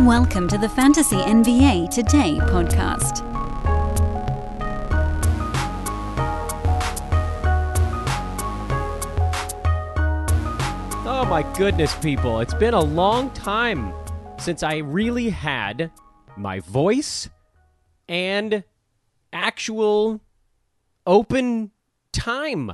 Welcome 0.00 0.48
to 0.48 0.58
the 0.58 0.68
Fantasy 0.68 1.14
NBA 1.14 1.88
Today 1.88 2.38
podcast. 2.40 3.20
Oh 11.06 11.24
my 11.30 11.44
goodness, 11.56 11.94
people. 11.94 12.40
It's 12.40 12.54
been 12.54 12.74
a 12.74 12.82
long 12.82 13.30
time 13.30 13.94
since 14.36 14.64
I 14.64 14.78
really 14.78 15.30
had 15.30 15.92
my 16.36 16.58
voice 16.58 17.30
and 18.08 18.64
actual 19.32 20.20
open 21.06 21.70
time 22.12 22.72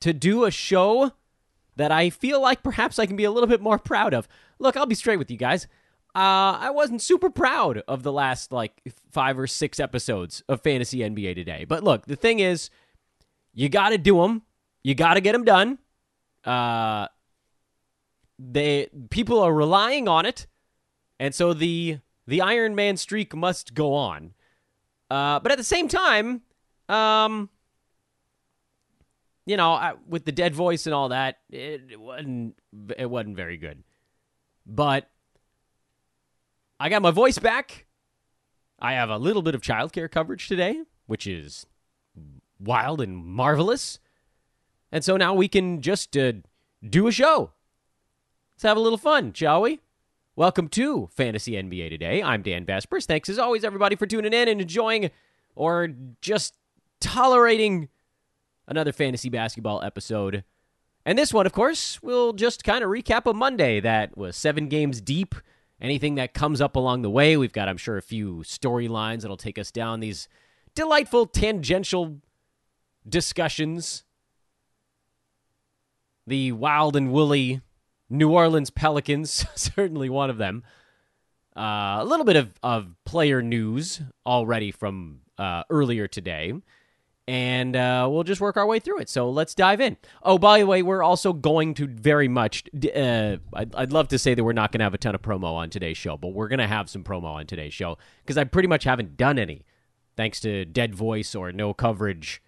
to 0.00 0.12
do 0.12 0.44
a 0.44 0.52
show 0.52 1.10
that 1.74 1.90
I 1.90 2.10
feel 2.10 2.40
like 2.40 2.62
perhaps 2.62 3.00
I 3.00 3.06
can 3.06 3.16
be 3.16 3.24
a 3.24 3.30
little 3.32 3.48
bit 3.48 3.60
more 3.60 3.78
proud 3.78 4.14
of. 4.14 4.28
Look, 4.60 4.76
I'll 4.76 4.86
be 4.86 4.94
straight 4.94 5.18
with 5.18 5.30
you 5.30 5.36
guys. 5.36 5.66
Uh, 6.14 6.60
I 6.60 6.70
wasn't 6.70 7.00
super 7.00 7.30
proud 7.30 7.82
of 7.88 8.02
the 8.02 8.12
last 8.12 8.52
like 8.52 8.82
five 9.10 9.38
or 9.38 9.46
six 9.46 9.80
episodes 9.80 10.42
of 10.46 10.60
Fantasy 10.60 10.98
NBA 10.98 11.34
today. 11.34 11.64
But 11.66 11.82
look, 11.82 12.04
the 12.04 12.16
thing 12.16 12.40
is, 12.40 12.68
you 13.54 13.70
got 13.70 13.90
to 13.90 13.98
do 13.98 14.18
them. 14.18 14.42
You 14.82 14.94
got 14.94 15.14
to 15.14 15.22
get 15.22 15.32
them 15.32 15.44
done. 15.44 15.78
Uh, 16.44 17.08
they 18.38 18.88
people 19.10 19.40
are 19.40 19.54
relying 19.54 20.06
on 20.06 20.26
it, 20.26 20.46
and 21.18 21.34
so 21.34 21.54
the 21.54 22.00
the 22.26 22.40
Iron 22.40 22.74
Man 22.74 22.96
streak 22.96 23.34
must 23.34 23.72
go 23.72 23.94
on. 23.94 24.34
Uh, 25.10 25.40
but 25.40 25.52
at 25.52 25.58
the 25.58 25.64
same 25.64 25.88
time, 25.88 26.42
um, 26.88 27.48
you 29.46 29.56
know, 29.56 29.72
I, 29.72 29.94
with 30.08 30.24
the 30.24 30.32
dead 30.32 30.54
voice 30.54 30.86
and 30.86 30.94
all 30.94 31.10
that, 31.10 31.38
it, 31.50 31.82
it 31.90 32.00
wasn't 32.00 32.56
it 32.96 33.08
wasn't 33.08 33.36
very 33.36 33.56
good. 33.56 33.82
But 34.66 35.08
I 36.82 36.88
got 36.88 37.00
my 37.00 37.12
voice 37.12 37.38
back. 37.38 37.86
I 38.80 38.94
have 38.94 39.08
a 39.08 39.16
little 39.16 39.42
bit 39.42 39.54
of 39.54 39.60
childcare 39.60 40.10
coverage 40.10 40.48
today, 40.48 40.82
which 41.06 41.28
is 41.28 41.64
wild 42.58 43.00
and 43.00 43.16
marvelous. 43.16 44.00
And 44.90 45.04
so 45.04 45.16
now 45.16 45.32
we 45.32 45.46
can 45.46 45.80
just 45.80 46.16
uh, 46.16 46.32
do 46.84 47.06
a 47.06 47.12
show. 47.12 47.52
Let's 48.56 48.64
have 48.64 48.76
a 48.76 48.80
little 48.80 48.98
fun, 48.98 49.32
shall 49.32 49.62
we? 49.62 49.78
Welcome 50.34 50.66
to 50.70 51.08
Fantasy 51.12 51.52
NBA 51.52 51.90
Today. 51.90 52.20
I'm 52.20 52.42
Dan 52.42 52.66
Besbris. 52.66 53.06
Thanks 53.06 53.28
as 53.28 53.38
always, 53.38 53.62
everybody, 53.62 53.94
for 53.94 54.08
tuning 54.08 54.32
in 54.32 54.48
and 54.48 54.60
enjoying 54.60 55.12
or 55.54 55.88
just 56.20 56.56
tolerating 56.98 57.90
another 58.66 58.90
fantasy 58.90 59.28
basketball 59.28 59.84
episode. 59.84 60.42
And 61.06 61.16
this 61.16 61.32
one, 61.32 61.46
of 61.46 61.52
course, 61.52 62.02
will 62.02 62.32
just 62.32 62.64
kind 62.64 62.82
of 62.82 62.90
recap 62.90 63.30
a 63.30 63.32
Monday 63.32 63.78
that 63.78 64.18
was 64.18 64.34
seven 64.34 64.66
games 64.66 65.00
deep. 65.00 65.36
Anything 65.82 66.14
that 66.14 66.32
comes 66.32 66.60
up 66.60 66.76
along 66.76 67.02
the 67.02 67.10
way, 67.10 67.36
we've 67.36 67.52
got, 67.52 67.68
I'm 67.68 67.76
sure, 67.76 67.96
a 67.96 68.02
few 68.02 68.36
storylines 68.44 69.22
that'll 69.22 69.36
take 69.36 69.58
us 69.58 69.72
down 69.72 69.98
these 69.98 70.28
delightful 70.76 71.26
tangential 71.26 72.18
discussions. 73.06 74.04
The 76.24 76.52
wild 76.52 76.94
and 76.94 77.12
woolly 77.12 77.62
New 78.08 78.30
Orleans 78.30 78.70
Pelicans, 78.70 79.44
certainly 79.56 80.08
one 80.08 80.30
of 80.30 80.38
them. 80.38 80.62
Uh, 81.56 81.98
a 81.98 82.04
little 82.04 82.24
bit 82.24 82.36
of, 82.36 82.52
of 82.62 82.94
player 83.04 83.42
news 83.42 84.00
already 84.24 84.70
from 84.70 85.22
uh, 85.36 85.64
earlier 85.68 86.06
today 86.06 86.54
and 87.28 87.76
uh, 87.76 88.08
we'll 88.10 88.24
just 88.24 88.40
work 88.40 88.56
our 88.56 88.66
way 88.66 88.80
through 88.80 88.98
it. 88.98 89.08
So 89.08 89.30
let's 89.30 89.54
dive 89.54 89.80
in. 89.80 89.96
Oh, 90.22 90.38
by 90.38 90.58
the 90.58 90.66
way, 90.66 90.82
we're 90.82 91.02
also 91.02 91.32
going 91.32 91.74
to 91.74 91.86
very 91.86 92.28
much. 92.28 92.64
Uh, 92.74 93.36
I'd, 93.54 93.74
I'd, 93.74 93.92
love 93.92 94.08
to 94.08 94.18
say 94.18 94.34
that 94.34 94.42
we're 94.42 94.52
not 94.52 94.72
going 94.72 94.80
to 94.80 94.84
have 94.84 94.94
a 94.94 94.98
ton 94.98 95.14
of 95.14 95.22
promo 95.22 95.54
on 95.54 95.70
today's 95.70 95.96
show, 95.96 96.16
but 96.16 96.28
we're 96.28 96.48
going 96.48 96.58
to 96.58 96.66
have 96.66 96.90
some 96.90 97.04
promo 97.04 97.24
on 97.24 97.46
today's 97.46 97.74
show 97.74 97.96
because 98.22 98.36
I 98.36 98.44
pretty 98.44 98.68
much 98.68 98.84
haven't 98.84 99.16
done 99.16 99.38
any, 99.38 99.64
thanks 100.16 100.40
to 100.40 100.64
dead 100.64 100.94
voice 100.94 101.34
or 101.34 101.52
no 101.52 101.72
coverage 101.72 102.42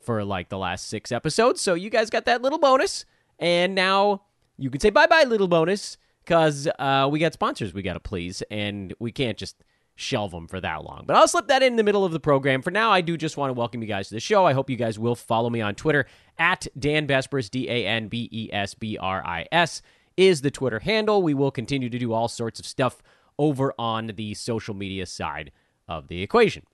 for 0.00 0.24
like 0.24 0.48
the 0.48 0.58
last 0.58 0.88
six 0.88 1.12
episodes. 1.12 1.60
So 1.60 1.74
you 1.74 1.90
guys 1.90 2.10
got 2.10 2.24
that 2.24 2.42
little 2.42 2.58
bonus, 2.58 3.04
and 3.38 3.74
now 3.74 4.22
you 4.58 4.70
can 4.70 4.80
say 4.80 4.90
bye 4.90 5.06
bye, 5.06 5.24
little 5.24 5.48
bonus, 5.48 5.98
because 6.24 6.68
uh, 6.80 7.08
we 7.10 7.20
got 7.20 7.32
sponsors 7.32 7.72
we 7.72 7.82
got 7.82 7.94
to 7.94 8.00
please, 8.00 8.42
and 8.50 8.92
we 8.98 9.12
can't 9.12 9.38
just 9.38 9.62
shelve 9.96 10.30
them 10.30 10.46
for 10.46 10.60
that 10.60 10.84
long. 10.84 11.04
But 11.06 11.16
I'll 11.16 11.26
slip 11.26 11.48
that 11.48 11.62
in 11.62 11.76
the 11.76 11.82
middle 11.82 12.04
of 12.04 12.12
the 12.12 12.20
program. 12.20 12.62
For 12.62 12.70
now, 12.70 12.92
I 12.92 13.00
do 13.00 13.16
just 13.16 13.36
want 13.36 13.48
to 13.50 13.54
welcome 13.54 13.82
you 13.82 13.88
guys 13.88 14.08
to 14.08 14.14
the 14.14 14.20
show. 14.20 14.44
I 14.44 14.52
hope 14.52 14.70
you 14.70 14.76
guys 14.76 14.98
will 14.98 15.16
follow 15.16 15.50
me 15.50 15.60
on 15.60 15.74
Twitter 15.74 16.06
at 16.38 16.66
Dan 16.78 17.06
Besbris, 17.06 17.50
D 17.50 17.68
A 17.68 17.86
N 17.86 18.08
B 18.08 18.28
E 18.30 18.50
S 18.52 18.74
B 18.74 18.96
R 18.98 19.26
I 19.26 19.46
S 19.50 19.82
is 20.16 20.42
the 20.42 20.50
Twitter 20.50 20.78
handle. 20.78 21.22
We 21.22 21.34
will 21.34 21.50
continue 21.50 21.90
to 21.90 21.98
do 21.98 22.12
all 22.12 22.28
sorts 22.28 22.60
of 22.60 22.66
stuff 22.66 23.02
over 23.38 23.74
on 23.78 24.12
the 24.16 24.34
social 24.34 24.74
media 24.74 25.06
side 25.06 25.50
of 25.88 26.08
the 26.08 26.22
equation. 26.22 26.64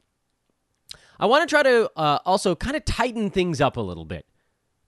I 1.18 1.26
want 1.26 1.48
to 1.48 1.52
try 1.52 1.62
to 1.62 1.90
uh, 1.96 2.18
also 2.24 2.54
kind 2.54 2.76
of 2.76 2.84
tighten 2.84 3.30
things 3.30 3.60
up 3.60 3.76
a 3.76 3.80
little 3.80 4.04
bit. 4.04 4.26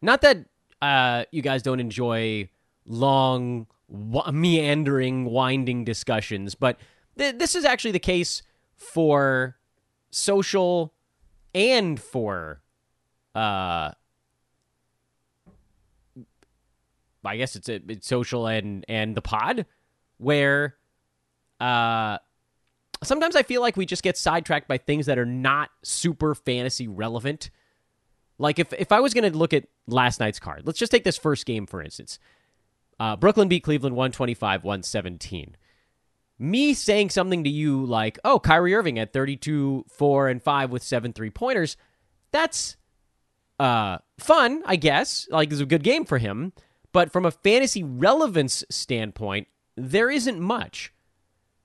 Not 0.02 0.20
that 0.22 0.44
uh, 0.82 1.24
you 1.30 1.42
guys 1.42 1.62
don't 1.62 1.80
enjoy 1.80 2.48
long, 2.86 3.66
meandering, 4.32 5.26
winding 5.26 5.84
discussions, 5.84 6.54
but 6.54 6.78
th- 7.18 7.38
this 7.38 7.54
is 7.54 7.64
actually 7.64 7.92
the 7.92 7.98
case 7.98 8.42
for 8.76 9.56
social 10.10 10.92
and 11.54 12.00
for 12.00 12.60
uh 13.34 13.90
I 17.26 17.36
guess 17.38 17.56
it's, 17.56 17.68
it's 17.68 18.06
social 18.06 18.46
and 18.46 18.84
and 18.88 19.16
the 19.16 19.22
pod 19.22 19.66
where 20.18 20.76
uh 21.60 22.18
sometimes 23.02 23.36
I 23.36 23.42
feel 23.42 23.60
like 23.60 23.76
we 23.76 23.86
just 23.86 24.02
get 24.02 24.16
sidetracked 24.16 24.68
by 24.68 24.78
things 24.78 25.06
that 25.06 25.18
are 25.18 25.26
not 25.26 25.70
super 25.82 26.34
fantasy 26.34 26.88
relevant. 26.88 27.50
Like 28.38 28.58
if 28.58 28.72
if 28.72 28.92
I 28.92 29.00
was 29.00 29.14
going 29.14 29.30
to 29.30 29.36
look 29.36 29.52
at 29.52 29.66
last 29.86 30.20
night's 30.20 30.40
card, 30.40 30.62
let's 30.66 30.78
just 30.78 30.92
take 30.92 31.04
this 31.04 31.16
first 31.16 31.46
game 31.46 31.66
for 31.66 31.82
instance. 31.82 32.18
Uh, 32.98 33.16
Brooklyn 33.16 33.48
beat 33.48 33.64
Cleveland 33.64 33.96
125 33.96 34.64
117 34.64 35.56
me 36.38 36.74
saying 36.74 37.10
something 37.10 37.44
to 37.44 37.50
you 37.50 37.84
like, 37.84 38.18
oh, 38.24 38.38
Kyrie 38.38 38.74
Irving 38.74 38.98
at 38.98 39.12
32, 39.12 39.84
4, 39.88 40.28
and 40.28 40.42
5 40.42 40.70
with 40.70 40.82
seven 40.82 41.12
three 41.12 41.30
pointers, 41.30 41.76
that's 42.32 42.76
uh, 43.58 43.98
fun, 44.18 44.62
I 44.66 44.76
guess. 44.76 45.28
Like, 45.30 45.52
it's 45.52 45.60
a 45.60 45.66
good 45.66 45.82
game 45.82 46.04
for 46.04 46.18
him. 46.18 46.52
But 46.92 47.12
from 47.12 47.24
a 47.24 47.30
fantasy 47.30 47.82
relevance 47.82 48.64
standpoint, 48.70 49.48
there 49.76 50.10
isn't 50.10 50.40
much. 50.40 50.92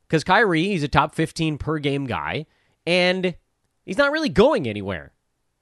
Because 0.08 0.24
Kyrie, 0.24 0.66
he's 0.66 0.84
a 0.84 0.88
top 0.88 1.14
15 1.14 1.60
per 1.60 1.78
game 1.78 2.06
guy, 2.08 2.48
and 2.88 3.36
he's 3.86 3.98
not 3.98 4.12
really 4.12 4.30
going 4.30 4.68
anywhere. 4.68 5.14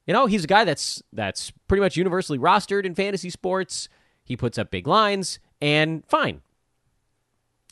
You 0.06 0.14
know, 0.14 0.26
he's 0.26 0.46
a 0.46 0.48
guy 0.48 0.64
that's 0.64 1.04
that's 1.12 1.52
pretty 1.68 1.82
much 1.82 1.98
universally 1.98 2.40
rostered 2.40 2.86
in 2.86 2.96
fantasy 2.96 3.30
sports. 3.30 3.90
He 4.24 4.38
puts 4.38 4.58
up 4.58 4.72
big 4.72 4.88
lines, 4.88 5.40
and 5.60 6.04
fine. 6.08 6.42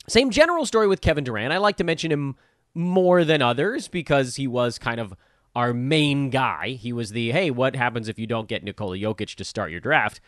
Same 0.08 0.30
general 0.30 0.66
story 0.66 0.86
with 0.86 1.00
Kevin 1.00 1.24
Durant. 1.24 1.52
I 1.52 1.58
like 1.58 1.76
to 1.76 1.84
mention 1.84 2.12
him 2.12 2.36
more 2.74 3.24
than 3.24 3.42
others 3.42 3.88
because 3.88 4.36
he 4.36 4.46
was 4.46 4.78
kind 4.78 5.00
of 5.00 5.14
our 5.54 5.72
main 5.72 6.30
guy. 6.30 6.70
He 6.70 6.92
was 6.92 7.10
the 7.10 7.32
hey, 7.32 7.50
what 7.50 7.74
happens 7.74 8.08
if 8.08 8.18
you 8.18 8.26
don't 8.26 8.48
get 8.48 8.62
Nikola 8.62 8.96
Jokic 8.96 9.34
to 9.36 9.44
start 9.44 9.70
your 9.70 9.80
draft? 9.80 10.20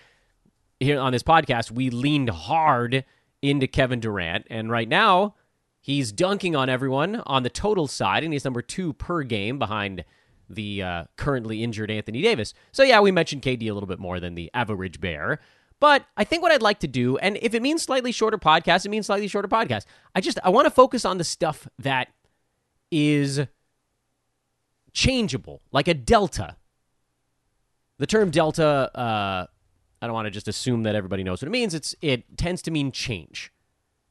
Here 0.81 0.99
on 0.99 1.13
this 1.13 1.23
podcast, 1.23 1.71
we 1.71 1.91
leaned 1.91 2.31
hard 2.31 3.05
into 3.43 3.67
Kevin 3.67 4.01
Durant, 4.01 4.47
and 4.49 4.71
right 4.71 4.89
now 4.89 5.35
he's 5.81 6.13
dunking 6.13 6.57
on 6.57 6.69
everyone 6.69 7.23
on 7.27 7.43
the 7.43 7.51
total 7.51 7.87
side, 7.87 8.25
and 8.25 8.33
he's 8.33 8.45
number 8.45 8.63
two 8.63 8.93
per 8.95 9.23
game 9.23 9.59
behind 9.59 10.05
the 10.49 10.83
uh, 10.83 11.05
currently 11.17 11.63
injured 11.63 11.91
Anthony 11.91 12.23
Davis. 12.23 12.55
So 12.73 12.83
yeah, 12.83 13.01
we 13.01 13.11
mentioned 13.11 13.43
KD 13.43 13.69
a 13.69 13.75
little 13.75 13.87
bit 13.87 13.99
more 13.99 14.19
than 14.19 14.35
the 14.35 14.51
average 14.55 15.01
bear. 15.01 15.41
But 15.81 16.07
I 16.17 16.25
think 16.25 16.43
what 16.43 16.51
I'd 16.51 16.63
like 16.63 16.81
to 16.81 16.89
do, 16.89 17.19
and 17.19 17.39
if 17.41 17.55
it 17.55 17.63
means 17.63 17.83
slightly 17.83 18.11
shorter 18.11 18.39
podcast, 18.39 18.85
it 18.85 18.89
means 18.89 19.07
slightly 19.07 19.29
shorter 19.29 19.49
podcast. 19.49 19.85
I 20.15 20.21
just 20.21 20.39
I 20.43 20.51
want 20.51 20.67
to 20.67 20.71
focus 20.71 21.05
on 21.05 21.19
the 21.19 21.25
stuff 21.25 21.69
that 21.79 22.09
is 22.91 23.43
changeable, 24.93 25.63
like 25.71 25.87
a 25.87 25.95
delta. 25.95 26.57
The 27.99 28.07
term 28.07 28.31
delta, 28.31 28.91
uh, 28.97 29.47
I 30.01 30.07
don't 30.07 30.15
want 30.15 30.27
to 30.27 30.31
just 30.31 30.49
assume 30.49 30.83
that 30.85 30.95
everybody 30.95 31.23
knows 31.23 31.43
what 31.43 31.47
it 31.47 31.51
means. 31.53 31.75
It's 31.75 31.95
it 32.01 32.37
tends 32.37 32.63
to 32.63 32.71
mean 32.71 32.91
change. 32.91 33.53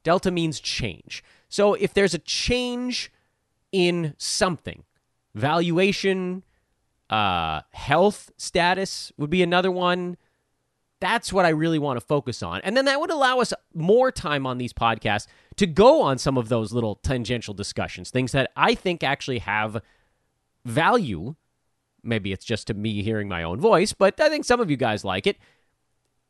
Delta 0.03 0.31
means 0.31 0.59
change. 0.61 1.23
So 1.49 1.73
if 1.73 1.93
there's 1.93 2.13
a 2.13 2.19
change 2.19 3.11
in 3.73 4.13
something, 4.17 4.83
valuation, 5.35 6.43
uh, 7.09 7.61
health 7.71 8.31
status 8.37 9.11
would 9.17 9.29
be 9.29 9.43
another 9.43 9.71
one 9.71 10.15
that's 10.99 11.31
what 11.31 11.45
I 11.45 11.49
really 11.49 11.79
want 11.79 11.99
to 11.99 12.05
focus 12.05 12.41
on. 12.41 12.61
And 12.61 12.75
then 12.75 12.85
that 12.85 12.99
would 12.99 13.11
allow 13.11 13.39
us 13.39 13.53
more 13.73 14.11
time 14.11 14.47
on 14.47 14.57
these 14.57 14.73
podcasts 14.73 15.27
to 15.57 15.67
go 15.67 16.01
on 16.01 16.17
some 16.17 16.37
of 16.37 16.49
those 16.49 16.73
little 16.73 16.95
tangential 16.95 17.53
discussions, 17.53 18.09
things 18.09 18.31
that 18.31 18.51
I 18.55 18.73
think 18.75 19.03
actually 19.03 19.39
have 19.39 19.81
value. 20.65 21.35
Maybe 22.03 22.31
it's 22.31 22.45
just 22.45 22.67
to 22.67 22.73
me 22.73 23.03
hearing 23.03 23.27
my 23.27 23.43
own 23.43 23.59
voice, 23.59 23.93
but 23.93 24.19
I 24.19 24.29
think 24.29 24.45
some 24.45 24.59
of 24.59 24.71
you 24.71 24.77
guys 24.77 25.03
like 25.03 25.27
it. 25.27 25.37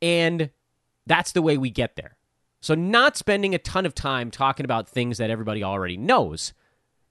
And 0.02 0.50
that's 1.06 1.32
the 1.32 1.42
way 1.42 1.58
we 1.58 1.70
get 1.70 1.96
there. 1.96 2.18
So, 2.60 2.76
not 2.76 3.16
spending 3.16 3.54
a 3.54 3.60
ton 3.60 3.86
of 3.86 3.94
time 3.94 4.32
talking 4.32 4.66
about 4.66 4.90
things 4.90 5.20
that 5.20 5.30
everybody 5.30 5.64
already 5.64 5.96
knows. 5.96 6.54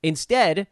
Instead, 0.02 0.66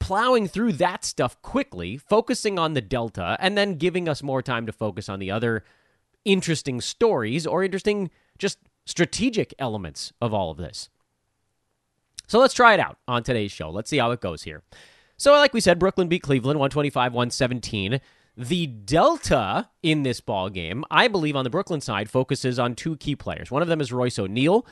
plowing 0.00 0.48
through 0.48 0.72
that 0.74 1.04
stuff 1.04 1.40
quickly, 1.42 1.96
focusing 1.96 2.58
on 2.58 2.72
the 2.74 2.80
Delta, 2.80 3.36
and 3.38 3.56
then 3.56 3.76
giving 3.76 4.08
us 4.08 4.22
more 4.22 4.42
time 4.42 4.66
to 4.66 4.72
focus 4.72 5.08
on 5.08 5.18
the 5.18 5.30
other 5.30 5.62
interesting 6.28 6.80
stories 6.80 7.46
or 7.46 7.64
interesting, 7.64 8.10
just 8.38 8.58
strategic 8.84 9.54
elements 9.58 10.12
of 10.20 10.34
all 10.34 10.50
of 10.50 10.58
this. 10.58 10.88
So 12.26 12.38
let's 12.38 12.54
try 12.54 12.74
it 12.74 12.80
out 12.80 12.98
on 13.08 13.22
today's 13.22 13.50
show. 13.50 13.70
Let's 13.70 13.88
see 13.88 13.98
how 13.98 14.10
it 14.10 14.20
goes 14.20 14.42
here. 14.42 14.62
So, 15.16 15.32
like 15.32 15.54
we 15.54 15.60
said, 15.60 15.78
Brooklyn 15.78 16.08
beat 16.08 16.22
Cleveland 16.22 16.60
125 16.60 17.12
117. 17.12 18.00
The 18.36 18.66
delta 18.66 19.68
in 19.82 20.04
this 20.04 20.20
ball 20.20 20.48
game, 20.48 20.84
I 20.92 21.08
believe, 21.08 21.34
on 21.34 21.42
the 21.42 21.50
Brooklyn 21.50 21.80
side, 21.80 22.08
focuses 22.08 22.58
on 22.58 22.76
two 22.76 22.96
key 22.96 23.16
players. 23.16 23.50
One 23.50 23.62
of 23.62 23.68
them 23.68 23.80
is 23.80 23.92
Royce 23.92 24.18
O'Neale, 24.18 24.64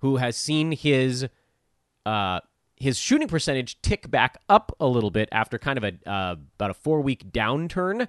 who 0.00 0.16
has 0.16 0.36
seen 0.36 0.72
his 0.72 1.26
uh, 2.04 2.40
his 2.76 2.98
shooting 2.98 3.28
percentage 3.28 3.80
tick 3.80 4.10
back 4.10 4.36
up 4.48 4.76
a 4.78 4.86
little 4.86 5.10
bit 5.10 5.28
after 5.32 5.58
kind 5.58 5.78
of 5.78 5.84
a 5.84 6.10
uh, 6.10 6.36
about 6.56 6.70
a 6.70 6.74
four 6.74 7.00
week 7.00 7.32
downturn, 7.32 8.08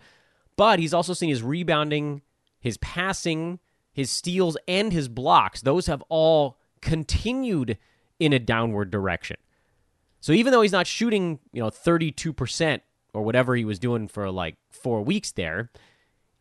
but 0.58 0.80
he's 0.80 0.94
also 0.94 1.14
seen 1.14 1.30
his 1.30 1.42
rebounding, 1.42 2.22
his 2.66 2.78
passing, 2.78 3.60
his 3.94 4.10
steals, 4.10 4.58
and 4.68 4.92
his 4.92 5.08
blocks. 5.08 5.62
Those 5.62 5.86
have 5.86 6.02
all 6.10 6.58
continued 6.82 7.78
in 8.20 8.34
a 8.34 8.40
downward 8.40 8.90
direction. 8.90 9.38
So 10.20 10.34
even 10.34 10.52
though 10.52 10.64
he's 10.64 10.72
not 10.72 10.88
shooting, 10.88 11.38
you 11.54 11.62
know, 11.62 11.70
32% 11.70 12.82
or 13.14 13.22
whatever 13.22 13.56
he 13.56 13.66
was 13.66 13.78
doing 13.78 14.08
for 14.08 14.32
like 14.32 14.56
four 14.72 15.04
weeks 15.04 15.32
there, 15.32 15.70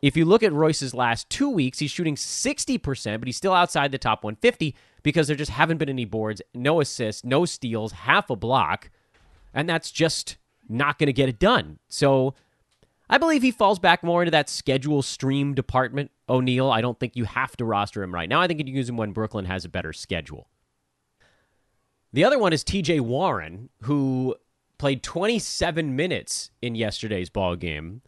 if 0.01 0.17
you 0.17 0.25
look 0.25 0.41
at 0.41 0.51
Royce's 0.51 0.95
last 0.95 1.29
two 1.29 1.47
weeks, 1.47 1.77
he's 1.77 1.91
shooting 1.91 2.15
60%, 2.15 3.19
but 3.19 3.27
he's 3.27 3.37
still 3.37 3.53
outside 3.53 3.91
the 3.91 3.99
top 3.99 4.23
150 4.23 4.75
because 5.03 5.27
there 5.27 5.35
just 5.35 5.51
haven't 5.51 5.77
been 5.77 5.89
any 5.89 6.05
boards, 6.05 6.41
no 6.55 6.81
assists, 6.81 7.23
no 7.23 7.45
steals, 7.45 7.91
half 7.91 8.31
a 8.31 8.35
block, 8.35 8.89
and 9.53 9.69
that's 9.69 9.91
just 9.91 10.37
not 10.67 10.97
going 10.97 11.05
to 11.05 11.13
get 11.13 11.29
it 11.29 11.37
done. 11.37 11.77
So 11.87 12.33
I 13.09 13.17
believe 13.17 13.43
he 13.43 13.51
falls 13.51 13.79
back 13.79 14.03
more 14.03 14.23
into 14.23 14.31
that 14.31 14.49
schedule 14.49 15.01
stream 15.01 15.53
department. 15.53 16.11
O'Neale, 16.27 16.71
I 16.71 16.81
don't 16.81 16.99
think 16.99 17.15
you 17.15 17.25
have 17.25 17.55
to 17.57 17.65
roster 17.65 18.01
him 18.01 18.13
right 18.13 18.27
now. 18.27 18.41
I 18.41 18.47
think 18.47 18.59
you 18.59 18.65
can 18.65 18.75
use 18.75 18.89
him 18.89 18.97
when 18.97 19.11
Brooklyn 19.11 19.45
has 19.45 19.63
a 19.63 19.69
better 19.69 19.93
schedule. 19.93 20.49
The 22.13 22.23
other 22.23 22.39
one 22.39 22.53
is 22.53 22.63
TJ 22.63 23.01
Warren, 23.01 23.69
who 23.83 24.35
played 24.77 25.03
27 25.03 25.95
minutes 25.95 26.51
in 26.61 26.75
yesterday's 26.75 27.29
ball 27.29 27.55
game. 27.55 28.01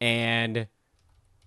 And 0.00 0.66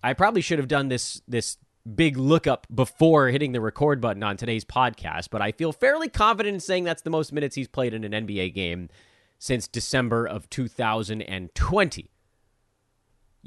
I 0.03 0.13
probably 0.13 0.41
should 0.41 0.59
have 0.59 0.67
done 0.67 0.87
this 0.87 1.21
this 1.27 1.57
big 1.95 2.17
lookup 2.17 2.67
before 2.73 3.29
hitting 3.29 3.53
the 3.53 3.61
record 3.61 4.01
button 4.01 4.23
on 4.23 4.35
today's 4.37 4.65
podcast, 4.65 5.29
but 5.31 5.41
I 5.41 5.51
feel 5.51 5.71
fairly 5.71 6.09
confident 6.09 6.55
in 6.55 6.59
saying 6.59 6.83
that's 6.83 7.01
the 7.01 7.09
most 7.09 7.31
minutes 7.31 7.55
he's 7.55 7.67
played 7.67 7.93
in 7.93 8.03
an 8.03 8.27
NBA 8.27 8.53
game 8.53 8.89
since 9.39 9.67
December 9.67 10.25
of 10.25 10.49
2020. 10.49 12.11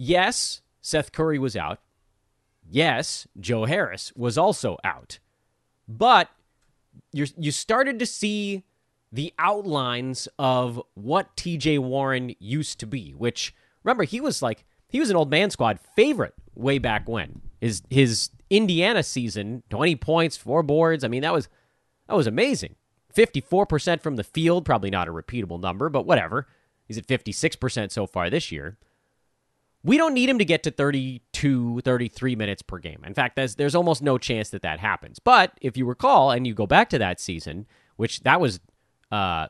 Yes, 0.03 0.63
Seth 0.81 1.13
Curry 1.13 1.39
was 1.39 1.55
out. 1.55 1.79
Yes, 2.67 3.29
Joe 3.39 3.67
Harris 3.67 4.15
was 4.17 4.39
also 4.39 4.79
out. 4.83 5.19
But 5.87 6.31
you 7.13 7.27
you 7.37 7.51
started 7.51 7.99
to 7.99 8.07
see 8.07 8.65
the 9.13 9.35
outlines 9.39 10.27
of 10.39 10.81
what 10.95 11.37
TJ 11.37 11.81
Warren 11.81 12.35
used 12.39 12.81
to 12.81 12.87
be, 12.87 13.11
which 13.11 13.55
remember 13.85 14.05
he 14.05 14.23
was 14.23 14.41
like 14.41 14.65
he 14.89 15.01
was 15.01 15.11
an 15.11 15.17
old 15.17 15.31
man 15.31 15.51
squad 15.51 15.79
favorite 15.95 16.33
way 16.55 16.79
back 16.79 17.07
when. 17.07 17.43
His 17.61 17.83
his 17.91 18.31
Indiana 18.49 19.03
season, 19.03 19.65
20 19.69 19.97
points, 19.97 20.35
four 20.35 20.63
boards. 20.63 21.05
I 21.05 21.09
mean, 21.09 21.21
that 21.21 21.35
was 21.35 21.51
that 22.09 22.17
was 22.17 22.27
amazing. 22.27 22.75
54% 23.15 24.01
from 24.01 24.17
the 24.17 24.25
field, 24.25 24.65
probably 24.65 24.89
not 24.89 25.09
a 25.09 25.13
repeatable 25.13 25.61
number, 25.61 25.91
but 25.91 26.07
whatever. 26.07 26.47
He's 26.87 26.97
at 26.97 27.07
56% 27.07 27.91
so 27.91 28.07
far 28.07 28.31
this 28.31 28.51
year. 28.51 28.79
We 29.83 29.97
don't 29.97 30.13
need 30.13 30.29
him 30.29 30.39
to 30.39 30.45
get 30.45 30.63
to 30.65 30.71
32, 30.71 31.81
33 31.81 32.37
minutes 32.37 32.61
per 32.61 32.79
game. 32.79 33.03
In 33.07 33.15
fact, 33.15 33.37
there's, 33.37 33.55
there's 33.55 33.75
almost 33.75 34.03
no 34.03 34.19
chance 34.19 34.51
that 34.51 34.63
that 34.63 34.79
happens. 34.79 35.19
But 35.19 35.53
if 35.63 35.77
you 35.77 35.87
recall, 35.87 36.31
and 36.31 36.47
you 36.47 36.53
go 36.53 36.67
back 36.67 36.91
to 36.91 36.99
that 36.99 37.19
season, 37.19 37.67
which 37.97 38.21
that 38.21 38.41
was 38.41 38.61
uh, 39.11 39.49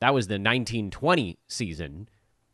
that 0.00 0.12
was 0.12 0.26
the 0.26 0.34
1920 0.34 1.38
season. 1.48 2.08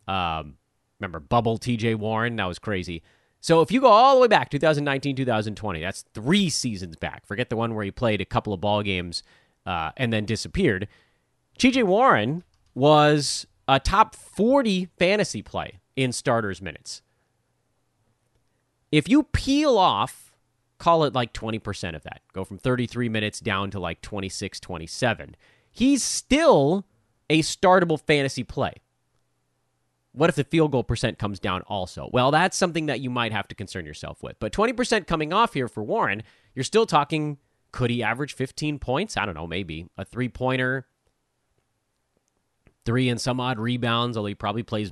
Um, 0.06 0.56
remember 1.00 1.18
bubble 1.20 1.58
TJ 1.58 1.96
Warren? 1.96 2.36
That 2.36 2.44
was 2.44 2.58
crazy. 2.58 3.02
So 3.40 3.62
if 3.62 3.72
you 3.72 3.80
go 3.80 3.88
all 3.88 4.14
the 4.14 4.20
way 4.20 4.28
back 4.28 4.50
2019 4.50 5.16
2020, 5.16 5.80
that's 5.80 6.04
3 6.14 6.48
seasons 6.50 6.96
back. 6.96 7.26
Forget 7.26 7.48
the 7.48 7.56
one 7.56 7.74
where 7.74 7.84
he 7.84 7.90
played 7.90 8.20
a 8.20 8.24
couple 8.24 8.52
of 8.52 8.60
ball 8.60 8.82
games 8.82 9.22
uh, 9.66 9.90
and 9.96 10.12
then 10.12 10.26
disappeared. 10.26 10.86
TJ 11.58 11.84
Warren 11.84 12.44
was 12.74 13.46
a 13.66 13.80
top 13.80 14.14
40 14.14 14.88
fantasy 14.98 15.42
play 15.42 15.79
in 15.96 16.12
starters 16.12 16.60
minutes. 16.60 17.02
If 18.92 19.08
you 19.08 19.24
peel 19.24 19.78
off, 19.78 20.36
call 20.78 21.04
it 21.04 21.14
like 21.14 21.32
20% 21.32 21.94
of 21.94 22.02
that, 22.02 22.22
go 22.32 22.44
from 22.44 22.58
33 22.58 23.08
minutes 23.08 23.40
down 23.40 23.70
to 23.70 23.78
like 23.78 24.00
26, 24.00 24.58
27, 24.58 25.36
he's 25.70 26.02
still 26.02 26.86
a 27.28 27.40
startable 27.42 28.00
fantasy 28.00 28.42
play. 28.42 28.74
What 30.12 30.28
if 30.28 30.34
the 30.34 30.42
field 30.42 30.72
goal 30.72 30.82
percent 30.82 31.18
comes 31.18 31.38
down 31.38 31.62
also? 31.62 32.10
Well, 32.12 32.32
that's 32.32 32.56
something 32.56 32.86
that 32.86 33.00
you 33.00 33.10
might 33.10 33.30
have 33.30 33.46
to 33.48 33.54
concern 33.54 33.86
yourself 33.86 34.24
with. 34.24 34.36
But 34.40 34.52
20% 34.52 35.06
coming 35.06 35.32
off 35.32 35.54
here 35.54 35.68
for 35.68 35.84
Warren, 35.84 36.24
you're 36.54 36.64
still 36.64 36.86
talking 36.86 37.38
could 37.72 37.90
he 37.90 38.02
average 38.02 38.34
15 38.34 38.78
points? 38.78 39.16
I 39.16 39.24
don't 39.24 39.34
know, 39.34 39.46
maybe. 39.46 39.86
A 39.96 40.04
three 40.04 40.28
pointer, 40.28 40.86
three 42.84 43.08
and 43.08 43.20
some 43.20 43.40
odd 43.40 43.58
rebounds, 43.58 44.16
although 44.16 44.28
he 44.28 44.34
probably 44.34 44.62
plays 44.62 44.90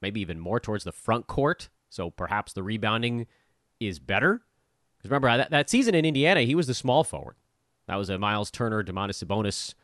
maybe 0.00 0.20
even 0.20 0.38
more 0.38 0.60
towards 0.60 0.84
the 0.84 0.92
front 0.92 1.26
court. 1.26 1.68
So 1.90 2.10
perhaps 2.10 2.52
the 2.52 2.62
rebounding 2.62 3.26
is 3.80 3.98
better. 3.98 4.42
Because 4.98 5.10
remember, 5.10 5.36
that, 5.36 5.50
that 5.50 5.70
season 5.70 5.94
in 5.94 6.04
Indiana, 6.04 6.42
he 6.42 6.54
was 6.54 6.66
the 6.66 6.74
small 6.74 7.04
forward. 7.04 7.36
That 7.86 7.96
was 7.96 8.10
a 8.10 8.18
Miles 8.18 8.50
Turner, 8.50 8.82
Domantas 8.82 9.24
Sabonis 9.24 9.74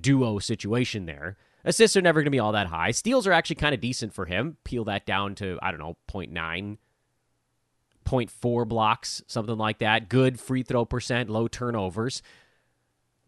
duo 0.00 0.38
situation 0.38 1.06
there. 1.06 1.36
Assists 1.64 1.96
are 1.96 2.02
never 2.02 2.20
going 2.20 2.26
to 2.26 2.30
be 2.30 2.40
all 2.40 2.52
that 2.52 2.66
high. 2.66 2.90
Steals 2.90 3.26
are 3.26 3.32
actually 3.32 3.56
kind 3.56 3.74
of 3.74 3.80
decent 3.80 4.12
for 4.12 4.26
him. 4.26 4.56
Peel 4.64 4.84
that 4.84 5.06
down 5.06 5.34
to, 5.36 5.58
I 5.62 5.70
don't 5.70 5.78
know, 5.78 5.96
0.9, 6.10 6.78
0.4 8.04 8.68
blocks, 8.68 9.22
something 9.28 9.56
like 9.56 9.78
that. 9.78 10.08
Good 10.08 10.40
free 10.40 10.64
throw 10.64 10.84
percent, 10.84 11.30
low 11.30 11.46
turnovers. 11.46 12.22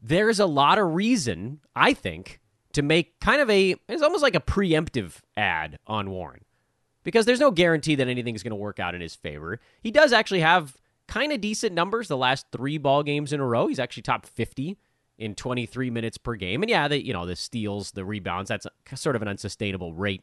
There's 0.02 0.40
a 0.40 0.46
lot 0.46 0.78
of 0.78 0.94
reason, 0.94 1.60
I 1.76 1.94
think, 1.94 2.40
to 2.74 2.82
make 2.82 3.18
kind 3.20 3.40
of 3.40 3.50
a, 3.50 3.74
it's 3.88 4.02
almost 4.02 4.22
like 4.22 4.34
a 4.34 4.40
preemptive 4.40 5.20
ad 5.36 5.78
on 5.86 6.10
Warren 6.10 6.44
because 7.02 7.26
there's 7.26 7.40
no 7.40 7.50
guarantee 7.50 7.94
that 7.94 8.08
anything's 8.08 8.42
going 8.42 8.50
to 8.50 8.56
work 8.56 8.78
out 8.78 8.94
in 8.94 9.00
his 9.00 9.14
favor. 9.14 9.60
He 9.80 9.90
does 9.90 10.12
actually 10.12 10.40
have 10.40 10.76
kind 11.06 11.32
of 11.32 11.40
decent 11.40 11.74
numbers 11.74 12.08
the 12.08 12.16
last 12.16 12.46
three 12.50 12.78
ball 12.78 13.02
games 13.02 13.32
in 13.32 13.40
a 13.40 13.46
row. 13.46 13.68
He's 13.68 13.78
actually 13.78 14.02
top 14.02 14.26
50 14.26 14.76
in 15.18 15.34
23 15.34 15.90
minutes 15.90 16.18
per 16.18 16.34
game. 16.34 16.62
And 16.62 16.70
yeah, 16.70 16.88
the 16.88 17.04
you 17.04 17.12
know 17.12 17.26
the 17.26 17.36
steals, 17.36 17.92
the 17.92 18.04
rebounds, 18.04 18.48
that's 18.48 18.66
sort 18.94 19.16
of 19.16 19.22
an 19.22 19.28
unsustainable 19.28 19.92
rate 19.92 20.22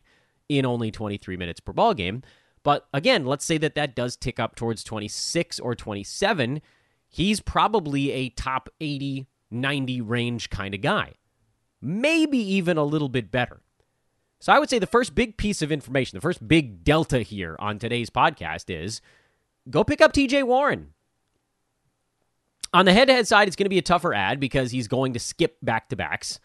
in 0.50 0.66
only 0.66 0.92
23 0.92 1.38
minutes 1.38 1.60
per 1.60 1.74
ball 1.74 1.94
game. 1.94 2.24
But 2.64 2.88
again, 2.94 3.26
let's 3.26 3.46
say 3.46 3.58
that 3.60 3.76
that 3.76 3.96
does 3.96 4.16
tick 4.16 4.40
up 4.40 4.56
towards 4.56 4.84
26 4.84 5.60
or 5.60 5.76
27. 5.76 6.62
He's 7.08 7.40
probably 7.40 8.12
a 8.12 8.30
top 8.30 8.70
80, 8.80 9.28
90 9.50 10.02
range 10.02 10.50
kind 10.50 10.76
of 10.76 10.82
guy. 10.82 11.14
Maybe 11.82 12.38
even 12.38 12.78
a 12.78 12.84
little 12.84 13.10
bit 13.10 13.32
better. 13.32 13.62
So 14.40 14.52
I 14.52 14.60
would 14.60 14.70
say 14.70 14.80
the 14.80 14.88
first 14.88 15.14
big 15.14 15.38
piece 15.38 15.62
of 15.62 15.72
information, 15.72 16.18
the 16.18 16.22
first 16.22 16.48
big 16.48 16.84
delta 16.84 17.20
here 17.20 17.56
on 17.60 17.80
today's 17.80 18.10
podcast 18.10 18.70
is 18.70 19.02
go 19.70 19.84
pick 19.84 20.02
up 20.02 20.14
TJ 20.14 20.44
Warren. 20.44 20.94
On 22.74 22.86
the 22.86 22.94
head 22.94 23.08
to 23.08 23.14
head 23.14 23.28
side, 23.28 23.48
it's 23.48 23.56
going 23.56 23.66
to 23.66 23.70
be 23.70 23.78
a 23.78 23.84
tougher 23.84 24.14
ad 24.14 24.40
because 24.40 24.72
he's 24.72 24.88
going 24.88 25.14
to 25.14 25.20
skip 25.20 25.58
back 25.62 25.90
to 25.90 25.96
backs 25.96 26.40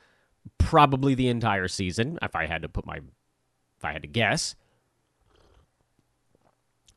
probably 0.59 1.15
the 1.15 1.29
entire 1.29 1.69
season, 1.69 2.19
if 2.21 2.35
I 2.35 2.47
had 2.47 2.63
to 2.63 2.69
put 2.69 2.87
my, 2.87 2.97
if 2.97 3.85
I 3.85 3.93
had 3.93 4.03
to 4.03 4.09
guess. 4.09 4.57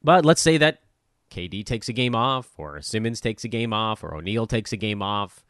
But 0.04 0.26
let's 0.26 0.42
say 0.42 0.58
that 0.58 0.82
KD 1.30 1.66
takes 1.66 1.90
a 1.90 1.94
game 1.94 2.16
off, 2.16 2.50
or 2.58 2.82
Simmons 2.82 3.22
takes 3.22 3.44
a 3.44 3.48
game 3.48 3.74
off, 3.74 4.04
or 4.04 4.16
O'Neale 4.16 4.48
takes 4.48 4.74
a 4.74 4.78
game 4.78 5.02
off. 5.02 5.44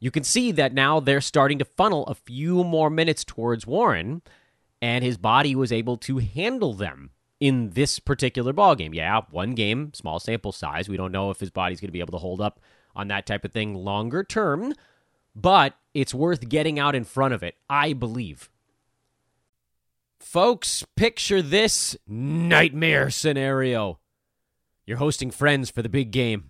You 0.00 0.10
can 0.10 0.24
see 0.24 0.50
that 0.52 0.72
now 0.72 0.98
they're 0.98 1.20
starting 1.20 1.58
to 1.58 1.64
funnel 1.64 2.04
a 2.06 2.14
few 2.14 2.64
more 2.64 2.88
minutes 2.88 3.22
towards 3.22 3.66
Warren, 3.66 4.22
and 4.80 5.04
his 5.04 5.18
body 5.18 5.54
was 5.54 5.70
able 5.70 5.98
to 5.98 6.18
handle 6.18 6.72
them 6.72 7.10
in 7.38 7.70
this 7.70 7.98
particular 7.98 8.52
ball 8.54 8.74
game. 8.74 8.94
Yeah, 8.94 9.20
one 9.30 9.52
game, 9.52 9.92
small 9.94 10.18
sample 10.18 10.52
size. 10.52 10.88
We 10.88 10.96
don't 10.96 11.12
know 11.12 11.30
if 11.30 11.38
his 11.38 11.50
body's 11.50 11.80
going 11.80 11.88
to 11.88 11.92
be 11.92 12.00
able 12.00 12.12
to 12.12 12.18
hold 12.18 12.40
up 12.40 12.60
on 12.96 13.08
that 13.08 13.26
type 13.26 13.44
of 13.44 13.52
thing 13.52 13.74
longer 13.74 14.24
term, 14.24 14.74
but 15.36 15.74
it's 15.94 16.14
worth 16.14 16.48
getting 16.48 16.78
out 16.78 16.94
in 16.94 17.04
front 17.04 17.34
of 17.34 17.42
it, 17.42 17.56
I 17.68 17.92
believe. 17.92 18.50
Folks, 20.18 20.84
picture 20.96 21.42
this 21.42 21.96
nightmare 22.06 23.10
scenario. 23.10 23.98
You're 24.86 24.98
hosting 24.98 25.30
friends 25.30 25.70
for 25.70 25.82
the 25.82 25.88
big 25.88 26.10
game. 26.10 26.49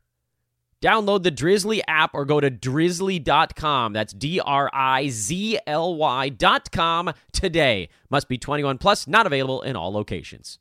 Download 0.81 1.21
the 1.21 1.31
Drizly 1.31 1.81
app 1.87 2.11
or 2.13 2.25
go 2.25 2.39
to 2.39 2.49
drizly.com. 2.49 3.93
That's 3.93 4.13
D 4.13 4.39
R 4.39 4.69
I 4.73 5.09
Z 5.09 5.59
L 5.67 5.95
Y.com 5.95 7.13
today. 7.31 7.89
Must 8.09 8.27
be 8.27 8.37
21 8.39 8.79
plus, 8.79 9.07
not 9.07 9.27
available 9.27 9.61
in 9.61 9.75
all 9.75 9.93
locations. 9.93 10.57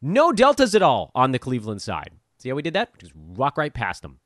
No 0.00 0.32
deltas 0.32 0.74
at 0.74 0.82
all 0.82 1.10
on 1.14 1.32
the 1.32 1.38
Cleveland 1.38 1.82
side. 1.82 2.12
See 2.38 2.48
how 2.48 2.54
we 2.54 2.62
did 2.62 2.74
that? 2.74 2.96
Just 2.98 3.14
walk 3.14 3.58
right 3.58 3.74
past 3.74 4.02
them. 4.02 4.20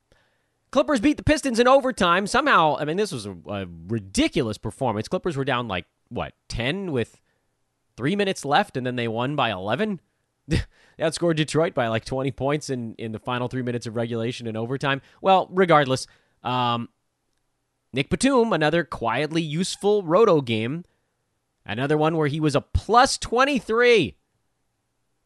Clippers 0.71 0.99
beat 0.99 1.17
the 1.17 1.23
Pistons 1.23 1.59
in 1.59 1.67
overtime. 1.67 2.27
Somehow, 2.27 2.77
I 2.77 2.85
mean, 2.85 2.97
this 2.97 3.11
was 3.11 3.25
a, 3.25 3.35
a 3.47 3.65
ridiculous 3.87 4.57
performance. 4.57 5.07
Clippers 5.07 5.35
were 5.35 5.45
down 5.45 5.67
like, 5.67 5.85
what, 6.09 6.33
10 6.49 6.91
with 6.91 7.21
three 7.97 8.15
minutes 8.15 8.45
left, 8.45 8.77
and 8.77 8.85
then 8.85 8.95
they 8.95 9.07
won 9.07 9.35
by 9.35 9.51
11? 9.51 9.99
they 10.47 10.61
outscored 10.99 11.35
Detroit 11.35 11.73
by 11.73 11.87
like 11.87 12.05
20 12.05 12.31
points 12.31 12.69
in, 12.69 12.95
in 12.95 13.11
the 13.11 13.19
final 13.19 13.47
three 13.47 13.61
minutes 13.61 13.87
of 13.87 13.95
regulation 13.95 14.47
and 14.47 14.57
overtime. 14.57 15.01
Well, 15.21 15.47
regardless, 15.51 16.07
um, 16.43 16.89
Nick 17.93 18.09
Batum, 18.09 18.53
another 18.53 18.83
quietly 18.83 19.41
useful 19.41 20.03
roto 20.03 20.41
game. 20.41 20.83
Another 21.65 21.97
one 21.97 22.15
where 22.15 22.27
he 22.27 22.39
was 22.39 22.55
a 22.55 22.61
plus 22.61 23.17
23. 23.17 24.15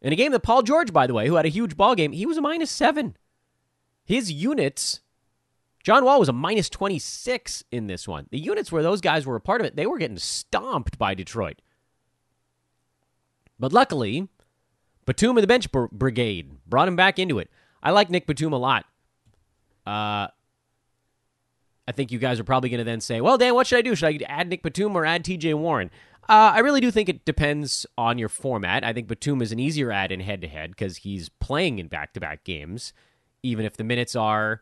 In 0.02 0.14
a 0.14 0.16
game 0.16 0.32
that 0.32 0.42
Paul 0.42 0.62
George, 0.62 0.94
by 0.94 1.06
the 1.06 1.14
way, 1.14 1.28
who 1.28 1.36
had 1.36 1.46
a 1.46 1.50
huge 1.50 1.76
ball 1.76 1.96
game, 1.96 2.14
he 2.14 2.26
was 2.26 2.38
a 2.38 2.42
minus 2.42 2.72
seven. 2.72 3.18
His 4.06 4.32
units, 4.32 5.02
John 5.84 6.06
Wall 6.06 6.20
was 6.20 6.30
a 6.30 6.34
minus 6.34 6.70
26 6.70 7.64
in 7.72 7.88
this 7.88 8.08
one. 8.08 8.28
The 8.32 8.40
units 8.40 8.72
where 8.72 8.84
those 8.84 9.02
guys 9.02 9.26
were 9.26 9.36
a 9.36 9.42
part 9.42 9.62
of 9.62 9.68
it, 9.68 9.76
they 9.76 9.86
were 9.86 9.98
getting 9.98 10.18
stomped 10.18 10.98
by 10.98 11.14
Detroit. 11.14 11.62
But 13.60 13.74
luckily, 13.74 14.30
Batum 15.10 15.38
and 15.38 15.44
the 15.44 15.48
bench 15.48 15.72
br- 15.72 15.86
brigade 15.92 16.52
brought 16.68 16.88
him 16.88 16.96
back 16.96 17.18
into 17.18 17.40
it. 17.40 17.50
I 17.82 17.90
like 17.90 18.12
Nick 18.12 18.28
Batum 18.28 18.54
a 18.54 18.60
lot. 18.60 18.86
Uh, 19.88 20.28
I 21.88 21.92
think 21.96 22.12
you 22.12 22.20
guys 22.20 22.40
are 22.40 22.44
probably 22.44 22.70
going 22.70 22.78
to 22.78 22.84
then 22.84 23.02
say, 23.02 23.20
well, 23.20 23.36
Dan, 23.36 23.56
what 23.56 23.66
should 23.66 23.80
I 23.80 23.82
do? 23.82 23.96
Should 23.96 24.22
I 24.22 24.26
add 24.28 24.50
Nick 24.50 24.62
Batum 24.62 24.96
or 24.96 25.06
add 25.06 25.26
TJ 25.26 25.56
Warren? 25.56 25.90
Uh, 26.30 26.52
I 26.54 26.60
really 26.60 26.80
do 26.80 26.92
think 26.92 27.10
it 27.10 27.26
depends 27.26 27.88
on 27.98 28.20
your 28.20 28.30
format. 28.30 28.84
I 28.84 28.94
think 28.94 29.08
Batum 29.08 29.42
is 29.42 29.52
an 29.52 29.58
easier 29.58 29.92
add 29.92 30.12
in 30.12 30.20
head 30.20 30.42
to 30.42 30.48
head 30.48 30.70
because 30.70 30.98
he's 30.98 31.28
playing 31.28 31.80
in 31.80 31.88
back 31.88 32.14
to 32.14 32.20
back 32.20 32.44
games, 32.44 32.94
even 33.42 33.66
if 33.66 33.78
the 33.78 33.84
minutes 33.84 34.16
are 34.16 34.62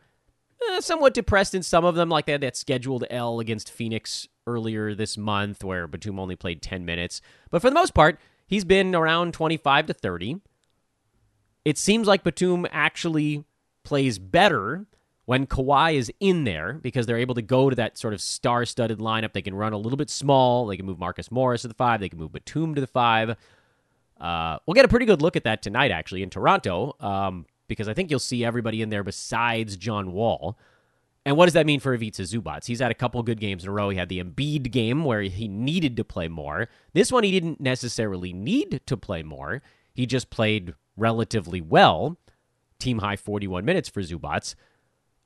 eh, 0.69 0.79
somewhat 0.79 1.13
depressed 1.13 1.53
in 1.53 1.61
some 1.61 1.83
of 1.83 1.95
them. 1.95 2.07
Like 2.07 2.25
they 2.25 2.31
had 2.31 2.39
that 2.39 2.55
scheduled 2.55 3.03
L 3.09 3.41
against 3.41 3.69
Phoenix 3.69 4.29
earlier 4.45 4.95
this 4.95 5.17
month 5.17 5.61
where 5.61 5.87
Batum 5.87 6.21
only 6.21 6.37
played 6.37 6.61
10 6.61 6.85
minutes. 6.85 7.19
But 7.49 7.61
for 7.61 7.69
the 7.69 7.75
most 7.75 7.93
part, 7.93 8.17
He's 8.47 8.63
been 8.63 8.95
around 8.95 9.33
25 9.33 9.87
to 9.87 9.93
30. 9.93 10.41
It 11.65 11.77
seems 11.77 12.07
like 12.07 12.23
Batum 12.23 12.65
actually 12.71 13.43
plays 13.83 14.17
better 14.17 14.87
when 15.25 15.45
Kawhi 15.45 15.95
is 15.95 16.11
in 16.21 16.45
there 16.45 16.73
because 16.73 17.05
they're 17.05 17.17
able 17.17 17.35
to 17.35 17.41
go 17.41 17.69
to 17.69 17.75
that 17.75 17.97
sort 17.97 18.13
of 18.13 18.21
star 18.21 18.63
studded 18.63 18.99
lineup. 18.99 19.33
They 19.33 19.41
can 19.41 19.53
run 19.53 19.73
a 19.73 19.77
little 19.77 19.97
bit 19.97 20.09
small. 20.09 20.65
They 20.65 20.77
can 20.77 20.85
move 20.85 20.97
Marcus 20.97 21.29
Morris 21.29 21.63
to 21.63 21.67
the 21.67 21.73
five. 21.73 21.99
They 21.99 22.07
can 22.07 22.17
move 22.17 22.31
Batum 22.31 22.73
to 22.75 22.81
the 22.81 22.87
five. 22.87 23.35
Uh, 24.19 24.59
we'll 24.65 24.73
get 24.73 24.85
a 24.85 24.87
pretty 24.87 25.05
good 25.05 25.21
look 25.21 25.35
at 25.35 25.43
that 25.43 25.61
tonight, 25.61 25.91
actually, 25.91 26.23
in 26.23 26.29
Toronto, 26.29 26.95
um, 27.01 27.45
because 27.67 27.89
I 27.89 27.93
think 27.93 28.09
you'll 28.09 28.19
see 28.19 28.45
everybody 28.45 28.81
in 28.81 28.89
there 28.89 29.03
besides 29.03 29.75
John 29.75 30.13
Wall. 30.13 30.57
And 31.27 31.35
what 31.35 31.47
does 31.47 31.55
that 31.55 31.65
mean 31.65 31.81
for 31.81 31.93
Ivica 31.93 32.21
Zubac? 32.21 32.65
He's 32.65 32.79
had 32.79 32.89
a 32.89 32.93
couple 32.93 33.21
good 33.21 33.41
games 33.41 33.63
in 33.63 33.69
a 33.69 33.73
row. 33.73 33.89
He 33.89 33.97
had 33.97 34.07
the 34.07 34.23
Embiid 34.23 34.71
game 34.71 35.03
where 35.03 35.23
he 35.23 35.49
needed 35.49 35.97
to 35.97 36.05
play 36.05 36.29
more. 36.29 36.69
This 36.93 37.11
one, 37.11 37.25
he 37.25 37.31
didn't 37.31 37.59
necessarily 37.59 38.31
need 38.31 38.79
to 38.85 38.95
play 38.95 39.23
more. 39.23 39.61
He 39.93 40.05
just 40.05 40.29
played 40.29 40.73
relatively 40.95 41.59
well. 41.59 42.17
Team 42.79 42.99
high 42.99 43.17
41 43.17 43.65
minutes 43.65 43.89
for 43.89 44.01
Zubac. 44.01 44.55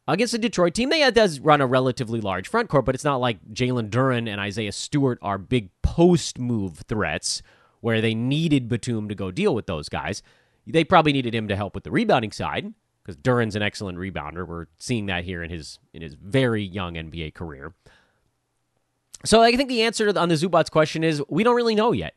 Against 0.08 0.32
the 0.32 0.40
Detroit 0.40 0.74
team, 0.74 0.90
they 0.90 1.08
does 1.12 1.40
run 1.40 1.62
a 1.62 1.68
relatively 1.68 2.20
large 2.20 2.48
front 2.48 2.68
court, 2.68 2.86
but 2.86 2.96
it's 2.96 3.04
not 3.04 3.18
like 3.18 3.54
Jalen 3.54 3.92
Duren 3.92 4.28
and 4.28 4.42
Isaiah 4.42 4.72
Stewart 4.72 5.20
are 5.22 5.38
big 5.38 5.70
post 5.84 6.40
move 6.40 6.80
threats 6.88 7.44
where 7.80 8.02
they 8.02 8.16
needed 8.16 8.68
Batum 8.68 9.08
to 9.08 9.14
go 9.14 9.30
deal 9.30 9.54
with 9.54 9.68
those 9.68 9.88
guys. 9.88 10.24
They 10.66 10.84
probably 10.84 11.14
needed 11.14 11.36
him 11.36 11.48
to 11.48 11.56
help 11.56 11.76
with 11.76 11.84
the 11.84 11.92
rebounding 11.92 12.32
side 12.32 12.74
because 13.02 13.18
Duren's 13.18 13.56
an 13.56 13.62
excellent 13.62 13.98
rebounder. 13.98 14.48
We're 14.48 14.68
seeing 14.78 15.08
that 15.08 15.24
here 15.24 15.44
in 15.44 15.50
his 15.50 15.80
in 15.94 16.02
his 16.02 16.14
very 16.16 16.64
young 16.64 16.96
NBA 16.96 17.34
career. 17.34 17.74
So 19.24 19.42
I 19.42 19.56
think 19.56 19.70
the 19.70 19.84
answer 19.84 20.08
on 20.18 20.30
the 20.30 20.36
Zubac 20.36 20.72
question 20.72 21.04
is 21.04 21.22
we 21.30 21.44
don't 21.44 21.56
really 21.56 21.76
know 21.76 21.92
yet. 21.92 22.16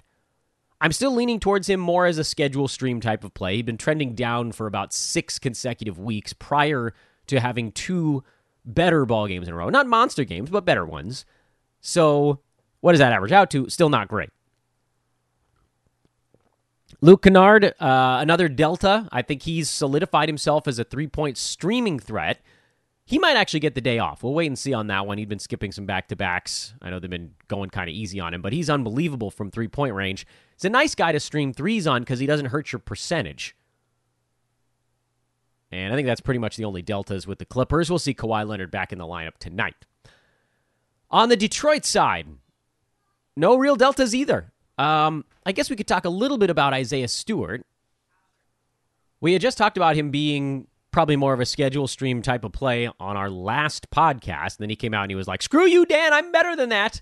I'm 0.80 0.92
still 0.92 1.14
leaning 1.14 1.40
towards 1.40 1.68
him 1.68 1.80
more 1.80 2.06
as 2.06 2.18
a 2.18 2.24
schedule 2.24 2.68
stream 2.68 3.00
type 3.00 3.24
of 3.24 3.32
play. 3.32 3.56
He'd 3.56 3.66
been 3.66 3.78
trending 3.78 4.14
down 4.14 4.52
for 4.52 4.66
about 4.66 4.92
six 4.92 5.38
consecutive 5.38 5.98
weeks 5.98 6.32
prior 6.32 6.92
to 7.28 7.40
having 7.40 7.72
two 7.72 8.22
better 8.64 9.06
ball 9.06 9.26
games 9.26 9.48
in 9.48 9.54
a 9.54 9.56
row. 9.56 9.70
Not 9.70 9.86
monster 9.86 10.24
games, 10.24 10.50
but 10.50 10.64
better 10.64 10.84
ones. 10.84 11.24
So 11.80 12.40
what 12.80 12.92
does 12.92 12.98
that 12.98 13.12
average 13.12 13.32
out 13.32 13.50
to? 13.52 13.68
Still 13.68 13.88
not 13.88 14.08
great. 14.08 14.30
Luke 17.00 17.22
Kennard, 17.22 17.74
uh, 17.80 18.18
another 18.20 18.48
Delta. 18.48 19.08
I 19.12 19.22
think 19.22 19.42
he's 19.42 19.70
solidified 19.70 20.28
himself 20.28 20.68
as 20.68 20.78
a 20.78 20.84
three 20.84 21.06
point 21.06 21.36
streaming 21.36 21.98
threat. 21.98 22.40
He 23.06 23.18
might 23.18 23.36
actually 23.36 23.60
get 23.60 23.74
the 23.74 23.82
day 23.82 23.98
off. 23.98 24.22
We'll 24.22 24.32
wait 24.32 24.46
and 24.46 24.58
see 24.58 24.72
on 24.72 24.86
that 24.86 25.06
one. 25.06 25.18
He'd 25.18 25.28
been 25.28 25.38
skipping 25.38 25.72
some 25.72 25.84
back 25.84 26.08
to 26.08 26.16
backs. 26.16 26.72
I 26.80 26.88
know 26.88 26.98
they've 26.98 27.10
been 27.10 27.34
going 27.48 27.68
kind 27.68 27.90
of 27.90 27.94
easy 27.94 28.18
on 28.18 28.32
him, 28.32 28.40
but 28.40 28.54
he's 28.54 28.70
unbelievable 28.70 29.30
from 29.30 29.50
three 29.50 29.68
point 29.68 29.94
range. 29.94 30.26
He's 30.56 30.64
a 30.64 30.70
nice 30.70 30.94
guy 30.94 31.12
to 31.12 31.20
stream 31.20 31.52
threes 31.52 31.86
on 31.86 32.02
because 32.02 32.18
he 32.18 32.26
doesn't 32.26 32.46
hurt 32.46 32.72
your 32.72 32.78
percentage. 32.78 33.54
And 35.70 35.92
I 35.92 35.96
think 35.96 36.06
that's 36.06 36.20
pretty 36.20 36.38
much 36.38 36.56
the 36.56 36.64
only 36.64 36.82
deltas 36.82 37.26
with 37.26 37.38
the 37.38 37.44
Clippers. 37.44 37.90
We'll 37.90 37.98
see 37.98 38.14
Kawhi 38.14 38.46
Leonard 38.46 38.70
back 38.70 38.92
in 38.92 38.98
the 38.98 39.06
lineup 39.06 39.36
tonight. 39.38 39.74
On 41.10 41.28
the 41.28 41.36
Detroit 41.36 41.84
side, 41.84 42.28
no 43.36 43.56
real 43.56 43.76
deltas 43.76 44.14
either. 44.14 44.52
Um, 44.78 45.24
I 45.46 45.52
guess 45.52 45.70
we 45.70 45.76
could 45.76 45.86
talk 45.86 46.04
a 46.04 46.10
little 46.10 46.38
bit 46.38 46.50
about 46.50 46.72
Isaiah 46.72 47.08
Stewart. 47.08 47.64
We 49.20 49.32
had 49.32 49.42
just 49.42 49.56
talked 49.56 49.76
about 49.76 49.96
him 49.96 50.10
being 50.10 50.66
probably 50.90 51.16
more 51.16 51.32
of 51.32 51.40
a 51.40 51.46
schedule 51.46 51.88
stream 51.88 52.22
type 52.22 52.44
of 52.44 52.52
play 52.52 52.88
on 53.00 53.16
our 53.16 53.30
last 53.30 53.90
podcast. 53.90 54.56
And 54.56 54.58
then 54.60 54.70
he 54.70 54.76
came 54.76 54.94
out 54.94 55.02
and 55.02 55.10
he 55.10 55.16
was 55.16 55.26
like, 55.26 55.42
screw 55.42 55.66
you, 55.66 55.86
Dan, 55.86 56.12
I'm 56.12 56.30
better 56.30 56.54
than 56.54 56.68
that. 56.68 57.00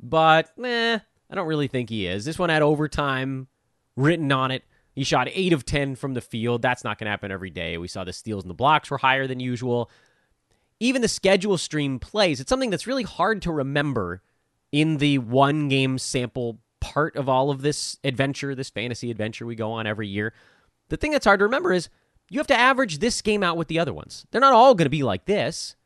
But, 0.00 0.50
eh, 0.62 0.98
I 1.30 1.34
don't 1.34 1.46
really 1.46 1.68
think 1.68 1.90
he 1.90 2.06
is. 2.06 2.24
This 2.24 2.38
one 2.38 2.50
had 2.50 2.62
overtime 2.62 3.48
written 3.96 4.32
on 4.32 4.50
it. 4.50 4.64
He 4.94 5.04
shot 5.04 5.28
8 5.30 5.52
of 5.52 5.64
10 5.64 5.94
from 5.94 6.14
the 6.14 6.20
field. 6.20 6.62
That's 6.62 6.82
not 6.82 6.98
going 6.98 7.06
to 7.06 7.10
happen 7.10 7.30
every 7.30 7.50
day. 7.50 7.78
We 7.78 7.86
saw 7.86 8.02
the 8.02 8.12
steals 8.12 8.42
and 8.42 8.50
the 8.50 8.54
blocks 8.54 8.90
were 8.90 8.98
higher 8.98 9.26
than 9.26 9.38
usual. 9.38 9.90
Even 10.80 11.02
the 11.02 11.08
schedule 11.08 11.58
stream 11.58 11.98
plays, 11.98 12.40
it's 12.40 12.48
something 12.48 12.70
that's 12.70 12.86
really 12.86 13.02
hard 13.02 13.42
to 13.42 13.52
remember 13.52 14.22
in 14.72 14.96
the 14.96 15.18
one 15.18 15.68
game 15.68 15.98
sample 15.98 16.58
part 16.80 17.16
of 17.16 17.28
all 17.28 17.50
of 17.50 17.62
this 17.62 17.98
adventure, 18.04 18.54
this 18.54 18.70
fantasy 18.70 19.10
adventure 19.10 19.46
we 19.46 19.54
go 19.54 19.72
on 19.72 19.86
every 19.86 20.08
year. 20.08 20.32
The 20.88 20.96
thing 20.96 21.12
that's 21.12 21.26
hard 21.26 21.40
to 21.40 21.44
remember 21.44 21.72
is 21.72 21.88
you 22.30 22.38
have 22.38 22.46
to 22.48 22.58
average 22.58 22.98
this 22.98 23.22
game 23.22 23.42
out 23.42 23.56
with 23.56 23.68
the 23.68 23.78
other 23.78 23.92
ones. 23.92 24.26
They're 24.30 24.40
not 24.40 24.52
all 24.52 24.74
going 24.74 24.86
to 24.86 24.90
be 24.90 25.02
like 25.02 25.24
this. 25.24 25.76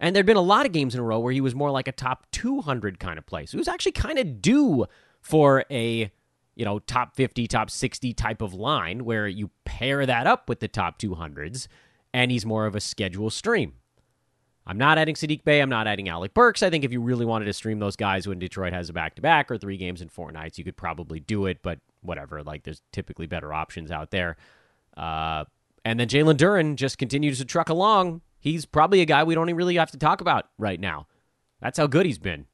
And 0.00 0.14
there'd 0.14 0.26
been 0.26 0.36
a 0.36 0.40
lot 0.40 0.66
of 0.66 0.72
games 0.72 0.94
in 0.94 1.00
a 1.00 1.04
row 1.04 1.18
where 1.18 1.32
he 1.32 1.40
was 1.40 1.54
more 1.54 1.70
like 1.70 1.88
a 1.88 1.92
top 1.92 2.26
200 2.30 3.00
kind 3.00 3.18
of 3.18 3.26
play. 3.26 3.46
So 3.46 3.52
he 3.52 3.58
was 3.58 3.68
actually 3.68 3.92
kind 3.92 4.18
of 4.18 4.40
due 4.40 4.86
for 5.20 5.64
a, 5.70 6.10
you 6.54 6.64
know, 6.64 6.78
top 6.78 7.16
50, 7.16 7.48
top 7.48 7.70
60 7.70 8.12
type 8.14 8.40
of 8.40 8.54
line 8.54 9.04
where 9.04 9.26
you 9.26 9.50
pair 9.64 10.06
that 10.06 10.26
up 10.26 10.48
with 10.48 10.60
the 10.60 10.68
top 10.68 11.00
200s 11.00 11.66
and 12.14 12.30
he's 12.30 12.46
more 12.46 12.66
of 12.66 12.76
a 12.76 12.80
schedule 12.80 13.30
stream. 13.30 13.74
I'm 14.68 14.76
not 14.76 14.98
adding 14.98 15.14
Saddiq 15.14 15.44
Bey. 15.44 15.60
I'm 15.60 15.70
not 15.70 15.86
adding 15.86 16.10
Alec 16.10 16.34
Burks. 16.34 16.62
I 16.62 16.68
think 16.68 16.84
if 16.84 16.92
you 16.92 17.00
really 17.00 17.24
wanted 17.24 17.46
to 17.46 17.54
stream 17.54 17.78
those 17.78 17.96
guys 17.96 18.28
when 18.28 18.38
Detroit 18.38 18.74
has 18.74 18.90
a 18.90 18.92
back 18.92 19.14
to 19.14 19.22
back 19.22 19.50
or 19.50 19.56
three 19.56 19.78
games 19.78 20.02
in 20.02 20.10
four 20.10 20.30
nights, 20.30 20.58
you 20.58 20.64
could 20.64 20.76
probably 20.76 21.20
do 21.20 21.46
it. 21.46 21.62
But 21.62 21.78
whatever, 22.02 22.42
like 22.42 22.64
there's 22.64 22.82
typically 22.92 23.26
better 23.26 23.52
options 23.54 23.90
out 23.90 24.10
there. 24.10 24.36
Uh, 24.94 25.46
and 25.86 25.98
then 25.98 26.06
Jalen 26.06 26.36
Duren 26.36 26.76
just 26.76 26.98
continues 26.98 27.38
to 27.38 27.46
truck 27.46 27.70
along. 27.70 28.20
He's 28.40 28.66
probably 28.66 29.00
a 29.00 29.06
guy 29.06 29.24
we 29.24 29.34
don't 29.34 29.52
really 29.54 29.76
have 29.76 29.90
to 29.92 29.98
talk 29.98 30.20
about 30.20 30.50
right 30.58 30.78
now. 30.78 31.06
That's 31.62 31.78
how 31.78 31.86
good 31.86 32.04
he's 32.04 32.18
been. 32.18 32.44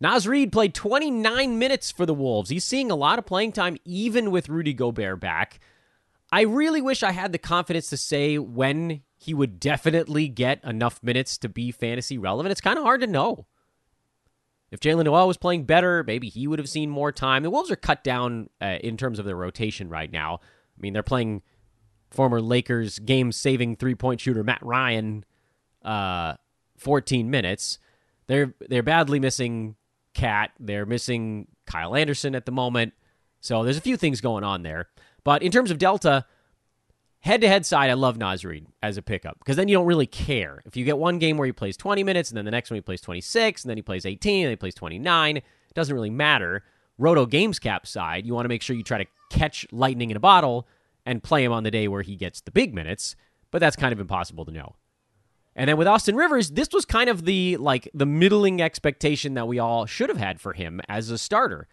Naz 0.00 0.28
Reid 0.28 0.52
played 0.52 0.74
29 0.74 1.58
minutes 1.58 1.90
for 1.90 2.06
the 2.06 2.14
Wolves. 2.14 2.50
He's 2.50 2.64
seeing 2.64 2.92
a 2.92 2.96
lot 2.96 3.18
of 3.18 3.26
playing 3.26 3.50
time, 3.50 3.76
even 3.84 4.30
with 4.30 4.48
Rudy 4.48 4.72
Gobert 4.72 5.18
back. 5.18 5.58
I 6.30 6.42
really 6.42 6.80
wish 6.80 7.02
I 7.02 7.10
had 7.10 7.32
the 7.32 7.38
confidence 7.38 7.90
to 7.90 7.96
say 7.96 8.38
when 8.38 9.02
he 9.18 9.34
would 9.34 9.58
definitely 9.58 10.28
get 10.28 10.62
enough 10.64 11.02
minutes 11.02 11.36
to 11.38 11.48
be 11.48 11.72
fantasy 11.72 12.16
relevant. 12.16 12.52
It's 12.52 12.60
kind 12.60 12.78
of 12.78 12.84
hard 12.84 13.00
to 13.00 13.06
know. 13.06 13.46
If 14.70 14.80
Jaylen 14.80 15.04
Nowell 15.04 15.26
was 15.26 15.36
playing 15.36 15.64
better, 15.64 16.04
maybe 16.06 16.28
he 16.28 16.46
would 16.46 16.58
have 16.58 16.68
seen 16.68 16.88
more 16.88 17.10
time. 17.10 17.42
The 17.42 17.50
Wolves 17.50 17.70
are 17.70 17.76
cut 17.76 18.04
down 18.04 18.48
uh, 18.60 18.76
in 18.80 18.96
terms 18.96 19.18
of 19.18 19.24
their 19.24 19.34
rotation 19.34 19.88
right 19.88 20.10
now. 20.10 20.40
I 20.42 20.80
mean, 20.80 20.92
they're 20.92 21.02
playing 21.02 21.42
former 22.10 22.40
Lakers 22.40 22.98
game 23.00 23.32
saving 23.32 23.76
three 23.76 23.94
point 23.94 24.20
shooter 24.20 24.44
Matt 24.44 24.62
Ryan 24.62 25.24
uh, 25.84 26.34
14 26.76 27.30
minutes. 27.30 27.78
They're 28.26 28.54
they're 28.68 28.82
badly 28.82 29.18
missing 29.18 29.76
KAT. 30.14 30.52
They're 30.60 30.86
missing 30.86 31.48
Kyle 31.66 31.96
Anderson 31.96 32.34
at 32.34 32.46
the 32.46 32.52
moment. 32.52 32.92
So 33.40 33.64
there's 33.64 33.78
a 33.78 33.82
few 33.82 33.96
things 33.96 34.20
going 34.20 34.44
on 34.44 34.62
there. 34.62 34.88
But 35.24 35.42
in 35.42 35.50
terms 35.50 35.70
of 35.70 35.78
Delta, 35.78 36.26
head 37.20 37.40
to 37.40 37.48
head 37.48 37.66
side, 37.66 37.90
I 37.90 37.94
love 37.94 38.16
Naz 38.16 38.44
Reid 38.44 38.66
as 38.82 38.96
a 38.96 39.02
pickup 39.02 39.38
because 39.38 39.56
then 39.56 39.68
you 39.68 39.76
don't 39.76 39.86
really 39.86 40.06
care. 40.06 40.62
If 40.64 40.76
you 40.76 40.84
get 40.84 40.98
one 40.98 41.18
game 41.18 41.36
where 41.36 41.46
he 41.46 41.52
plays 41.52 41.76
20 41.76 42.02
minutes 42.04 42.30
and 42.30 42.36
then 42.36 42.44
the 42.44 42.50
next 42.50 42.70
one 42.70 42.76
he 42.76 42.82
plays 42.82 43.00
26 43.00 43.64
and 43.64 43.70
then 43.70 43.76
he 43.76 43.82
plays 43.82 44.06
18 44.06 44.44
and 44.44 44.46
then 44.46 44.52
he 44.52 44.56
plays 44.56 44.74
29, 44.74 45.36
it 45.36 45.44
doesn't 45.74 45.94
really 45.94 46.10
matter. 46.10 46.64
Roto 46.98 47.26
Games 47.26 47.58
Cap 47.58 47.86
side, 47.86 48.26
you 48.26 48.34
want 48.34 48.44
to 48.44 48.48
make 48.48 48.62
sure 48.62 48.74
you 48.76 48.82
try 48.82 48.98
to 48.98 49.10
catch 49.30 49.66
lightning 49.70 50.10
in 50.10 50.16
a 50.16 50.20
bottle 50.20 50.66
and 51.06 51.22
play 51.22 51.44
him 51.44 51.52
on 51.52 51.62
the 51.62 51.70
day 51.70 51.88
where 51.88 52.02
he 52.02 52.16
gets 52.16 52.40
the 52.40 52.50
big 52.50 52.74
minutes, 52.74 53.14
but 53.50 53.60
that's 53.60 53.76
kind 53.76 53.92
of 53.92 54.00
impossible 54.00 54.44
to 54.44 54.52
know. 54.52 54.74
And 55.54 55.68
then 55.68 55.76
with 55.76 55.88
Austin 55.88 56.14
Rivers, 56.14 56.50
this 56.50 56.68
was 56.72 56.84
kind 56.84 57.10
of 57.10 57.24
the 57.24 57.56
like 57.56 57.88
the 57.92 58.06
middling 58.06 58.62
expectation 58.62 59.34
that 59.34 59.48
we 59.48 59.58
all 59.58 59.86
should 59.86 60.08
have 60.08 60.18
had 60.18 60.40
for 60.40 60.52
him 60.52 60.80
as 60.88 61.10
a 61.10 61.18
starter. 61.18 61.66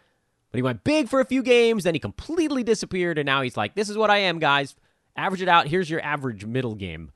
But 0.52 0.58
he 0.58 0.64
went 0.64 0.84
big 0.84 1.08
for 1.08 1.20
a 1.20 1.26
few 1.26 1.44
games, 1.44 1.84
then 1.84 1.94
he 1.94 2.00
completely 2.00 2.64
disappeared, 2.64 3.18
and 3.20 3.26
now 3.26 3.42
he's 3.42 3.58
like, 3.58 3.76
"This 3.76 3.90
is 3.90 3.98
what 3.98 4.10
I 4.10 4.20
am, 4.20 4.40
guys. 4.40 4.76
Average 5.16 5.44
it 5.44 5.48
out. 5.48 5.68
Here's 5.68 5.90
your 5.90 6.02
average 6.02 6.46
middle 6.46 6.76
game." 6.76 7.12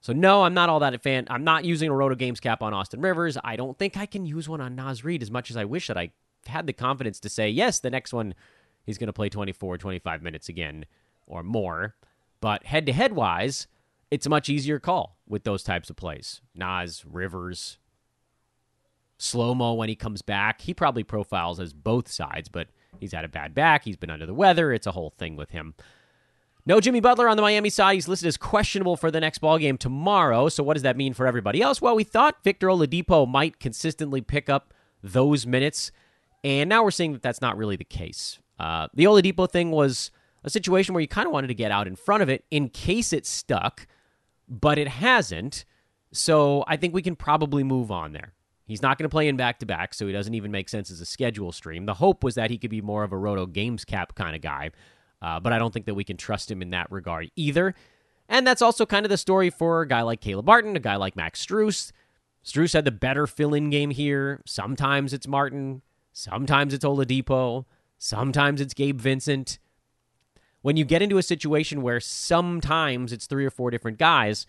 So 0.00 0.12
no, 0.12 0.42
I'm 0.42 0.52
not 0.52 0.68
all 0.68 0.80
that 0.80 0.92
a 0.92 0.98
fan. 0.98 1.26
I'm 1.30 1.44
not 1.44 1.64
using 1.64 1.88
a 1.88 1.94
Roto 1.94 2.14
Games 2.14 2.38
cap 2.38 2.62
on 2.62 2.74
Austin 2.74 3.00
Rivers. 3.00 3.38
I 3.42 3.56
don't 3.56 3.78
think 3.78 3.96
I 3.96 4.04
can 4.04 4.26
use 4.26 4.48
one 4.48 4.60
on 4.60 4.74
Naz 4.74 5.02
Reid 5.02 5.22
as 5.22 5.30
much 5.30 5.50
as 5.50 5.56
I 5.56 5.64
wish 5.64 5.86
that 5.86 5.96
I 5.96 6.10
had 6.46 6.66
the 6.66 6.74
confidence 6.74 7.18
to 7.20 7.30
say 7.30 7.48
yes. 7.48 7.80
The 7.80 7.88
next 7.88 8.12
one, 8.12 8.34
he's 8.84 8.98
going 8.98 9.06
to 9.06 9.14
play 9.14 9.30
24, 9.30 9.78
25 9.78 10.22
minutes 10.22 10.50
again 10.50 10.84
or 11.26 11.42
more. 11.42 11.94
But 12.42 12.66
head 12.66 12.84
to 12.84 12.92
head 12.92 13.12
wise, 13.12 13.66
it's 14.10 14.26
a 14.26 14.30
much 14.30 14.50
easier 14.50 14.78
call 14.78 15.16
with 15.26 15.44
those 15.44 15.62
types 15.62 15.88
of 15.88 15.96
plays. 15.96 16.42
Nas, 16.54 17.02
Rivers, 17.06 17.78
slow 19.16 19.54
mo 19.54 19.72
when 19.72 19.88
he 19.88 19.96
comes 19.96 20.20
back. 20.20 20.60
He 20.60 20.74
probably 20.74 21.02
profiles 21.02 21.58
as 21.58 21.72
both 21.72 22.10
sides, 22.10 22.50
but 22.50 22.68
he's 23.00 23.12
had 23.12 23.24
a 23.24 23.28
bad 23.28 23.54
back. 23.54 23.84
He's 23.84 23.96
been 23.96 24.10
under 24.10 24.26
the 24.26 24.34
weather. 24.34 24.70
It's 24.70 24.86
a 24.86 24.92
whole 24.92 25.14
thing 25.16 25.34
with 25.36 25.50
him. 25.50 25.74
No 26.66 26.80
Jimmy 26.80 27.00
Butler 27.00 27.28
on 27.28 27.36
the 27.36 27.42
Miami 27.42 27.68
side. 27.68 27.94
He's 27.94 28.08
listed 28.08 28.26
as 28.26 28.38
questionable 28.38 28.96
for 28.96 29.10
the 29.10 29.20
next 29.20 29.38
ball 29.38 29.58
game 29.58 29.76
tomorrow. 29.76 30.48
So 30.48 30.62
what 30.62 30.74
does 30.74 30.82
that 30.82 30.96
mean 30.96 31.12
for 31.12 31.26
everybody 31.26 31.60
else? 31.60 31.82
Well, 31.82 31.94
we 31.94 32.04
thought 32.04 32.42
Victor 32.42 32.68
Oladipo 32.68 33.28
might 33.28 33.60
consistently 33.60 34.22
pick 34.22 34.48
up 34.48 34.72
those 35.02 35.46
minutes, 35.46 35.92
and 36.42 36.70
now 36.70 36.82
we're 36.82 36.90
seeing 36.90 37.12
that 37.12 37.20
that's 37.20 37.42
not 37.42 37.58
really 37.58 37.76
the 37.76 37.84
case. 37.84 38.38
Uh, 38.58 38.88
the 38.94 39.04
Oladipo 39.04 39.50
thing 39.50 39.72
was 39.72 40.10
a 40.42 40.48
situation 40.48 40.94
where 40.94 41.02
you 41.02 41.08
kind 41.08 41.26
of 41.26 41.32
wanted 41.32 41.48
to 41.48 41.54
get 41.54 41.70
out 41.70 41.86
in 41.86 41.96
front 41.96 42.22
of 42.22 42.30
it 42.30 42.46
in 42.50 42.70
case 42.70 43.12
it 43.12 43.26
stuck, 43.26 43.86
but 44.48 44.78
it 44.78 44.88
hasn't. 44.88 45.66
So 46.12 46.64
I 46.66 46.78
think 46.78 46.94
we 46.94 47.02
can 47.02 47.16
probably 47.16 47.62
move 47.62 47.90
on 47.90 48.12
there. 48.12 48.32
He's 48.66 48.80
not 48.80 48.96
going 48.96 49.04
to 49.04 49.10
play 49.10 49.28
in 49.28 49.36
back 49.36 49.58
to 49.58 49.66
back, 49.66 49.92
so 49.92 50.06
he 50.06 50.12
doesn't 50.14 50.34
even 50.34 50.50
make 50.50 50.70
sense 50.70 50.90
as 50.90 51.02
a 51.02 51.06
schedule 51.06 51.52
stream. 51.52 51.84
The 51.84 51.94
hope 51.94 52.24
was 52.24 52.36
that 52.36 52.50
he 52.50 52.56
could 52.56 52.70
be 52.70 52.80
more 52.80 53.04
of 53.04 53.12
a 53.12 53.18
Roto 53.18 53.44
Games 53.44 53.84
Cap 53.84 54.14
kind 54.14 54.34
of 54.34 54.40
guy, 54.40 54.70
uh, 55.24 55.40
but 55.40 55.54
I 55.54 55.58
don't 55.58 55.72
think 55.72 55.86
that 55.86 55.94
we 55.94 56.04
can 56.04 56.18
trust 56.18 56.50
him 56.50 56.60
in 56.60 56.68
that 56.70 56.92
regard 56.92 57.30
either. 57.34 57.74
And 58.28 58.46
that's 58.46 58.60
also 58.60 58.84
kind 58.84 59.06
of 59.06 59.10
the 59.10 59.16
story 59.16 59.48
for 59.48 59.80
a 59.80 59.88
guy 59.88 60.02
like 60.02 60.20
Caleb 60.20 60.44
Martin, 60.44 60.76
a 60.76 60.80
guy 60.80 60.96
like 60.96 61.16
Max 61.16 61.44
Strus. 61.44 61.92
Strus 62.44 62.74
had 62.74 62.84
the 62.84 62.90
better 62.90 63.26
fill 63.26 63.54
in 63.54 63.70
game 63.70 63.88
here. 63.88 64.42
Sometimes 64.44 65.14
it's 65.14 65.26
Martin, 65.26 65.80
sometimes 66.12 66.74
it's 66.74 66.84
Oladipo, 66.84 67.64
sometimes 67.96 68.60
it's 68.60 68.74
Gabe 68.74 69.00
Vincent. 69.00 69.58
When 70.60 70.76
you 70.76 70.84
get 70.84 71.00
into 71.00 71.16
a 71.16 71.22
situation 71.22 71.80
where 71.80 72.00
sometimes 72.00 73.10
it's 73.10 73.26
three 73.26 73.46
or 73.46 73.50
four 73.50 73.70
different 73.70 73.98
guys, 73.98 74.46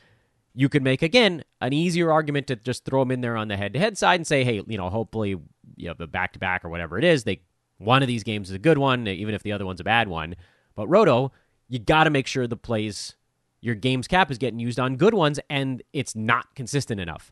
you 0.53 0.67
could 0.67 0.83
make 0.83 1.01
again 1.01 1.45
an 1.61 1.71
easier 1.71 2.11
argument 2.11 2.47
to 2.47 2.57
just 2.57 2.83
throw 2.83 3.01
them 3.01 3.11
in 3.11 3.21
there 3.21 3.37
on 3.37 3.47
the 3.47 3.55
head-to-head 3.55 3.97
side 3.97 4.19
and 4.19 4.27
say, 4.27 4.43
hey, 4.43 4.61
you 4.67 4.77
know, 4.77 4.89
hopefully, 4.89 5.29
you 5.77 5.87
know, 5.87 5.95
the 5.97 6.07
back-to-back 6.07 6.65
or 6.65 6.69
whatever 6.69 6.97
it 6.97 7.05
is, 7.05 7.23
they 7.23 7.39
one 7.77 8.01
of 8.01 8.07
these 8.07 8.23
games 8.23 8.49
is 8.49 8.55
a 8.55 8.59
good 8.59 8.77
one, 8.77 9.07
even 9.07 9.33
if 9.33 9.43
the 9.43 9.53
other 9.53 9.65
one's 9.65 9.79
a 9.79 9.85
bad 9.85 10.09
one. 10.09 10.35
But 10.75 10.87
Roto, 10.87 11.31
you 11.67 11.79
got 11.79 12.03
to 12.03 12.09
make 12.09 12.27
sure 12.27 12.47
the 12.47 12.57
plays, 12.57 13.15
your 13.61 13.75
game's 13.75 14.07
cap 14.07 14.29
is 14.29 14.37
getting 14.37 14.59
used 14.59 14.79
on 14.79 14.97
good 14.97 15.13
ones, 15.13 15.39
and 15.49 15.81
it's 15.93 16.15
not 16.15 16.53
consistent 16.55 16.99
enough. 16.99 17.31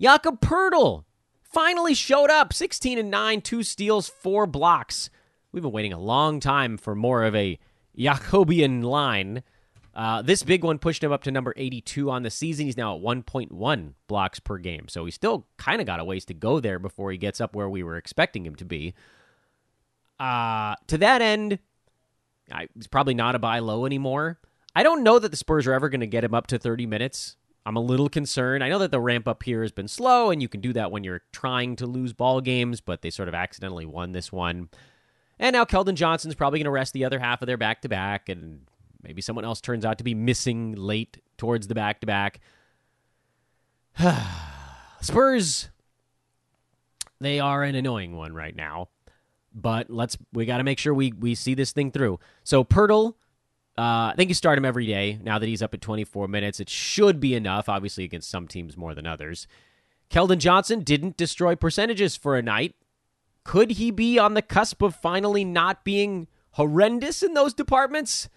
Jakob 0.00 0.40
Poeltl 0.40 1.04
finally 1.42 1.94
showed 1.94 2.30
up, 2.30 2.52
16 2.52 2.98
and 2.98 3.10
9, 3.10 3.40
two 3.40 3.62
steals, 3.62 4.08
four 4.08 4.46
blocks. 4.46 5.10
We've 5.50 5.62
been 5.62 5.72
waiting 5.72 5.92
a 5.92 5.98
long 5.98 6.40
time 6.40 6.76
for 6.76 6.94
more 6.94 7.24
of 7.24 7.34
a 7.34 7.58
Jacobian 7.96 8.84
line. 8.84 9.42
Uh, 9.94 10.22
this 10.22 10.44
big 10.44 10.62
one 10.62 10.78
pushed 10.78 11.02
him 11.02 11.10
up 11.10 11.24
to 11.24 11.32
number 11.32 11.52
82 11.56 12.08
on 12.10 12.22
the 12.22 12.30
season. 12.30 12.66
He's 12.66 12.76
now 12.76 12.94
at 12.94 13.02
1.1 13.02 13.94
blocks 14.06 14.38
per 14.38 14.58
game. 14.58 14.86
So 14.88 15.04
he 15.04 15.10
still 15.10 15.48
kind 15.56 15.80
of 15.80 15.86
got 15.88 15.98
a 15.98 16.04
ways 16.04 16.24
to 16.26 16.34
go 16.34 16.60
there 16.60 16.78
before 16.78 17.10
he 17.10 17.18
gets 17.18 17.40
up 17.40 17.56
where 17.56 17.68
we 17.68 17.82
were 17.82 17.96
expecting 17.96 18.46
him 18.46 18.54
to 18.56 18.64
be. 18.64 18.94
Uh, 20.18 20.74
to 20.88 20.98
that 20.98 21.22
end, 21.22 21.58
I, 22.52 22.68
he's 22.74 22.86
probably 22.86 23.14
not 23.14 23.34
a 23.34 23.38
buy 23.38 23.58
low 23.60 23.86
anymore. 23.86 24.38
I 24.74 24.82
don't 24.82 25.02
know 25.02 25.18
that 25.18 25.30
the 25.30 25.36
Spurs 25.36 25.66
are 25.66 25.72
ever 25.72 25.88
going 25.88 26.00
to 26.00 26.06
get 26.06 26.24
him 26.24 26.34
up 26.34 26.46
to 26.48 26.58
30 26.58 26.86
minutes. 26.86 27.36
I'm 27.66 27.76
a 27.76 27.80
little 27.80 28.08
concerned. 28.08 28.64
I 28.64 28.68
know 28.68 28.78
that 28.78 28.90
the 28.90 29.00
ramp 29.00 29.28
up 29.28 29.42
here 29.42 29.62
has 29.62 29.72
been 29.72 29.88
slow, 29.88 30.30
and 30.30 30.40
you 30.40 30.48
can 30.48 30.60
do 30.60 30.72
that 30.72 30.90
when 30.90 31.04
you're 31.04 31.22
trying 31.32 31.76
to 31.76 31.86
lose 31.86 32.12
ball 32.12 32.40
games, 32.40 32.80
but 32.80 33.02
they 33.02 33.10
sort 33.10 33.28
of 33.28 33.34
accidentally 33.34 33.84
won 33.84 34.12
this 34.12 34.32
one. 34.32 34.68
And 35.38 35.54
now 35.54 35.64
Keldon 35.64 35.94
Johnson's 35.94 36.34
probably 36.34 36.58
going 36.58 36.64
to 36.64 36.70
rest 36.70 36.92
the 36.92 37.04
other 37.04 37.18
half 37.18 37.42
of 37.42 37.46
their 37.46 37.56
back 37.56 37.82
to 37.82 37.88
back, 37.88 38.28
and 38.28 38.62
maybe 39.02 39.20
someone 39.20 39.44
else 39.44 39.60
turns 39.60 39.84
out 39.84 39.98
to 39.98 40.04
be 40.04 40.14
missing 40.14 40.72
late 40.76 41.18
towards 41.36 41.68
the 41.68 41.74
back 41.74 42.00
to 42.00 42.06
back. 42.06 42.40
Spurs, 45.00 45.68
they 47.20 47.40
are 47.40 47.62
an 47.62 47.74
annoying 47.74 48.16
one 48.16 48.34
right 48.34 48.56
now, 48.56 48.88
but 49.60 49.90
let's 49.90 50.16
we 50.32 50.46
got 50.46 50.58
to 50.58 50.64
make 50.64 50.78
sure 50.78 50.94
we 50.94 51.12
we 51.12 51.34
see 51.34 51.54
this 51.54 51.72
thing 51.72 51.90
through. 51.90 52.18
So 52.44 52.64
Poeltl, 52.64 53.14
uh, 53.76 54.10
I 54.10 54.14
think 54.16 54.28
you 54.28 54.34
start 54.34 54.58
him 54.58 54.64
every 54.64 54.86
day 54.86 55.18
now 55.22 55.38
that 55.38 55.46
he's 55.46 55.62
up 55.62 55.74
at 55.74 55.80
24 55.80 56.28
minutes. 56.28 56.60
It 56.60 56.68
should 56.68 57.20
be 57.20 57.34
enough, 57.34 57.68
obviously 57.68 58.04
against 58.04 58.30
some 58.30 58.48
teams 58.48 58.76
more 58.76 58.94
than 58.94 59.06
others. 59.06 59.46
Keldon 60.10 60.38
Johnson 60.38 60.80
didn't 60.80 61.16
destroy 61.16 61.54
percentages 61.54 62.16
for 62.16 62.36
a 62.36 62.42
night. 62.42 62.74
Could 63.44 63.72
he 63.72 63.90
be 63.90 64.18
on 64.18 64.34
the 64.34 64.42
cusp 64.42 64.82
of 64.82 64.94
finally 64.94 65.44
not 65.44 65.84
being 65.84 66.28
horrendous 66.52 67.22
in 67.22 67.34
those 67.34 67.54
departments? 67.54 68.28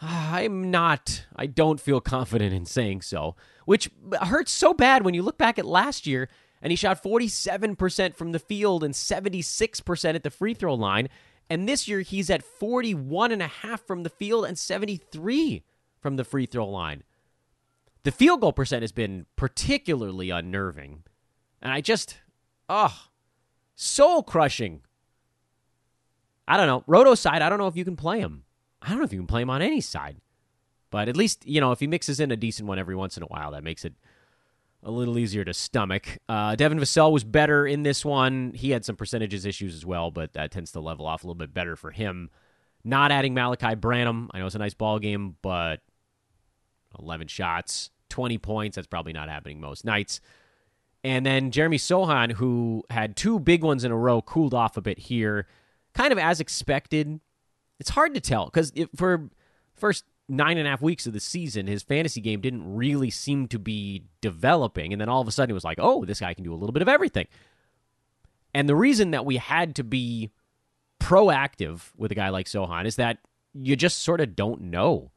I'm 0.00 0.70
not. 0.70 1.26
I 1.34 1.46
don't 1.46 1.80
feel 1.80 2.00
confident 2.00 2.54
in 2.54 2.64
saying 2.64 3.02
so, 3.02 3.34
which 3.64 3.90
hurts 4.22 4.52
so 4.52 4.72
bad 4.72 5.04
when 5.04 5.14
you 5.14 5.22
look 5.22 5.38
back 5.38 5.58
at 5.58 5.66
last 5.66 6.06
year 6.06 6.28
and 6.62 6.70
he 6.70 6.76
shot 6.76 7.02
47% 7.02 8.14
from 8.14 8.32
the 8.32 8.38
field 8.38 8.84
and 8.84 8.94
76% 8.94 10.14
at 10.14 10.22
the 10.22 10.30
free 10.30 10.54
throw 10.54 10.74
line. 10.74 11.08
And 11.50 11.68
this 11.68 11.88
year 11.88 12.00
he's 12.00 12.30
at 12.30 12.44
41.5 12.44 13.80
from 13.80 14.02
the 14.02 14.10
field 14.10 14.44
and 14.44 14.58
73 14.58 15.62
from 16.00 16.16
the 16.16 16.24
free 16.24 16.46
throw 16.46 16.68
line. 16.68 17.02
The 18.04 18.12
field 18.12 18.40
goal 18.40 18.52
percent 18.52 18.82
has 18.82 18.92
been 18.92 19.26
particularly 19.36 20.30
unnerving. 20.30 21.04
And 21.60 21.72
I 21.72 21.80
just, 21.80 22.18
ah, 22.68 23.06
oh, 23.06 23.10
soul 23.74 24.22
crushing. 24.22 24.82
I 26.46 26.56
don't 26.56 26.66
know. 26.66 26.84
Roto 26.86 27.14
side, 27.14 27.42
I 27.42 27.48
don't 27.48 27.58
know 27.58 27.66
if 27.66 27.76
you 27.76 27.84
can 27.84 27.96
play 27.96 28.20
him. 28.20 28.44
I 28.80 28.88
don't 28.88 28.98
know 28.98 29.04
if 29.04 29.12
you 29.12 29.18
can 29.18 29.26
play 29.26 29.42
him 29.42 29.50
on 29.50 29.60
any 29.60 29.80
side. 29.80 30.16
But 30.90 31.08
at 31.08 31.16
least, 31.16 31.46
you 31.46 31.60
know, 31.60 31.72
if 31.72 31.80
he 31.80 31.86
mixes 31.86 32.20
in 32.20 32.30
a 32.30 32.36
decent 32.36 32.68
one 32.68 32.78
every 32.78 32.96
once 32.96 33.16
in 33.16 33.22
a 33.22 33.26
while, 33.26 33.50
that 33.50 33.64
makes 33.64 33.84
it 33.84 33.94
a 34.82 34.90
little 34.90 35.18
easier 35.18 35.44
to 35.44 35.52
stomach. 35.52 36.18
Uh, 36.28 36.54
Devin 36.54 36.78
Vassell 36.78 37.12
was 37.12 37.24
better 37.24 37.66
in 37.66 37.82
this 37.82 38.04
one. 38.04 38.52
He 38.54 38.70
had 38.70 38.84
some 38.84 38.96
percentages 38.96 39.44
issues 39.44 39.74
as 39.74 39.84
well, 39.84 40.10
but 40.10 40.34
that 40.34 40.50
tends 40.50 40.72
to 40.72 40.80
level 40.80 41.06
off 41.06 41.24
a 41.24 41.26
little 41.26 41.38
bit 41.38 41.52
better 41.52 41.76
for 41.76 41.90
him 41.90 42.30
Not 42.84 43.10
adding 43.10 43.34
Malaki 43.34 43.78
Branham. 43.80 44.30
I 44.32 44.38
know 44.38 44.46
it's 44.46 44.54
a 44.54 44.58
nice 44.58 44.74
ball 44.74 44.98
game, 44.98 45.36
but 45.42 45.80
11 46.98 47.26
shots, 47.28 47.90
20 48.08 48.38
points. 48.38 48.76
That's 48.76 48.86
probably 48.86 49.12
not 49.12 49.28
happening 49.28 49.60
most 49.60 49.84
nights. 49.84 50.20
And 51.04 51.24
then 51.24 51.50
Jeremy 51.50 51.78
Sochan, 51.78 52.32
who 52.32 52.84
had 52.90 53.16
two 53.16 53.38
big 53.38 53.62
ones 53.62 53.84
in 53.84 53.92
a 53.92 53.96
row, 53.96 54.20
cooled 54.20 54.54
off 54.54 54.76
a 54.76 54.80
bit 54.80 54.98
here, 54.98 55.46
kind 55.94 56.12
of 56.12 56.18
as 56.18 56.40
expected. 56.40 57.20
It's 57.78 57.90
hard 57.90 58.14
to 58.14 58.20
tell 58.20 58.46
because 58.46 58.72
for 58.96 59.30
first 59.76 60.04
nine 60.28 60.58
and 60.58 60.66
a 60.66 60.70
half 60.70 60.82
weeks 60.82 61.06
of 61.06 61.12
the 61.12 61.20
season, 61.20 61.66
his 61.66 61.82
fantasy 61.82 62.20
game 62.20 62.40
didn't 62.40 62.74
really 62.74 63.10
seem 63.10 63.48
to 63.48 63.58
be 63.58 64.04
developing. 64.20 64.92
And 64.92 65.00
then 65.00 65.08
all 65.08 65.20
of 65.20 65.28
a 65.28 65.32
sudden, 65.32 65.50
it 65.50 65.54
was 65.54 65.64
like, 65.64 65.78
oh, 65.80 66.04
this 66.04 66.20
guy 66.20 66.34
can 66.34 66.44
do 66.44 66.52
a 66.52 66.56
little 66.56 66.72
bit 66.72 66.82
of 66.82 66.88
everything. 66.88 67.26
And 68.54 68.68
the 68.68 68.76
reason 68.76 69.10
that 69.12 69.24
we 69.24 69.36
had 69.36 69.74
to 69.76 69.84
be 69.84 70.30
proactive 71.00 71.90
with 71.96 72.12
a 72.12 72.14
guy 72.14 72.28
like 72.28 72.46
Sochan 72.46 72.86
is 72.86 72.96
that 72.96 73.18
you 73.54 73.76
just 73.76 74.00
sort 74.00 74.20
of 74.20 74.36
don't 74.36 74.62
know. 74.62 75.10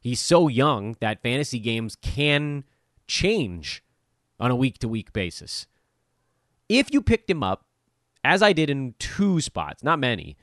He's 0.00 0.20
so 0.20 0.48
young 0.48 0.96
that 1.00 1.22
fantasy 1.22 1.58
games 1.58 1.96
can 1.96 2.64
change 3.06 3.82
on 4.38 4.50
a 4.50 4.56
week 4.56 4.78
to 4.78 4.88
week 4.88 5.12
basis. 5.12 5.66
If 6.68 6.92
you 6.92 7.00
picked 7.00 7.30
him 7.30 7.42
up, 7.42 7.64
as 8.22 8.42
I 8.42 8.52
did 8.52 8.70
in 8.70 8.94
two 8.98 9.40
spots, 9.40 9.82
not 9.82 9.98
many, 9.98 10.36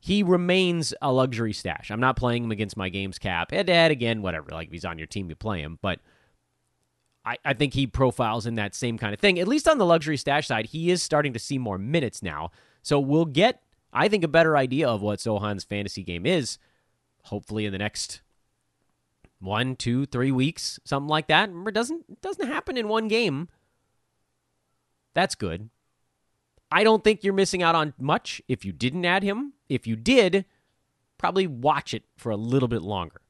he 0.00 0.22
remains 0.22 0.94
a 1.02 1.12
luxury 1.12 1.52
stash. 1.52 1.90
I'm 1.90 2.00
not 2.00 2.16
playing 2.16 2.44
him 2.44 2.50
against 2.50 2.76
my 2.76 2.88
games 2.88 3.18
cap. 3.18 3.50
Head 3.50 3.66
to 3.66 3.74
head 3.74 3.90
again, 3.90 4.22
whatever. 4.22 4.50
Like 4.50 4.68
if 4.68 4.72
he's 4.72 4.84
on 4.84 4.98
your 4.98 5.06
team, 5.06 5.28
you 5.28 5.34
play 5.36 5.60
him. 5.60 5.78
But 5.82 6.00
I, 7.24 7.36
I 7.44 7.52
think 7.54 7.74
he 7.74 7.86
profiles 7.86 8.46
in 8.46 8.54
that 8.54 8.74
same 8.74 8.96
kind 8.96 9.12
of 9.12 9.20
thing. 9.20 9.38
At 9.38 9.48
least 9.48 9.68
on 9.68 9.78
the 9.78 9.86
luxury 9.86 10.16
stash 10.16 10.46
side, 10.46 10.66
he 10.66 10.90
is 10.90 11.02
starting 11.02 11.32
to 11.32 11.38
see 11.38 11.58
more 11.58 11.78
minutes 11.78 12.22
now. 12.22 12.50
So 12.82 13.00
we'll 13.00 13.24
get, 13.24 13.60
I 13.92 14.08
think, 14.08 14.22
a 14.24 14.28
better 14.28 14.56
idea 14.56 14.88
of 14.88 15.02
what 15.02 15.20
Sochan's 15.20 15.64
fantasy 15.64 16.04
game 16.04 16.24
is, 16.24 16.58
hopefully 17.24 17.66
in 17.66 17.72
the 17.72 17.78
next 17.78 18.22
one, 19.40 19.76
two, 19.76 20.06
three 20.06 20.32
weeks, 20.32 20.78
something 20.84 21.08
like 21.08 21.26
that. 21.26 21.48
Remember, 21.48 21.70
it 21.70 21.74
doesn't 21.74 22.04
it 22.08 22.20
doesn't 22.20 22.48
happen 22.48 22.76
in 22.76 22.88
one 22.88 23.08
game. 23.08 23.48
That's 25.14 25.34
good. 25.34 25.70
I 26.70 26.84
don't 26.84 27.02
think 27.02 27.24
you're 27.24 27.34
missing 27.34 27.62
out 27.62 27.74
on 27.74 27.94
much 27.98 28.42
if 28.48 28.64
you 28.64 28.72
didn't 28.72 29.04
add 29.04 29.22
him. 29.22 29.54
If 29.68 29.86
you 29.86 29.96
did, 29.96 30.44
probably 31.16 31.46
watch 31.46 31.94
it 31.94 32.04
for 32.16 32.30
a 32.30 32.36
little 32.36 32.68
bit 32.68 32.82
longer. 32.82 33.20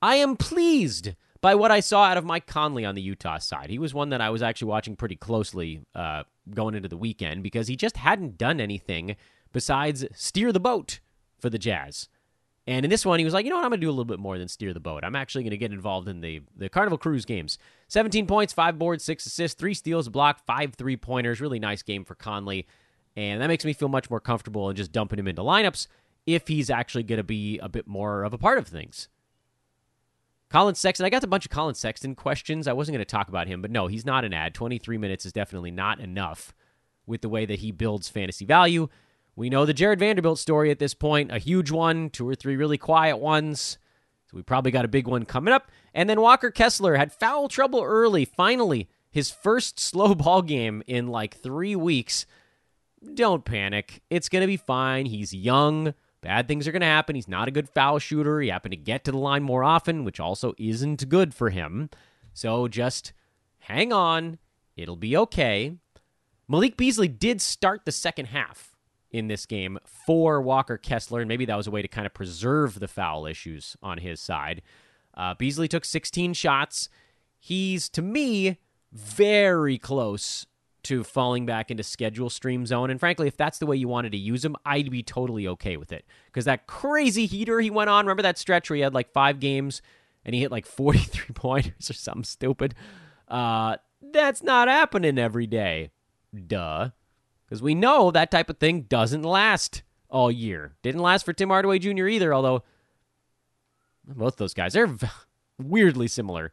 I 0.00 0.16
am 0.16 0.36
pleased 0.36 1.14
by 1.40 1.54
what 1.54 1.70
I 1.70 1.80
saw 1.80 2.04
out 2.04 2.16
of 2.16 2.24
Mike 2.24 2.46
Conley 2.46 2.84
on 2.84 2.94
the 2.94 3.02
Utah 3.02 3.38
side. 3.38 3.70
He 3.70 3.78
was 3.78 3.94
one 3.94 4.10
that 4.10 4.20
I 4.20 4.30
was 4.30 4.42
actually 4.42 4.68
watching 4.68 4.96
pretty 4.96 5.16
closely 5.16 5.82
uh, 5.94 6.24
going 6.54 6.74
into 6.74 6.88
the 6.88 6.96
weekend 6.96 7.42
because 7.42 7.68
he 7.68 7.76
just 7.76 7.96
hadn't 7.96 8.38
done 8.38 8.60
anything 8.60 9.16
besides 9.52 10.04
steer 10.14 10.52
the 10.52 10.60
boat 10.60 11.00
for 11.38 11.50
the 11.50 11.58
Jazz. 11.58 12.08
And 12.68 12.84
in 12.84 12.90
this 12.90 13.06
one, 13.06 13.18
he 13.18 13.24
was 13.24 13.32
like, 13.32 13.46
you 13.46 13.50
know 13.50 13.56
what? 13.56 13.64
I'm 13.64 13.70
going 13.70 13.80
to 13.80 13.84
do 13.86 13.88
a 13.88 13.92
little 13.92 14.04
bit 14.04 14.18
more 14.18 14.36
than 14.36 14.46
steer 14.46 14.74
the 14.74 14.78
boat. 14.78 15.02
I'm 15.02 15.16
actually 15.16 15.42
going 15.42 15.52
to 15.52 15.56
get 15.56 15.72
involved 15.72 16.06
in 16.06 16.20
the, 16.20 16.42
the 16.54 16.68
Carnival 16.68 16.98
Cruise 16.98 17.24
games. 17.24 17.56
17 17.88 18.26
points, 18.26 18.52
5 18.52 18.78
boards, 18.78 19.02
6 19.04 19.24
assists, 19.24 19.58
3 19.58 19.72
steals, 19.72 20.06
a 20.06 20.10
block, 20.10 20.44
5 20.44 20.74
three 20.74 20.98
pointers. 20.98 21.40
Really 21.40 21.58
nice 21.58 21.80
game 21.80 22.04
for 22.04 22.14
Conley. 22.14 22.66
And 23.16 23.40
that 23.40 23.46
makes 23.46 23.64
me 23.64 23.72
feel 23.72 23.88
much 23.88 24.10
more 24.10 24.20
comfortable 24.20 24.68
in 24.68 24.76
just 24.76 24.92
dumping 24.92 25.18
him 25.18 25.28
into 25.28 25.40
lineups 25.40 25.86
if 26.26 26.46
he's 26.46 26.68
actually 26.68 27.04
going 27.04 27.16
to 27.16 27.24
be 27.24 27.58
a 27.60 27.70
bit 27.70 27.86
more 27.86 28.22
of 28.22 28.34
a 28.34 28.38
part 28.38 28.58
of 28.58 28.68
things. 28.68 29.08
Collin 30.50 30.74
Sexton, 30.74 31.06
I 31.06 31.10
got 31.10 31.24
a 31.24 31.26
bunch 31.26 31.46
of 31.46 31.50
Collin 31.50 31.74
Sexton 31.74 32.14
questions. 32.14 32.68
I 32.68 32.74
wasn't 32.74 32.96
going 32.96 33.04
to 33.04 33.10
talk 33.10 33.30
about 33.30 33.46
him, 33.46 33.62
but 33.62 33.70
no, 33.70 33.86
he's 33.86 34.04
not 34.04 34.26
an 34.26 34.34
ad. 34.34 34.52
23 34.52 34.98
minutes 34.98 35.24
is 35.24 35.32
definitely 35.32 35.70
not 35.70 36.00
enough 36.00 36.52
with 37.06 37.22
the 37.22 37.30
way 37.30 37.46
that 37.46 37.60
he 37.60 37.72
builds 37.72 38.10
fantasy 38.10 38.44
value. 38.44 38.90
We 39.38 39.50
know 39.50 39.64
the 39.64 39.72
Jarred 39.72 40.00
Vanderbilt 40.00 40.40
story 40.40 40.72
at 40.72 40.80
this 40.80 40.94
point, 40.94 41.30
a 41.30 41.38
huge 41.38 41.70
one, 41.70 42.10
two 42.10 42.28
or 42.28 42.34
three 42.34 42.56
really 42.56 42.76
quiet 42.76 43.18
ones. 43.18 43.78
So 44.28 44.36
we 44.36 44.42
probably 44.42 44.72
got 44.72 44.84
a 44.84 44.88
big 44.88 45.06
one 45.06 45.24
coming 45.26 45.54
up. 45.54 45.70
And 45.94 46.10
then 46.10 46.20
Walker 46.20 46.50
Kessler 46.50 46.96
had 46.96 47.12
foul 47.12 47.46
trouble 47.46 47.80
early. 47.80 48.24
Finally, 48.24 48.88
his 49.12 49.30
first 49.30 49.78
slow 49.80 50.16
ball 50.16 50.42
game 50.42 50.82
in 50.88 51.06
like 51.06 51.36
three 51.36 51.76
weeks. 51.76 52.26
Don't 53.14 53.44
panic. 53.44 54.02
It's 54.10 54.28
going 54.28 54.40
to 54.40 54.48
be 54.48 54.56
fine. 54.56 55.06
He's 55.06 55.32
young. 55.32 55.94
Bad 56.20 56.48
things 56.48 56.66
are 56.66 56.72
going 56.72 56.80
to 56.80 56.86
happen. 56.86 57.14
He's 57.14 57.28
not 57.28 57.46
a 57.46 57.52
good 57.52 57.68
foul 57.68 58.00
shooter. 58.00 58.40
He 58.40 58.48
happened 58.48 58.72
to 58.72 58.76
get 58.76 59.04
to 59.04 59.12
the 59.12 59.18
line 59.18 59.44
more 59.44 59.62
often, 59.62 60.02
which 60.02 60.18
also 60.18 60.52
isn't 60.58 61.08
good 61.08 61.32
for 61.32 61.50
him. 61.50 61.90
So 62.34 62.66
just 62.66 63.12
hang 63.60 63.92
on. 63.92 64.38
It'll 64.76 64.96
be 64.96 65.16
okay. 65.16 65.76
Malik 66.48 66.76
Beasley 66.76 67.06
did 67.06 67.40
start 67.40 67.84
the 67.84 67.92
second 67.92 68.26
half 68.26 68.67
in 69.10 69.28
this 69.28 69.46
game 69.46 69.78
for 69.84 70.40
Walker 70.40 70.76
Kessler, 70.76 71.20
and 71.20 71.28
maybe 71.28 71.44
that 71.44 71.56
was 71.56 71.66
a 71.66 71.70
way 71.70 71.82
to 71.82 71.88
kind 71.88 72.06
of 72.06 72.14
preserve 72.14 72.80
the 72.80 72.88
foul 72.88 73.26
issues 73.26 73.76
on 73.82 73.98
his 73.98 74.20
side. 74.20 74.62
Uh, 75.14 75.34
Beasley 75.34 75.68
took 75.68 75.84
16 75.84 76.34
shots. 76.34 76.88
He's, 77.38 77.88
to 77.90 78.02
me, 78.02 78.58
very 78.92 79.78
close 79.78 80.46
to 80.84 81.04
falling 81.04 81.44
back 81.44 81.70
into 81.70 81.82
schedule 81.82 82.30
stream 82.30 82.64
zone. 82.64 82.90
And 82.90 83.00
frankly, 83.00 83.26
if 83.26 83.36
that's 83.36 83.58
the 83.58 83.66
way 83.66 83.76
you 83.76 83.88
wanted 83.88 84.12
to 84.12 84.18
use 84.18 84.44
him, 84.44 84.56
I'd 84.64 84.90
be 84.90 85.02
totally 85.02 85.46
okay 85.48 85.76
with 85.76 85.92
it. 85.92 86.04
Because 86.26 86.44
that 86.44 86.66
crazy 86.66 87.26
heater 87.26 87.60
he 87.60 87.70
went 87.70 87.90
on, 87.90 88.06
remember 88.06 88.22
that 88.22 88.38
stretch 88.38 88.70
where 88.70 88.76
he 88.76 88.82
had 88.82 88.94
like 88.94 89.12
five 89.12 89.40
games 89.40 89.82
and 90.24 90.34
he 90.34 90.40
hit 90.40 90.50
like 90.50 90.66
43 90.66 91.26
pointers 91.34 91.90
or 91.90 91.94
something 91.94 92.24
stupid? 92.24 92.74
Uh, 93.26 93.76
that's 94.00 94.42
not 94.42 94.68
happening 94.68 95.18
every 95.18 95.46
day. 95.46 95.90
Duh. 96.46 96.90
Because 97.48 97.62
we 97.62 97.74
know 97.74 98.10
that 98.10 98.30
type 98.30 98.50
of 98.50 98.58
thing 98.58 98.82
doesn't 98.82 99.22
last 99.22 99.82
all 100.10 100.30
year. 100.30 100.74
Didn't 100.82 101.00
last 101.00 101.24
for 101.24 101.32
Tim 101.32 101.48
Hardaway 101.48 101.78
Jr. 101.78 102.06
either, 102.06 102.34
although 102.34 102.62
both 104.06 104.36
those 104.36 104.54
guys 104.54 104.76
are 104.76 104.94
weirdly 105.58 106.08
similar. 106.08 106.52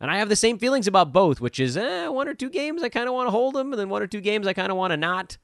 And 0.00 0.10
I 0.10 0.18
have 0.18 0.28
the 0.28 0.36
same 0.36 0.58
feelings 0.58 0.86
about 0.86 1.12
both, 1.12 1.40
which 1.40 1.60
is 1.60 1.76
eh, 1.76 2.08
one 2.08 2.28
or 2.28 2.34
two 2.34 2.50
games 2.50 2.82
I 2.82 2.88
kind 2.88 3.08
of 3.08 3.14
want 3.14 3.26
to 3.26 3.30
hold 3.30 3.54
them, 3.54 3.72
and 3.72 3.80
then 3.80 3.88
one 3.88 4.02
or 4.02 4.06
two 4.06 4.20
games 4.20 4.46
I 4.46 4.52
kind 4.52 4.70
of 4.70 4.76
want 4.76 4.92
to 4.92 4.96
not. 4.96 5.38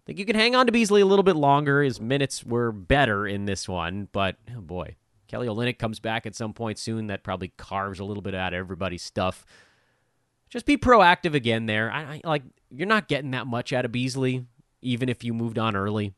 I 0.00 0.02
think 0.06 0.18
you 0.18 0.24
can 0.24 0.36
hang 0.36 0.54
on 0.54 0.66
to 0.66 0.72
Beasley 0.72 1.02
a 1.02 1.06
little 1.06 1.22
bit 1.22 1.36
longer. 1.36 1.82
His 1.82 2.00
minutes 2.00 2.44
were 2.44 2.72
better 2.72 3.26
in 3.26 3.44
this 3.44 3.68
one, 3.68 4.08
but 4.12 4.36
oh 4.56 4.60
boy. 4.60 4.96
Kelly 5.28 5.46
Olynyk 5.46 5.78
comes 5.78 6.00
back 6.00 6.26
at 6.26 6.34
some 6.34 6.52
point 6.52 6.76
soon. 6.76 7.06
That 7.06 7.22
probably 7.22 7.52
carves 7.56 8.00
a 8.00 8.04
little 8.04 8.22
bit 8.22 8.34
out 8.34 8.52
of 8.52 8.58
everybody's 8.58 9.02
stuff. 9.02 9.46
Just 10.48 10.66
be 10.66 10.76
proactive 10.76 11.34
again 11.34 11.66
there. 11.66 11.92
I, 11.92 12.20
I 12.24 12.28
like 12.28 12.42
you're 12.70 12.86
not 12.86 13.08
getting 13.08 13.32
that 13.32 13.46
much 13.46 13.72
out 13.72 13.84
of 13.84 13.92
Beasley, 13.92 14.46
even 14.82 15.08
if 15.08 15.24
you 15.24 15.34
moved 15.34 15.58
on 15.58 15.76
early. 15.76 16.14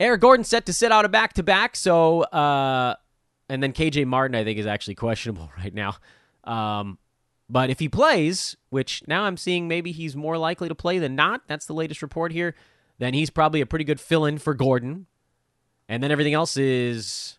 Eric 0.00 0.20
Gordon 0.20 0.44
set 0.44 0.66
to 0.66 0.72
sit 0.72 0.92
out 0.92 1.04
a 1.04 1.08
back 1.08 1.34
to 1.34 1.42
back, 1.42 1.74
so 1.76 2.22
uh, 2.22 2.94
and 3.48 3.62
then 3.62 3.72
KJ 3.72 4.06
Martin 4.06 4.36
I 4.36 4.44
think 4.44 4.58
is 4.58 4.66
actually 4.66 4.94
questionable 4.94 5.50
right 5.58 5.74
now. 5.74 5.96
Um, 6.44 6.98
but 7.50 7.70
if 7.70 7.78
he 7.78 7.88
plays, 7.88 8.56
which 8.70 9.02
now 9.06 9.24
I'm 9.24 9.36
seeing 9.36 9.68
maybe 9.68 9.92
he's 9.92 10.14
more 10.14 10.38
likely 10.38 10.68
to 10.68 10.74
play 10.74 10.98
than 10.98 11.16
not, 11.16 11.42
that's 11.46 11.66
the 11.66 11.72
latest 11.72 12.02
report 12.02 12.30
here, 12.30 12.54
then 12.98 13.14
he's 13.14 13.30
probably 13.30 13.60
a 13.60 13.66
pretty 13.66 13.84
good 13.84 14.00
fill 14.00 14.24
in 14.24 14.38
for 14.38 14.54
Gordon. 14.54 15.06
And 15.88 16.02
then 16.02 16.10
everything 16.10 16.34
else 16.34 16.58
is 16.58 17.38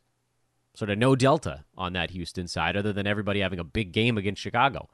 sort 0.73 0.89
of 0.89 0.97
no 0.97 1.15
delta 1.15 1.65
on 1.77 1.93
that 1.93 2.11
Houston 2.11 2.47
side, 2.47 2.75
other 2.75 2.91
than 2.91 3.05
everybody 3.05 3.41
having 3.41 3.59
a 3.59 3.63
big 3.63 3.91
game 3.91 4.17
against 4.17 4.41
Chicago 4.41 4.89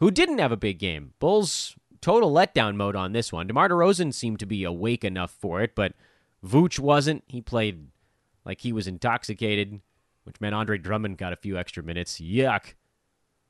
who 0.00 0.10
didn't 0.10 0.38
have 0.38 0.52
a 0.52 0.56
big 0.56 0.78
game. 0.78 1.14
Bulls 1.18 1.76
total 2.00 2.32
letdown 2.32 2.76
mode 2.76 2.96
on 2.96 3.12
this 3.12 3.32
one. 3.32 3.46
DeMar 3.46 3.68
DeRozan 3.68 4.14
seemed 4.14 4.38
to 4.40 4.46
be 4.46 4.64
awake 4.64 5.04
enough 5.04 5.30
for 5.30 5.60
it, 5.60 5.74
but 5.74 5.92
Vooch 6.44 6.78
wasn't. 6.78 7.24
He 7.26 7.40
played 7.40 7.88
like 8.44 8.60
he 8.60 8.72
was 8.72 8.86
intoxicated, 8.86 9.80
which 10.24 10.40
meant 10.40 10.54
Andre 10.54 10.78
Drummond 10.78 11.18
got 11.18 11.32
a 11.32 11.36
few 11.36 11.58
extra 11.58 11.82
minutes. 11.82 12.20
Yuck. 12.20 12.74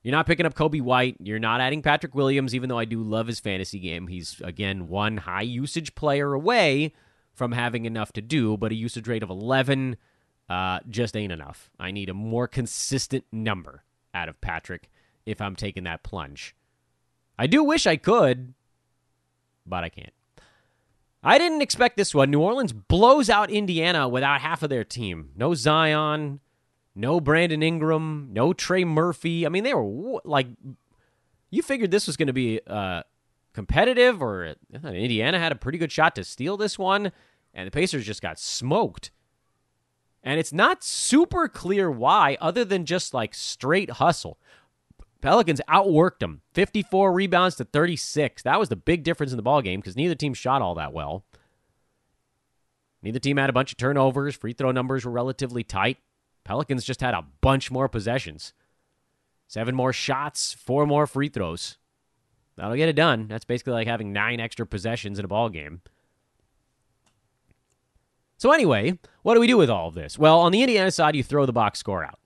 You're 0.02 0.12
not 0.12 0.26
picking 0.26 0.46
up 0.46 0.54
Coby 0.54 0.80
White. 0.80 1.16
You're 1.20 1.40
not 1.40 1.60
adding 1.60 1.82
Patrick 1.82 2.14
Williams, 2.14 2.54
even 2.54 2.68
though 2.68 2.78
I 2.78 2.84
do 2.84 3.02
love 3.02 3.26
his 3.26 3.40
fantasy 3.40 3.80
game. 3.80 4.06
He's, 4.06 4.40
again, 4.42 4.88
one 4.88 5.18
high 5.18 5.42
usage 5.42 5.94
player 5.94 6.32
away 6.32 6.92
from 7.34 7.52
having 7.52 7.84
enough 7.84 8.12
to 8.12 8.22
do, 8.22 8.56
but 8.56 8.72
a 8.72 8.76
usage 8.76 9.08
rate 9.08 9.22
of 9.22 9.30
11 9.30 9.96
uh, 10.48 10.80
just 10.88 11.16
ain't 11.16 11.32
enough. 11.32 11.70
I 11.78 11.90
need 11.90 12.08
a 12.08 12.14
more 12.14 12.48
consistent 12.48 13.24
number 13.32 13.84
out 14.14 14.28
of 14.28 14.40
Patrick 14.40 14.88
if 15.28 15.40
I'm 15.40 15.54
taking 15.54 15.84
that 15.84 16.02
plunge. 16.02 16.54
I 17.38 17.46
do 17.46 17.62
wish 17.62 17.86
I 17.86 17.96
could, 17.96 18.54
but 19.66 19.84
I 19.84 19.88
can't. 19.88 20.12
I 21.22 21.36
didn't 21.38 21.62
expect 21.62 21.96
this 21.96 22.14
one. 22.14 22.30
New 22.30 22.40
Orleans 22.40 22.72
blows 22.72 23.28
out 23.28 23.50
Indiana 23.50 24.08
without 24.08 24.40
half 24.40 24.62
of 24.62 24.70
their 24.70 24.84
team. 24.84 25.30
No 25.36 25.54
Zion, 25.54 26.40
no 26.94 27.20
Brandon 27.20 27.62
Ingram, 27.62 28.30
no 28.32 28.52
Trey 28.52 28.84
Murphy. 28.84 29.44
I 29.44 29.48
mean, 29.48 29.64
they 29.64 29.74
were 29.74 30.20
like, 30.24 30.46
you 31.50 31.62
figured 31.62 31.90
this 31.90 32.06
was 32.06 32.16
going 32.16 32.28
to 32.28 32.32
be 32.32 32.60
uh, 32.66 33.02
competitive, 33.52 34.22
or 34.22 34.54
Indiana 34.72 35.38
had 35.38 35.52
a 35.52 35.56
pretty 35.56 35.78
good 35.78 35.92
shot 35.92 36.14
to 36.14 36.24
steal 36.24 36.56
this 36.56 36.78
one, 36.78 37.12
and 37.52 37.66
the 37.66 37.70
Pacers 37.72 38.06
just 38.06 38.22
got 38.22 38.38
smoked. 38.38 39.10
And 40.22 40.38
it's 40.38 40.52
not 40.52 40.84
super 40.84 41.48
clear 41.48 41.90
why, 41.90 42.36
other 42.40 42.64
than 42.64 42.84
just 42.84 43.14
like 43.14 43.34
straight 43.34 43.92
hustle. 43.92 44.38
Pelicans 45.20 45.60
outworked 45.68 46.20
them 46.20 46.42
54 46.54 47.12
rebounds 47.12 47.56
to 47.56 47.64
36. 47.64 48.42
That 48.42 48.58
was 48.58 48.68
the 48.68 48.76
big 48.76 49.02
difference 49.02 49.32
in 49.32 49.36
the 49.36 49.42
ball 49.42 49.62
game 49.62 49.80
because 49.80 49.96
neither 49.96 50.14
team 50.14 50.34
shot 50.34 50.62
all 50.62 50.74
that 50.76 50.92
well. 50.92 51.24
Neither 53.02 53.18
team 53.18 53.36
had 53.36 53.50
a 53.50 53.52
bunch 53.52 53.72
of 53.72 53.78
turnovers. 53.78 54.36
Free 54.36 54.52
throw 54.52 54.70
numbers 54.70 55.04
were 55.04 55.12
relatively 55.12 55.64
tight. 55.64 55.98
Pelicans 56.44 56.84
just 56.84 57.00
had 57.00 57.14
a 57.14 57.26
bunch 57.40 57.70
more 57.70 57.88
possessions. 57.88 58.52
Seven 59.48 59.74
more 59.74 59.92
shots, 59.92 60.52
four 60.52 60.86
more 60.86 61.06
free 61.06 61.28
throws. 61.28 61.78
That'll 62.56 62.76
get 62.76 62.88
it 62.88 62.96
done. 62.96 63.28
That's 63.28 63.44
basically 63.44 63.72
like 63.72 63.86
having 63.86 64.12
nine 64.12 64.40
extra 64.40 64.66
possessions 64.66 65.18
in 65.18 65.24
a 65.24 65.28
ball 65.28 65.48
game. 65.48 65.80
So 68.36 68.52
anyway, 68.52 68.98
what 69.22 69.34
do 69.34 69.40
we 69.40 69.46
do 69.46 69.56
with 69.56 69.70
all 69.70 69.88
of 69.88 69.94
this? 69.94 70.18
Well, 70.18 70.40
on 70.40 70.52
the 70.52 70.62
Indiana 70.62 70.90
side, 70.90 71.16
you 71.16 71.22
throw 71.22 71.46
the 71.46 71.52
box 71.52 71.78
score 71.78 72.04
out. 72.04 72.17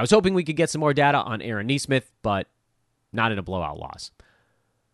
I 0.00 0.02
was 0.02 0.10
hoping 0.10 0.32
we 0.32 0.44
could 0.44 0.56
get 0.56 0.70
some 0.70 0.80
more 0.80 0.94
data 0.94 1.18
on 1.18 1.42
Aaron 1.42 1.66
Nesmith, 1.66 2.10
but 2.22 2.46
not 3.12 3.32
in 3.32 3.38
a 3.38 3.42
blowout 3.42 3.78
loss. 3.78 4.10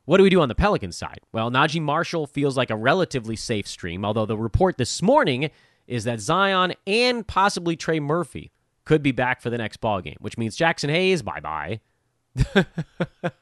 What 0.04 0.16
do 0.16 0.24
we 0.24 0.30
do 0.30 0.40
on 0.40 0.48
the 0.48 0.56
Pelicans 0.56 0.96
side? 0.96 1.20
Well, 1.30 1.48
Naji 1.48 1.80
Marshall 1.80 2.26
feels 2.26 2.56
like 2.56 2.70
a 2.70 2.76
relatively 2.76 3.36
safe 3.36 3.68
stream, 3.68 4.04
although 4.04 4.26
the 4.26 4.36
report 4.36 4.78
this 4.78 5.00
morning 5.00 5.52
is 5.86 6.02
that 6.02 6.18
Zion 6.18 6.74
and 6.88 7.24
possibly 7.24 7.76
Trey 7.76 8.00
Murphy 8.00 8.50
could 8.84 9.00
be 9.00 9.12
back 9.12 9.40
for 9.40 9.48
the 9.48 9.58
next 9.58 9.76
ball 9.76 10.00
game, 10.00 10.16
which 10.18 10.36
means 10.36 10.58
Jaxson 10.58 10.90
Hayes, 10.90 11.22
bye 11.22 11.38
bye. 11.38 11.78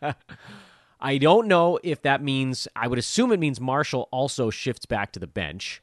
I 1.00 1.16
don't 1.16 1.48
know 1.48 1.78
if 1.82 2.02
that 2.02 2.22
means, 2.22 2.68
I 2.76 2.88
would 2.88 2.98
assume 2.98 3.32
it 3.32 3.40
means 3.40 3.58
Marshall 3.58 4.10
also 4.12 4.50
shifts 4.50 4.84
back 4.84 5.12
to 5.12 5.18
the 5.18 5.26
bench. 5.26 5.82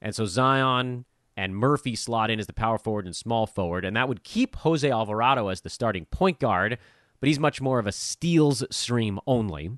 And 0.00 0.14
so 0.14 0.24
Zion 0.24 1.04
and 1.42 1.56
Murphy 1.56 1.96
slot 1.96 2.30
in 2.30 2.38
as 2.38 2.46
the 2.46 2.52
power 2.52 2.78
forward 2.78 3.04
and 3.04 3.16
small 3.16 3.48
forward, 3.48 3.84
and 3.84 3.96
that 3.96 4.08
would 4.08 4.22
keep 4.22 4.54
Jose 4.56 4.88
Alvarado 4.88 5.48
as 5.48 5.62
the 5.62 5.70
starting 5.70 6.04
point 6.04 6.38
guard, 6.38 6.78
but 7.18 7.26
he's 7.26 7.40
much 7.40 7.60
more 7.60 7.80
of 7.80 7.86
a 7.88 7.92
steals 7.92 8.62
stream 8.70 9.18
only. 9.26 9.72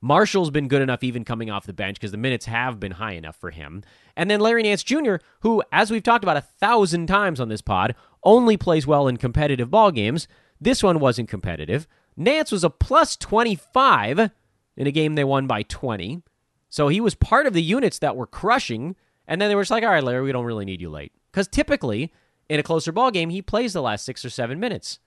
Marshall's 0.00 0.50
been 0.50 0.68
good 0.68 0.82
enough 0.82 1.02
even 1.02 1.24
coming 1.24 1.50
off 1.50 1.66
the 1.66 1.72
bench 1.72 1.96
because 1.96 2.12
the 2.12 2.16
minutes 2.16 2.46
have 2.46 2.78
been 2.78 2.92
high 2.92 3.14
enough 3.14 3.34
for 3.34 3.50
him. 3.50 3.82
And 4.16 4.30
then 4.30 4.38
Larry 4.38 4.62
Nance 4.62 4.84
Jr., 4.84 5.16
who, 5.40 5.64
as 5.72 5.90
we've 5.90 6.02
talked 6.02 6.22
about 6.22 6.36
a 6.36 6.42
thousand 6.42 7.08
times 7.08 7.40
on 7.40 7.48
this 7.48 7.62
pod, 7.62 7.96
only 8.22 8.56
plays 8.56 8.86
well 8.86 9.08
in 9.08 9.16
competitive 9.16 9.72
ball 9.72 9.90
games. 9.90 10.28
This 10.60 10.80
one 10.80 11.00
wasn't 11.00 11.28
competitive. 11.28 11.88
Nance 12.16 12.52
was 12.52 12.62
a 12.62 12.70
plus 12.70 13.16
25 13.16 14.30
in 14.76 14.86
a 14.86 14.92
game 14.92 15.16
they 15.16 15.24
won 15.24 15.48
by 15.48 15.62
20. 15.64 16.22
So 16.68 16.86
he 16.86 17.00
was 17.00 17.16
part 17.16 17.46
of 17.46 17.52
the 17.52 17.62
units 17.62 17.98
that 17.98 18.14
were 18.14 18.28
crushing. 18.28 18.94
And 19.26 19.40
then 19.40 19.48
they 19.48 19.54
were 19.54 19.62
just 19.62 19.70
like, 19.70 19.84
all 19.84 19.90
right, 19.90 20.04
Larry, 20.04 20.22
we 20.22 20.32
don't 20.32 20.44
really 20.44 20.64
need 20.64 20.80
you 20.80 20.90
late. 20.90 21.12
Because 21.30 21.48
typically, 21.48 22.12
in 22.48 22.60
a 22.60 22.62
closer 22.62 22.92
ball 22.92 23.10
game, 23.10 23.30
he 23.30 23.42
plays 23.42 23.72
the 23.72 23.82
last 23.82 24.04
six 24.04 24.24
or 24.24 24.30
seven 24.30 24.60
minutes. 24.60 24.98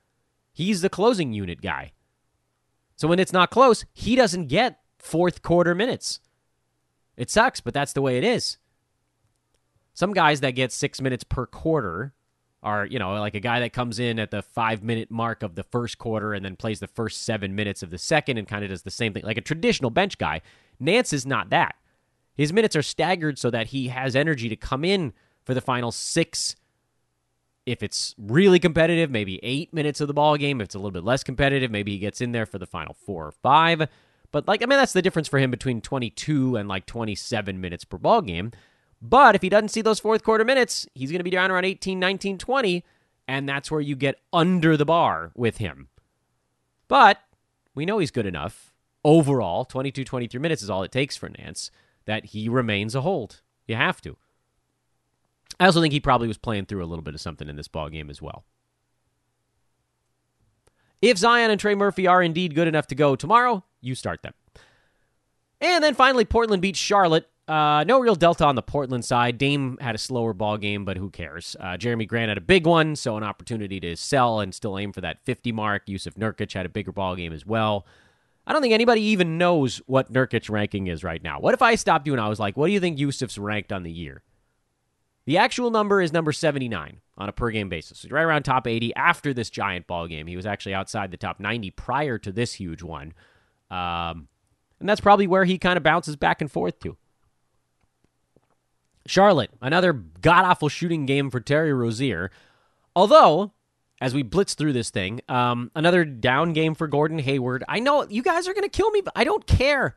He's 0.53 0.81
the 0.81 0.89
closing 0.89 1.33
unit 1.33 1.61
guy. 1.61 1.91
So 2.95 3.07
when 3.07 3.19
it's 3.19 3.33
not 3.33 3.51
close, 3.51 3.85
he 3.93 4.15
doesn't 4.15 4.47
get 4.47 4.79
fourth 4.97 5.43
quarter 5.43 5.75
minutes. 5.75 6.19
It 7.15 7.29
sucks, 7.29 7.61
but 7.61 7.73
that's 7.73 7.93
the 7.93 8.01
way 8.01 8.17
it 8.17 8.23
is. 8.23 8.57
Some 9.93 10.13
guys 10.13 10.41
that 10.41 10.51
get 10.51 10.71
six 10.71 10.99
minutes 11.01 11.23
per 11.23 11.45
quarter 11.45 12.13
are, 12.63 12.85
you 12.85 12.99
know, 12.99 13.13
like 13.19 13.35
a 13.35 13.39
guy 13.39 13.59
that 13.59 13.73
comes 13.73 13.99
in 13.99 14.19
at 14.19 14.31
the 14.31 14.41
five 14.41 14.83
minute 14.83 15.09
mark 15.11 15.43
of 15.43 15.55
the 15.55 15.63
first 15.63 15.97
quarter 15.97 16.33
and 16.33 16.43
then 16.43 16.55
plays 16.55 16.79
the 16.79 16.87
first 16.87 17.23
seven 17.23 17.55
minutes 17.55 17.83
of 17.83 17.91
the 17.91 17.97
second 17.97 18.37
and 18.37 18.47
kind 18.47 18.63
of 18.63 18.69
does 18.69 18.81
the 18.81 18.91
same 18.91 19.13
thing, 19.13 19.23
like 19.23 19.37
a 19.37 19.41
traditional 19.41 19.89
bench 19.89 20.17
guy. 20.17 20.41
Nance 20.79 21.13
is 21.13 21.25
not 21.25 21.49
that. 21.51 21.75
His 22.37 22.53
minutes 22.53 22.75
are 22.75 22.83
staggered 22.83 23.39
so 23.39 23.49
that 23.49 23.67
he 23.67 23.87
has 23.87 24.15
energy 24.15 24.47
to 24.47 24.55
come 24.55 24.85
in 24.85 25.11
for 25.43 25.55
the 25.55 25.61
final 25.61 25.91
six. 25.91 26.55
If 27.65 27.81
it's 27.81 28.13
really 28.17 28.59
competitive, 28.59 29.09
maybe 29.09 29.39
eight 29.41 29.73
minutes 29.73 29.99
of 29.99 30.07
the 30.07 30.13
ball 30.13 30.37
game. 30.37 30.61
If 30.61 30.65
it's 30.65 30.75
a 30.75 30.77
little 30.77 30.91
bit 30.91 31.03
less 31.03 31.23
competitive, 31.23 31.71
maybe 31.71 31.93
he 31.93 31.97
gets 31.97 32.21
in 32.21 32.31
there 32.31 32.45
for 32.45 32.59
the 32.59 32.67
final 32.67 32.93
four 32.93 33.25
or 33.25 33.31
five. 33.31 33.89
But 34.31 34.47
like, 34.47 34.61
I 34.61 34.67
mean, 34.67 34.77
that's 34.77 34.93
the 34.93 35.01
difference 35.01 35.27
for 35.27 35.39
him 35.39 35.49
between 35.49 35.81
22 35.81 36.55
and 36.55 36.69
like 36.69 36.85
27 36.85 37.59
minutes 37.59 37.83
per 37.83 37.97
ball 37.97 38.21
game. 38.21 38.51
But 39.01 39.35
if 39.35 39.41
he 39.41 39.49
doesn't 39.49 39.69
see 39.69 39.81
those 39.81 39.99
fourth 39.99 40.23
quarter 40.23 40.45
minutes, 40.45 40.87
he's 40.93 41.11
going 41.11 41.19
to 41.19 41.23
be 41.23 41.29
down 41.31 41.51
around 41.51 41.65
18, 41.65 41.99
19, 41.99 42.37
20, 42.37 42.83
and 43.27 43.49
that's 43.49 43.71
where 43.71 43.81
you 43.81 43.95
get 43.95 44.19
under 44.31 44.77
the 44.77 44.85
bar 44.85 45.31
with 45.35 45.57
him. 45.57 45.89
But 46.87 47.19
we 47.75 47.85
know 47.85 47.99
he's 47.99 48.11
good 48.11 48.25
enough. 48.25 48.73
Overall, 49.03 49.65
22, 49.65 50.03
23 50.03 50.39
minutes 50.39 50.61
is 50.61 50.69
all 50.69 50.83
it 50.83 50.91
takes 50.91 51.15
for 51.15 51.29
Nance 51.29 51.71
that 52.07 52.25
he 52.25 52.49
remains 52.49 52.95
a 52.95 53.01
hold. 53.01 53.41
You 53.67 53.75
have 53.75 54.01
to. 54.01 54.17
I 55.59 55.65
also 55.65 55.81
think 55.81 55.91
he 55.91 55.99
probably 55.99 56.27
was 56.27 56.37
playing 56.37 56.65
through 56.65 56.83
a 56.83 56.87
little 56.87 57.03
bit 57.03 57.13
of 57.13 57.21
something 57.21 57.47
in 57.47 57.55
this 57.55 57.67
ball 57.67 57.89
game 57.89 58.09
as 58.09 58.21
well. 58.21 58.43
If 61.01 61.17
Zion 61.17 61.51
and 61.51 61.59
Trey 61.59 61.75
Murphy 61.75 62.07
are 62.07 62.23
indeed 62.23 62.55
good 62.55 62.67
enough 62.67 62.87
to 62.87 62.95
go 62.95 63.15
tomorrow, 63.15 63.63
you 63.81 63.93
start 63.93 64.23
them. 64.23 64.33
And 65.61 65.83
then 65.83 65.93
finally, 65.93 66.25
Portland 66.25 66.61
beats 66.61 66.79
Charlotte. 66.79 67.29
Uh, 67.47 67.83
no 67.87 67.99
real 67.99 68.15
delta 68.15 68.45
on 68.45 68.55
the 68.55 68.61
Portland 68.61 69.05
side. 69.05 69.37
Dame 69.37 69.77
had 69.79 69.95
a 69.95 69.99
slower 69.99 70.33
ball 70.33 70.57
game, 70.57 70.85
but 70.85 70.97
who 70.97 71.09
cares? 71.09 71.55
Uh, 71.59 71.77
Jerami 71.77 72.07
Grant 72.07 72.29
had 72.29 72.37
a 72.37 72.41
big 72.41 72.67
one, 72.67 72.95
so 72.95 73.15
an 73.15 73.23
opportunity 73.23 73.79
to 73.79 73.95
sell 73.95 74.39
and 74.39 74.53
still 74.53 74.77
aim 74.77 74.91
for 74.91 75.01
that 75.01 75.23
50 75.23 75.51
mark. 75.51 75.87
Jusuf 75.87 76.15
Nurkic 76.15 76.53
had 76.53 76.65
a 76.65 76.69
bigger 76.69 76.91
ball 76.91 77.15
game 77.15 77.31
as 77.31 77.45
well. 77.45 77.85
I 78.47 78.53
don't 78.53 78.61
think 78.61 78.73
anybody 78.73 79.01
even 79.01 79.37
knows 79.37 79.81
what 79.87 80.11
Nurkic's 80.11 80.49
ranking 80.49 80.87
is 80.87 81.03
right 81.03 81.21
now. 81.21 81.41
What 81.41 81.53
if 81.53 81.61
I 81.61 81.75
stopped 81.75 82.07
you 82.07 82.13
and 82.13 82.21
I 82.21 82.29
was 82.29 82.39
like, 82.39 82.55
what 82.55 82.67
do 82.67 82.73
you 82.73 82.79
think 82.79 82.97
Jusuf's 82.97 83.37
ranked 83.37 83.73
on 83.73 83.83
the 83.83 83.91
year? 83.91 84.23
The 85.25 85.37
actual 85.37 85.69
number 85.69 86.01
is 86.01 86.13
number 86.13 86.31
79 86.31 87.01
on 87.17 87.29
a 87.29 87.33
per 87.33 87.51
game 87.51 87.67
basis. 87.67 88.09
Right 88.09 88.23
around 88.23 88.43
top 88.43 88.65
80 88.65 88.95
after 88.95 89.33
this 89.33 89.49
giant 89.49 89.85
ball 89.85 90.07
game. 90.07 90.27
He 90.27 90.37
was 90.37 90.45
actually 90.45 90.73
outside 90.73 91.11
the 91.11 91.17
top 91.17 91.41
90 91.41 91.71
prior 91.71 92.17
to 92.19 92.31
this 92.31 92.53
huge 92.53 92.81
one. 92.81 93.13
Um, 93.69 94.29
and 94.79 94.87
that's 94.87 95.01
probably 95.01 95.27
where 95.27 95.43
he 95.43 95.57
kind 95.57 95.75
of 95.75 95.83
bounces 95.83 96.15
back 96.15 96.39
and 96.39 96.49
forth 96.49 96.79
to. 96.79 96.95
Charlotte, 99.05 99.51
another 99.61 99.91
god 99.91 100.45
awful 100.45 100.69
shooting 100.69 101.05
game 101.05 101.29
for 101.29 101.41
Terry 101.41 101.73
Rozier. 101.73 102.31
Although, 102.95 103.51
as 103.99 104.13
we 104.13 104.23
blitz 104.23 104.53
through 104.53 104.73
this 104.73 104.89
thing, 104.89 105.21
um, 105.27 105.71
another 105.75 106.05
down 106.05 106.53
game 106.53 106.75
for 106.75 106.87
Gordon 106.87 107.19
Hayward. 107.19 107.63
I 107.67 107.79
know 107.79 108.07
you 108.07 108.21
guys 108.21 108.47
are 108.47 108.53
to 108.53 108.69
kill 108.69 108.91
me, 108.91 109.01
but 109.01 109.13
I 109.15 109.23
don't 109.23 109.45
care. 109.47 109.95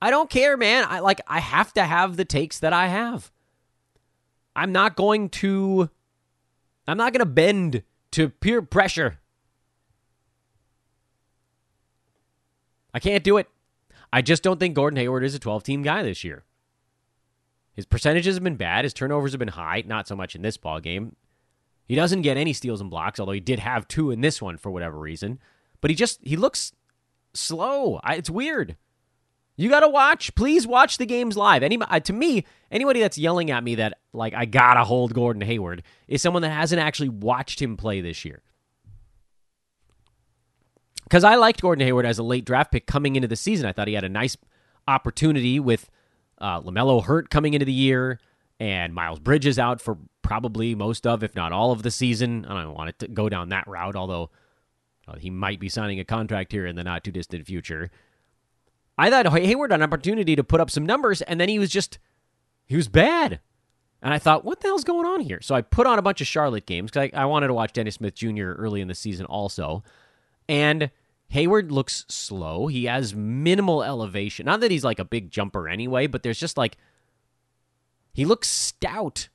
I 0.00 0.10
don't 0.10 0.30
care, 0.30 0.56
man. 0.56 0.84
I 0.88 1.00
like 1.00 1.20
I 1.26 1.40
have 1.40 1.72
to 1.74 1.84
have 1.84 2.16
the 2.16 2.24
takes 2.24 2.58
that 2.60 2.72
I 2.72 2.88
have. 2.88 3.30
I'm 4.54 4.72
not 4.72 4.96
going 4.96 5.28
to 5.30 5.90
I'm 6.86 6.96
not 6.96 7.12
going 7.12 7.20
to 7.20 7.26
bend 7.26 7.82
to 8.12 8.28
peer 8.28 8.62
pressure. 8.62 9.18
I 12.94 13.00
can't 13.00 13.24
do 13.24 13.38
it. 13.38 13.48
I 14.12 14.20
just 14.20 14.42
don't 14.42 14.60
think 14.60 14.74
Gordon 14.74 14.98
Hayward 14.98 15.24
is 15.24 15.34
a 15.34 15.38
12 15.38 15.62
team 15.62 15.82
guy 15.82 16.02
this 16.02 16.22
year. 16.22 16.44
His 17.72 17.86
percentages 17.86 18.36
have 18.36 18.44
been 18.44 18.56
bad. 18.56 18.84
His 18.84 18.92
turnovers 18.92 19.32
have 19.32 19.38
been 19.38 19.48
high, 19.48 19.82
not 19.86 20.06
so 20.06 20.14
much 20.14 20.34
in 20.34 20.42
this 20.42 20.58
ball 20.58 20.80
game. 20.80 21.16
He 21.86 21.94
doesn't 21.94 22.22
get 22.22 22.36
any 22.36 22.52
steals 22.52 22.80
and 22.80 22.90
blocks, 22.90 23.20
although 23.20 23.32
he 23.32 23.40
did 23.40 23.58
have 23.58 23.88
two 23.88 24.10
in 24.10 24.20
this 24.20 24.40
one 24.40 24.56
for 24.56 24.70
whatever 24.70 24.98
reason. 24.98 25.38
But 25.80 25.90
he 25.90 25.96
just 25.96 26.20
he 26.22 26.36
looks 26.36 26.72
slow. 27.34 28.00
I, 28.02 28.14
it's 28.14 28.30
weird. 28.30 28.76
You 29.56 29.68
got 29.68 29.80
to 29.80 29.88
watch. 29.88 30.34
Please 30.34 30.66
watch 30.66 30.96
the 30.96 31.06
games 31.06 31.36
live. 31.36 31.62
Any 31.62 31.80
uh, 31.80 32.00
to 32.00 32.12
me, 32.12 32.46
anybody 32.70 33.00
that's 33.00 33.18
yelling 33.18 33.50
at 33.50 33.62
me 33.62 33.74
that 33.76 33.98
like 34.12 34.32
I 34.34 34.44
gotta 34.44 34.84
hold 34.84 35.12
Gordon 35.12 35.42
Hayward 35.42 35.82
is 36.08 36.22
someone 36.22 36.42
that 36.42 36.50
hasn't 36.50 36.80
actually 36.80 37.10
watched 37.10 37.60
him 37.60 37.76
play 37.76 38.00
this 38.00 38.24
year. 38.24 38.42
Because 41.04 41.24
I 41.24 41.34
liked 41.34 41.60
Gordon 41.60 41.84
Hayward 41.84 42.06
as 42.06 42.18
a 42.18 42.22
late 42.22 42.46
draft 42.46 42.72
pick 42.72 42.86
coming 42.86 43.16
into 43.16 43.28
the 43.28 43.36
season. 43.36 43.66
I 43.66 43.72
thought 43.72 43.88
he 43.88 43.94
had 43.94 44.04
a 44.04 44.08
nice 44.08 44.36
opportunity 44.88 45.60
with 45.60 45.90
uh, 46.38 46.60
LaMelo 46.62 47.04
Hurt 47.04 47.28
coming 47.28 47.52
into 47.52 47.66
the 47.66 47.72
year 47.72 48.18
and 48.62 48.94
Miles 48.94 49.18
Bridges 49.18 49.58
out 49.58 49.80
for 49.80 49.98
probably 50.22 50.76
most 50.76 51.04
of, 51.04 51.24
if 51.24 51.34
not 51.34 51.50
all 51.50 51.72
of 51.72 51.82
the 51.82 51.90
season. 51.90 52.44
I 52.44 52.62
don't 52.62 52.74
want 52.74 52.90
it 52.90 52.98
to 53.00 53.08
go 53.08 53.28
down 53.28 53.48
that 53.48 53.66
route, 53.66 53.96
although 53.96 54.30
uh, 55.08 55.16
he 55.16 55.30
might 55.30 55.58
be 55.58 55.68
signing 55.68 55.98
a 55.98 56.04
contract 56.04 56.52
here 56.52 56.64
in 56.64 56.76
the 56.76 56.84
not 56.84 57.02
too 57.02 57.10
distant 57.10 57.44
future. 57.44 57.90
I 58.96 59.10
thought 59.10 59.26
Hayward 59.36 59.72
had 59.72 59.80
an 59.80 59.82
opportunity 59.84 60.36
to 60.36 60.44
put 60.44 60.60
up 60.60 60.70
some 60.70 60.86
numbers, 60.86 61.22
and 61.22 61.40
then 61.40 61.48
he 61.48 61.58
was 61.58 61.70
just 61.70 61.98
he 62.64 62.76
was 62.76 62.86
bad. 62.86 63.40
And 64.00 64.14
I 64.14 64.20
thought, 64.20 64.44
what 64.44 64.60
the 64.60 64.68
hell's 64.68 64.84
going 64.84 65.06
on 65.06 65.20
here? 65.20 65.40
So 65.40 65.56
I 65.56 65.62
put 65.62 65.88
on 65.88 65.98
a 65.98 66.02
bunch 66.02 66.20
of 66.20 66.28
Charlotte 66.28 66.66
games 66.66 66.92
because 66.92 67.10
I, 67.12 67.22
I, 67.22 67.24
wanted 67.24 67.48
to 67.48 67.54
watch 67.54 67.72
Dennis 67.72 67.96
Smith 67.96 68.14
Jr. 68.14 68.52
early 68.52 68.80
in 68.80 68.88
the 68.88 68.96
season 68.96 69.26
also. 69.26 69.84
And 70.48 70.90
Hayward 71.28 71.70
looks 71.70 72.04
slow. 72.08 72.66
He 72.66 72.84
has 72.86 73.14
minimal 73.14 73.84
elevation. 73.84 74.46
Not 74.46 74.58
that 74.60 74.72
he's 74.72 74.82
like 74.82 74.98
a 74.98 75.04
big 75.04 75.30
jumper 75.30 75.68
anyway, 75.68 76.08
but 76.08 76.24
there's 76.24 76.40
just 76.40 76.56
like 76.56 76.76
he 78.12 78.24
looks 78.24 78.48
stout. 78.48 79.28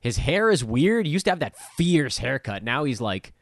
His 0.00 0.18
hair 0.18 0.50
is 0.50 0.64
weird. 0.64 1.06
He 1.06 1.12
used 1.12 1.24
to 1.24 1.30
have 1.30 1.40
that 1.40 1.58
fierce 1.76 2.18
haircut. 2.18 2.62
Now 2.62 2.84
he's 2.84 3.00
like 3.00 3.32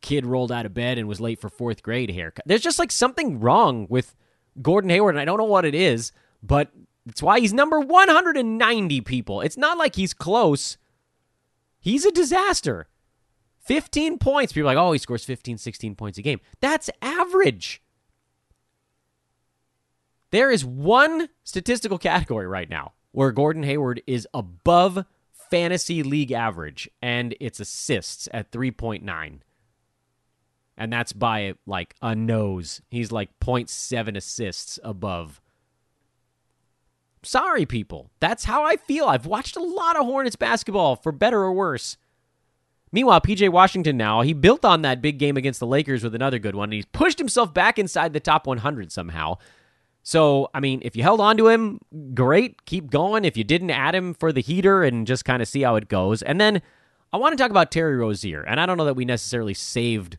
kid 0.00 0.26
rolled 0.26 0.52
out 0.52 0.66
of 0.66 0.74
bed 0.74 0.98
and 0.98 1.08
was 1.08 1.20
late 1.20 1.40
for 1.40 1.48
fourth 1.48 1.82
grade 1.82 2.10
haircut. 2.10 2.44
There's 2.46 2.62
just 2.62 2.78
like 2.78 2.92
something 2.92 3.40
wrong 3.40 3.86
with 3.88 4.14
Gordon 4.60 4.90
Hayward, 4.90 5.14
and 5.14 5.20
I 5.20 5.24
don't 5.24 5.38
know 5.38 5.44
what 5.44 5.64
it 5.64 5.74
is, 5.74 6.12
but 6.42 6.70
it's 7.06 7.22
why 7.22 7.40
he's 7.40 7.52
number 7.52 7.80
190 7.80 9.00
people. 9.02 9.40
It's 9.40 9.56
not 9.56 9.78
like 9.78 9.96
he's 9.96 10.14
close. 10.14 10.76
He's 11.80 12.04
a 12.04 12.12
disaster. 12.12 12.88
15 13.60 14.18
points. 14.18 14.52
People 14.52 14.70
are 14.70 14.74
like, 14.74 14.82
oh, 14.82 14.92
he 14.92 14.98
scores 14.98 15.24
15, 15.24 15.58
16 15.58 15.94
points 15.94 16.18
a 16.18 16.22
game. 16.22 16.40
That's 16.60 16.90
average. 17.02 17.82
There 20.30 20.50
is 20.50 20.64
one 20.64 21.28
statistical 21.44 21.98
category 21.98 22.46
right 22.46 22.68
now 22.68 22.92
where 23.18 23.32
Gordon 23.32 23.64
Hayward 23.64 24.00
is 24.06 24.28
above 24.32 25.04
fantasy 25.50 26.04
league 26.04 26.30
average, 26.30 26.88
and 27.02 27.34
it's 27.40 27.58
assists 27.58 28.28
at 28.32 28.52
3.9. 28.52 29.40
And 30.76 30.92
that's 30.92 31.12
by 31.12 31.54
like 31.66 31.96
a 32.00 32.14
nose. 32.14 32.80
He's 32.90 33.10
like 33.10 33.36
0.7 33.40 34.16
assists 34.16 34.78
above. 34.84 35.40
Sorry, 37.24 37.66
people. 37.66 38.08
That's 38.20 38.44
how 38.44 38.62
I 38.62 38.76
feel. 38.76 39.06
I've 39.06 39.26
watched 39.26 39.56
a 39.56 39.64
lot 39.64 39.96
of 39.96 40.04
Hornets 40.06 40.36
basketball, 40.36 40.94
for 40.94 41.10
better 41.10 41.40
or 41.40 41.52
worse. 41.52 41.96
Meanwhile, 42.92 43.22
PJ 43.22 43.50
Washington 43.50 43.96
now, 43.96 44.20
he 44.20 44.32
built 44.32 44.64
on 44.64 44.82
that 44.82 45.02
big 45.02 45.18
game 45.18 45.36
against 45.36 45.58
the 45.58 45.66
Lakers 45.66 46.04
with 46.04 46.14
another 46.14 46.38
good 46.38 46.54
one, 46.54 46.66
and 46.66 46.74
he's 46.74 46.86
pushed 46.86 47.18
himself 47.18 47.52
back 47.52 47.80
inside 47.80 48.12
the 48.12 48.20
top 48.20 48.46
100 48.46 48.92
somehow. 48.92 49.38
So, 50.08 50.48
I 50.54 50.60
mean, 50.60 50.80
if 50.82 50.96
you 50.96 51.02
held 51.02 51.20
on 51.20 51.36
to 51.36 51.48
him, 51.48 51.80
great, 52.14 52.64
keep 52.64 52.88
going. 52.88 53.26
If 53.26 53.36
you 53.36 53.44
didn't 53.44 53.68
add 53.68 53.94
him 53.94 54.14
for 54.14 54.32
the 54.32 54.40
heater 54.40 54.82
and 54.82 55.06
just 55.06 55.26
kind 55.26 55.42
of 55.42 55.48
see 55.48 55.60
how 55.60 55.76
it 55.76 55.88
goes. 55.88 56.22
And 56.22 56.40
then 56.40 56.62
I 57.12 57.18
want 57.18 57.36
to 57.36 57.36
talk 57.36 57.50
about 57.50 57.70
Terry 57.70 57.94
Rozier. 57.94 58.42
And 58.42 58.58
I 58.58 58.64
don't 58.64 58.78
know 58.78 58.86
that 58.86 58.96
we 58.96 59.04
necessarily 59.04 59.52
saved 59.52 60.16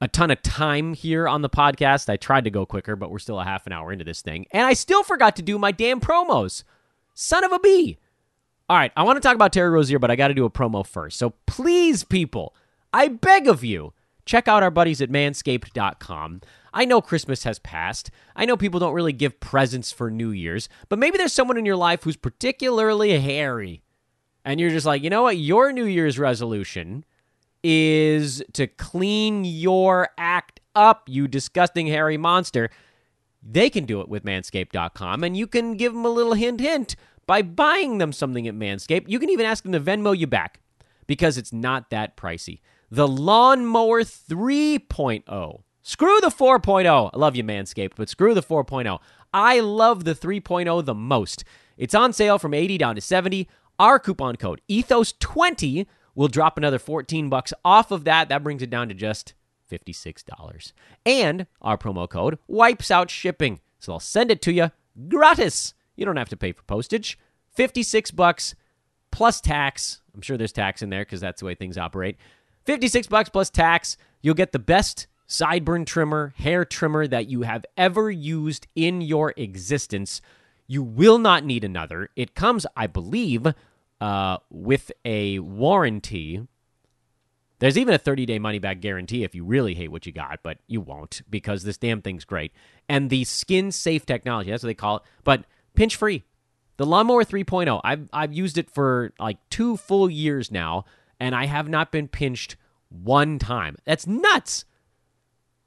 a 0.00 0.08
ton 0.08 0.32
of 0.32 0.42
time 0.42 0.94
here 0.94 1.28
on 1.28 1.42
the 1.42 1.48
podcast. 1.48 2.08
I 2.08 2.16
tried 2.16 2.42
to 2.42 2.50
go 2.50 2.66
quicker, 2.66 2.96
but 2.96 3.12
we're 3.12 3.20
still 3.20 3.38
a 3.38 3.44
half 3.44 3.68
an 3.68 3.72
hour 3.72 3.92
into 3.92 4.04
this 4.04 4.20
thing. 4.20 4.46
And 4.50 4.66
I 4.66 4.72
still 4.72 5.04
forgot 5.04 5.36
to 5.36 5.42
do 5.42 5.60
my 5.60 5.70
damn 5.70 6.00
promos. 6.00 6.64
Son 7.14 7.44
of 7.44 7.52
a 7.52 7.60
bee. 7.60 7.98
All 8.68 8.76
right, 8.76 8.90
I 8.96 9.04
want 9.04 9.14
to 9.14 9.20
talk 9.20 9.36
about 9.36 9.52
Terry 9.52 9.70
Rozier, 9.70 10.00
but 10.00 10.10
I 10.10 10.16
got 10.16 10.26
to 10.26 10.34
do 10.34 10.44
a 10.44 10.50
promo 10.50 10.84
first. 10.84 11.18
So 11.18 11.34
please, 11.46 12.02
people, 12.02 12.52
I 12.92 13.06
beg 13.06 13.46
of 13.46 13.62
you, 13.62 13.92
check 14.28 14.46
out 14.46 14.62
our 14.62 14.70
buddies 14.70 15.00
at 15.00 15.10
manscaped.com. 15.10 16.42
I 16.74 16.84
know 16.84 17.00
Christmas 17.00 17.44
has 17.44 17.58
passed. 17.58 18.10
I 18.36 18.44
know 18.44 18.56
people 18.56 18.78
don't 18.78 18.92
really 18.92 19.14
give 19.14 19.40
presents 19.40 19.90
for 19.90 20.10
New 20.10 20.30
Year's, 20.30 20.68
but 20.88 20.98
maybe 20.98 21.16
there's 21.16 21.32
someone 21.32 21.56
in 21.56 21.64
your 21.64 21.76
life 21.76 22.04
who's 22.04 22.16
particularly 22.16 23.18
hairy. 23.18 23.82
And 24.44 24.60
you're 24.60 24.70
just 24.70 24.86
like, 24.86 25.02
you 25.02 25.10
know 25.10 25.22
what? 25.22 25.38
Your 25.38 25.72
New 25.72 25.86
Year's 25.86 26.18
resolution 26.18 27.04
is 27.64 28.42
to 28.52 28.66
clean 28.66 29.44
your 29.44 30.10
act 30.18 30.60
up, 30.74 31.08
you 31.08 31.26
disgusting 31.26 31.86
hairy 31.86 32.18
monster. 32.18 32.68
They 33.42 33.70
can 33.70 33.86
do 33.86 34.00
it 34.02 34.08
with 34.08 34.24
manscaped.com, 34.24 35.24
and 35.24 35.36
you 35.36 35.46
can 35.46 35.76
give 35.76 35.94
them 35.94 36.04
a 36.04 36.10
little 36.10 36.34
hint, 36.34 36.60
hint 36.60 36.96
by 37.26 37.40
buying 37.42 37.98
them 37.98 38.12
something 38.12 38.46
at 38.46 38.54
Manscaped. 38.54 39.08
You 39.08 39.18
can 39.18 39.30
even 39.30 39.46
ask 39.46 39.62
them 39.62 39.72
to 39.72 39.80
Venmo 39.80 40.16
you 40.16 40.26
back 40.26 40.60
because 41.06 41.38
it's 41.38 41.52
not 41.52 41.90
that 41.90 42.16
pricey. 42.16 42.60
The 42.90 43.08
Lawnmower 43.08 44.02
3.0. 44.02 45.62
Screw 45.82 46.20
the 46.20 46.28
4.0. 46.28 47.10
I 47.12 47.16
love 47.16 47.36
you, 47.36 47.44
Manscaped, 47.44 47.92
but 47.96 48.08
screw 48.08 48.34
the 48.34 48.42
4.0. 48.42 48.98
I 49.32 49.60
love 49.60 50.04
the 50.04 50.14
3.0 50.14 50.84
the 50.84 50.94
most. 50.94 51.44
It's 51.76 51.94
on 51.94 52.12
sale 52.12 52.38
from 52.38 52.54
80 52.54 52.78
down 52.78 52.94
to 52.94 53.00
70. 53.00 53.48
Our 53.78 53.98
coupon 53.98 54.36
code 54.36 54.60
ethos20 54.68 55.86
will 56.14 56.28
drop 56.28 56.56
another 56.56 56.78
14 56.78 57.28
bucks 57.28 57.52
off 57.64 57.90
of 57.90 58.04
that. 58.04 58.28
That 58.28 58.42
brings 58.42 58.62
it 58.62 58.70
down 58.70 58.88
to 58.88 58.94
just 58.94 59.34
$56. 59.70 60.72
And 61.06 61.46
our 61.60 61.78
promo 61.78 62.08
code 62.08 62.38
wipes 62.48 62.90
out 62.90 63.10
shipping. 63.10 63.60
So 63.78 63.92
I'll 63.92 64.00
send 64.00 64.30
it 64.30 64.42
to 64.42 64.52
you 64.52 64.70
gratis. 65.08 65.74
You 65.94 66.04
don't 66.04 66.16
have 66.16 66.30
to 66.30 66.36
pay 66.36 66.52
for 66.52 66.62
postage. 66.62 67.18
56 67.54 68.10
bucks 68.12 68.54
plus 69.10 69.40
tax. 69.40 70.00
I'm 70.14 70.22
sure 70.22 70.36
there's 70.36 70.52
tax 70.52 70.82
in 70.82 70.90
there 70.90 71.04
because 71.04 71.20
that's 71.20 71.40
the 71.40 71.46
way 71.46 71.54
things 71.54 71.78
operate. 71.78 72.16
56 72.68 73.06
bucks 73.06 73.30
plus 73.30 73.48
tax. 73.48 73.96
You'll 74.20 74.34
get 74.34 74.52
the 74.52 74.58
best 74.58 75.06
sideburn 75.26 75.86
trimmer, 75.86 76.34
hair 76.36 76.66
trimmer 76.66 77.06
that 77.06 77.26
you 77.26 77.40
have 77.40 77.64
ever 77.78 78.10
used 78.10 78.66
in 78.76 79.00
your 79.00 79.32
existence. 79.38 80.20
You 80.66 80.82
will 80.82 81.16
not 81.16 81.46
need 81.46 81.64
another. 81.64 82.10
It 82.14 82.34
comes, 82.34 82.66
I 82.76 82.86
believe, 82.86 83.46
uh, 84.02 84.36
with 84.50 84.92
a 85.06 85.38
warranty. 85.38 86.46
There's 87.58 87.78
even 87.78 87.94
a 87.94 87.98
30 87.98 88.26
day 88.26 88.38
money 88.38 88.58
back 88.58 88.82
guarantee 88.82 89.24
if 89.24 89.34
you 89.34 89.46
really 89.46 89.72
hate 89.72 89.90
what 89.90 90.04
you 90.04 90.12
got, 90.12 90.40
but 90.42 90.58
you 90.66 90.82
won't 90.82 91.22
because 91.30 91.62
this 91.62 91.78
damn 91.78 92.02
thing's 92.02 92.26
great. 92.26 92.52
And 92.86 93.08
the 93.08 93.24
skin 93.24 93.72
safe 93.72 94.04
technology, 94.04 94.50
that's 94.50 94.62
what 94.62 94.68
they 94.68 94.74
call 94.74 94.98
it. 94.98 95.04
But 95.24 95.46
pinch 95.74 95.96
free. 95.96 96.22
The 96.76 96.84
Lawnmower 96.84 97.24
3.0, 97.24 97.80
I've, 97.82 98.10
I've 98.12 98.34
used 98.34 98.58
it 98.58 98.70
for 98.70 99.14
like 99.18 99.38
two 99.48 99.78
full 99.78 100.10
years 100.10 100.52
now, 100.52 100.84
and 101.20 101.34
I 101.34 101.46
have 101.46 101.68
not 101.68 101.92
been 101.92 102.08
pinched 102.08 102.56
one 102.88 103.38
time. 103.38 103.76
That's 103.84 104.06
nuts. 104.06 104.64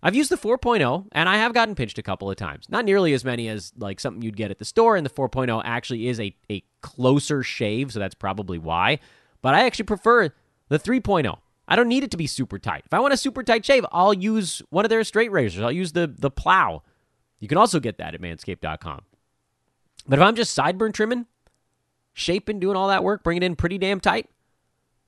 I've 0.04 0.16
used 0.16 0.32
the 0.32 0.38
4.0 0.38 1.08
and 1.12 1.30
I 1.30 1.38
have 1.38 1.54
gotten 1.54 1.76
pinched 1.76 2.00
a 2.00 2.04
couple 2.04 2.30
of 2.30 2.36
times. 2.36 2.68
Not 2.70 2.86
nearly 2.86 3.14
as 3.14 3.24
many 3.24 3.48
as 3.48 3.72
like 3.78 4.00
something 4.00 4.24
you'd 4.24 4.38
get 4.38 4.52
at 4.52 4.58
the 4.58 4.66
store, 4.66 4.96
and 4.96 5.06
the 5.06 5.12
4.0 5.12 5.62
actually 5.64 6.08
is 6.08 6.20
a, 6.20 6.36
a 6.50 6.64
closer 6.82 7.44
shave, 7.44 7.94
so 7.94 8.00
that's 8.00 8.16
probably 8.16 8.58
why. 8.58 9.00
But 9.42 9.54
I 9.54 9.66
actually 9.66 9.86
prefer 9.86 10.30
the 10.70 10.80
3.0. 10.80 11.38
I 11.68 11.76
don't 11.76 11.88
need 11.88 12.04
it 12.04 12.12
to 12.12 12.18
be 12.18 12.28
super 12.28 12.60
tight. 12.60 12.84
If 12.86 12.94
I 12.94 13.00
want 13.00 13.14
a 13.14 13.18
super 13.18 13.44
tight 13.44 13.64
shave, 13.64 13.86
I'll 13.92 14.14
use 14.14 14.62
one 14.72 14.86
of 14.86 14.90
their 14.90 15.04
straight 15.04 15.32
razors. 15.32 15.64
I'll 15.64 15.72
use 15.72 15.94
the 15.94 16.08
the 16.08 16.32
plow. 16.32 16.84
You 17.40 17.48
can 17.48 17.58
also 17.58 17.80
get 17.80 17.98
that 17.98 18.14
at 18.14 18.22
manscaped.com. 18.22 19.02
But 20.08 20.20
if 20.20 20.24
I'm 20.24 20.36
just 20.36 20.58
sideburn 20.58 20.94
trimming, 20.94 21.28
shaping, 22.14 22.60
doing 22.60 22.76
all 22.76 22.88
that 22.90 23.04
work, 23.04 23.24
bringing 23.24 23.44
it 23.44 23.48
in 23.48 23.56
pretty 23.56 23.78
damn 23.78 24.00
tight, 24.00 24.30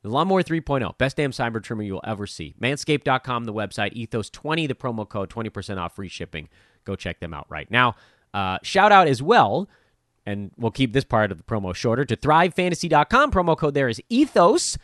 the 0.04 0.10
Lawnmower 0.10 0.44
3.0, 0.44 0.98
best 0.98 1.18
damn 1.18 1.32
cyber 1.32 1.63
trimmer 1.63 1.82
you'll 1.82 2.02
ever 2.04 2.28
see. 2.28 2.54
Manscaped.com, 2.62 3.46
the 3.46 3.54
website, 3.54 3.96
Ethos20, 3.96 4.68
the 4.68 4.76
promo 4.76 5.08
code, 5.08 5.30
20% 5.30 5.78
off 5.78 5.96
free 5.96 6.10
shipping. 6.10 6.50
Go 6.84 6.96
check 6.96 7.20
them 7.22 7.34
out 7.34 7.48
right 7.50 7.72
now. 7.72 7.96
Uh, 8.34 8.58
shout 8.63 8.92
out 8.92 9.08
as 9.08 9.22
well, 9.22 9.70
and 10.26 10.52
we'll 10.58 10.72
keep 10.72 10.92
this 10.92 11.06
part 11.06 11.32
of 11.32 11.38
the 11.38 11.44
promo 11.44 11.74
shorter, 11.74 12.04
to 12.04 12.18
ThriveFantasy.com. 12.18 13.32
Promo 13.32 13.58
code 13.58 13.74
there 13.74 13.88
is 13.88 14.02
Ethos. 14.10 14.78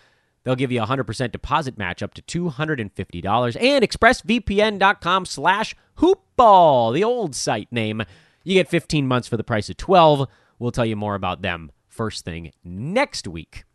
They'll 0.44 0.56
give 0.56 0.72
you 0.72 0.82
a 0.82 0.88
100% 0.88 1.32
deposit 1.34 1.78
match 1.78 2.02
up 2.02 2.14
to 2.14 2.22
$250. 2.22 3.58
And 3.60 3.86
ExpressVPN.com 3.86 5.26
slash 5.26 5.76
hoopball, 5.98 6.94
the 6.94 7.04
old 7.04 7.36
site 7.36 7.72
name. 7.72 8.04
You 8.46 8.54
get 8.54 8.70
15 8.70 9.06
months 9.06 9.28
for 9.28 9.36
the 9.36 9.44
price 9.44 9.70
of 9.70 9.76
12. 9.76 10.30
We'll 10.58 10.72
tell 10.72 10.86
you 10.86 10.96
more 10.96 11.16
about 11.16 11.42
them 11.42 11.74
first 11.88 12.24
thing 12.24 12.52
next 12.64 13.28
week. 13.28 13.66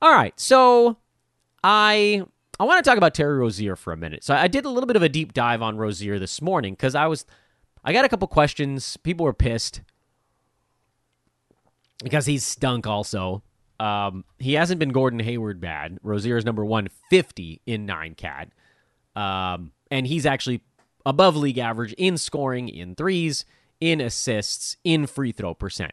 All 0.00 0.12
right, 0.12 0.38
so 0.38 0.96
I 1.64 2.22
I 2.60 2.64
want 2.64 2.82
to 2.82 2.88
talk 2.88 2.98
about 2.98 3.14
Terry 3.14 3.38
Rozier 3.38 3.76
for 3.76 3.92
a 3.92 3.96
minute. 3.96 4.22
So 4.22 4.34
I 4.34 4.46
did 4.48 4.64
a 4.64 4.70
little 4.70 4.86
bit 4.86 4.96
of 4.96 5.02
a 5.02 5.08
deep 5.08 5.32
dive 5.32 5.62
on 5.62 5.76
Rozier 5.76 6.18
this 6.18 6.40
morning 6.40 6.74
because 6.74 6.94
I 6.94 7.06
was 7.06 7.26
I 7.84 7.92
got 7.92 8.04
a 8.04 8.08
couple 8.08 8.28
questions. 8.28 8.96
People 8.98 9.24
were 9.24 9.32
pissed 9.32 9.80
because 12.02 12.26
he's 12.26 12.44
stunk 12.44 12.86
also. 12.86 13.42
Um, 13.80 14.24
he 14.38 14.54
hasn't 14.54 14.78
been 14.78 14.90
Gordon 14.90 15.20
Hayward 15.20 15.60
bad. 15.60 15.98
Rozier 16.02 16.36
is 16.36 16.44
number 16.44 16.64
150 16.64 17.60
in 17.66 17.86
nine 17.86 18.14
cat. 18.14 18.50
Um, 19.14 19.72
and 19.90 20.06
he's 20.06 20.26
actually 20.26 20.62
above 21.06 21.36
league 21.36 21.58
average 21.58 21.92
in 21.94 22.18
scoring, 22.18 22.68
in 22.68 22.94
threes, 22.94 23.44
in 23.80 24.00
assists, 24.00 24.76
in 24.84 25.06
free 25.06 25.32
throw 25.32 25.54
percent. 25.54 25.92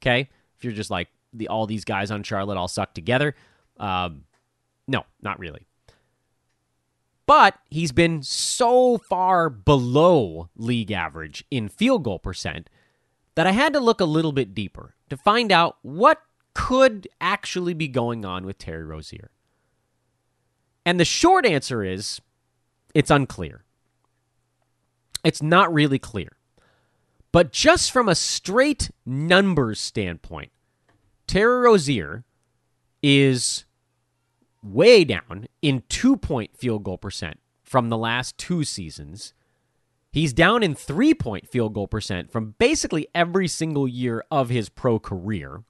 Okay? 0.00 0.30
If 0.56 0.64
you're 0.64 0.72
just 0.72 0.90
like 0.90 1.08
the 1.32 1.48
all 1.48 1.66
these 1.66 1.84
guys 1.84 2.10
on 2.10 2.22
Charlotte 2.22 2.56
all 2.56 2.68
suck 2.68 2.94
together. 2.94 3.34
Um, 3.78 4.24
no, 4.86 5.04
not 5.22 5.38
really. 5.38 5.66
But 7.26 7.56
he's 7.70 7.92
been 7.92 8.22
so 8.22 8.98
far 8.98 9.48
below 9.48 10.48
league 10.56 10.90
average 10.90 11.44
in 11.50 11.68
field 11.68 12.02
goal 12.02 12.18
percent 12.18 12.68
that 13.36 13.46
I 13.46 13.52
had 13.52 13.72
to 13.74 13.80
look 13.80 14.00
a 14.00 14.04
little 14.04 14.32
bit 14.32 14.54
deeper 14.54 14.94
to 15.08 15.16
find 15.16 15.52
out 15.52 15.76
what 15.82 16.22
could 16.54 17.08
actually 17.20 17.74
be 17.74 17.88
going 17.88 18.24
on 18.24 18.44
with 18.44 18.58
Terry 18.58 18.84
Rozier. 18.84 19.30
And 20.84 20.98
the 20.98 21.04
short 21.04 21.46
answer 21.46 21.84
is 21.84 22.20
it's 22.94 23.10
unclear. 23.10 23.64
It's 25.22 25.42
not 25.42 25.72
really 25.72 25.98
clear. 25.98 26.36
But 27.32 27.52
just 27.52 27.92
from 27.92 28.08
a 28.08 28.14
straight 28.14 28.90
numbers 29.06 29.78
standpoint, 29.78 30.50
Terry 31.30 31.60
Rozier 31.60 32.24
is 33.04 33.64
way 34.64 35.04
down 35.04 35.46
in 35.62 35.84
two 35.88 36.16
point 36.16 36.56
field 36.56 36.82
goal 36.82 36.98
percent 36.98 37.38
from 37.62 37.88
the 37.88 37.96
last 37.96 38.36
two 38.36 38.64
seasons. 38.64 39.32
He's 40.10 40.32
down 40.32 40.64
in 40.64 40.74
three 40.74 41.14
point 41.14 41.48
field 41.48 41.72
goal 41.72 41.86
percent 41.86 42.32
from 42.32 42.56
basically 42.58 43.06
every 43.14 43.46
single 43.46 43.86
year 43.86 44.24
of 44.28 44.48
his 44.48 44.68
pro 44.68 44.98
career. 44.98 45.62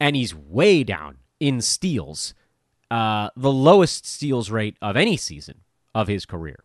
And 0.00 0.16
he's 0.16 0.34
way 0.34 0.82
down 0.82 1.18
in 1.38 1.60
steals, 1.60 2.32
uh, 2.90 3.28
the 3.36 3.52
lowest 3.52 4.06
steals 4.06 4.50
rate 4.50 4.78
of 4.80 4.96
any 4.96 5.18
season 5.18 5.60
of 5.94 6.08
his 6.08 6.24
career. 6.24 6.64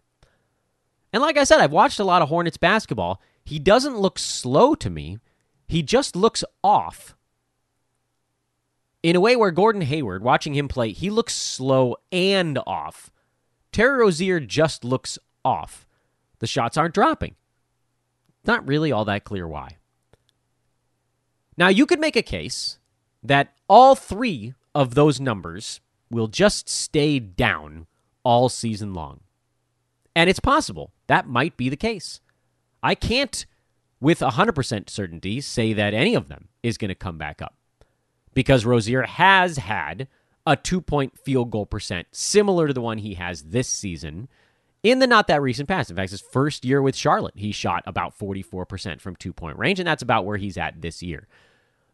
And 1.11 1.21
like 1.21 1.36
I 1.36 1.43
said, 1.43 1.59
I've 1.59 1.74
watched 1.74 1.99
a 1.99 2.05
lot 2.05 2.21
of 2.21 2.30
Hornets 2.30 2.55
basketball. 2.55 3.21
He 3.43 3.59
doesn't 3.59 3.97
look 3.97 4.17
slow 4.17 4.74
to 4.76 4.89
me, 4.89 5.17
he 5.67 5.84
just 5.84 6.15
looks 6.15 6.45
off. 6.63 7.13
In 9.02 9.16
a 9.16 9.20
way 9.20 9.36
where 9.36 9.52
Gordon 9.52 9.82
Hayward, 9.82 10.24
watching 10.24 10.54
him 10.54 10.68
play, 10.68 10.91
he 10.91 11.10
looks 11.10 11.34
slow 11.34 11.95
and 12.12 12.60
off. 12.68 13.12
Terry 13.72 14.00
Rozier 14.00 14.39
just 14.39 14.84
looks 14.84 15.18
off. 15.45 15.88
The 16.39 16.47
shots 16.47 16.78
aren't 16.78 16.93
dropping. 16.93 17.36
Not 18.45 18.68
really 18.68 18.91
all 18.91 19.06
that 19.06 19.24
clear 19.24 19.47
why. 19.47 19.78
Now, 21.58 21.68
you 21.68 21.86
could 21.86 22.00
make 22.00 22.16
a 22.16 22.22
case 22.22 22.80
that 23.22 23.54
all 23.68 23.95
three 23.95 24.54
of 24.74 24.95
those 24.95 25.20
numbers 25.20 25.82
will 26.10 26.28
just 26.28 26.70
stay 26.70 27.20
down 27.20 27.86
all 28.24 28.50
season 28.50 28.93
long. 28.93 29.22
And 30.16 30.30
it's 30.30 30.39
possible 30.39 30.91
that 31.08 31.28
might 31.28 31.58
be 31.58 31.70
the 31.70 31.76
case. 31.76 32.22
I 32.82 32.95
can't, 32.95 33.45
with 34.00 34.20
100% 34.20 34.89
certainty, 34.89 35.41
say 35.41 35.74
that 35.74 35.93
any 35.93 36.16
of 36.16 36.30
them 36.30 36.47
is 36.64 36.78
going 36.78 36.89
to 36.89 36.95
come 36.95 37.18
back 37.18 37.41
up 37.41 37.59
because 38.34 38.65
Rozier 38.65 39.03
has 39.03 39.57
had 39.57 40.07
a 40.45 40.55
two 40.55 40.82
point 40.82 41.17
field 41.19 41.51
goal 41.51 41.65
percent 41.65 42.07
similar 42.11 42.67
to 42.67 42.73
the 42.73 42.82
one 42.82 42.97
he 42.97 43.15
has 43.15 43.43
this 43.43 43.67
season 43.67 44.27
in 44.84 44.99
the 44.99 45.07
not 45.07 45.27
that 45.27 45.41
recent 45.41 45.67
past. 45.67 45.89
In 45.89 45.95
fact, 45.95 46.11
his 46.11 46.21
first 46.21 46.63
year 46.63 46.82
with 46.82 46.95
Charlotte, 46.95 47.34
he 47.36 47.51
shot 47.51 47.84
about 47.86 48.17
44% 48.17 49.01
from 49.01 49.15
two 49.15 49.34
point 49.34 49.57
range, 49.57 49.80
and 49.80 49.88
that's 49.88 50.03
about 50.03 50.25
where 50.25 50.38
he's 50.38 50.57
at 50.57 50.82
this 50.82 51.03
year. 51.03 51.27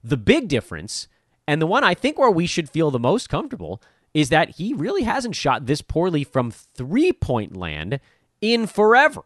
The 0.03 0.17
big 0.17 0.47
difference, 0.47 1.07
and 1.47 1.61
the 1.61 1.67
one 1.67 1.83
I 1.83 1.93
think 1.93 2.17
where 2.17 2.31
we 2.31 2.45
should 2.45 2.69
feel 2.69 2.91
the 2.91 2.99
most 2.99 3.27
comfortable, 3.27 3.81
is 4.13 4.29
that 4.29 4.51
he 4.51 4.73
really 4.73 5.03
hasn't 5.03 5.35
shot 5.35 5.65
this 5.65 5.81
poorly 5.81 6.23
from 6.23 6.51
three 6.51 7.11
point 7.11 7.57
land 7.57 7.99
in 8.39 8.67
forever. 8.67 9.23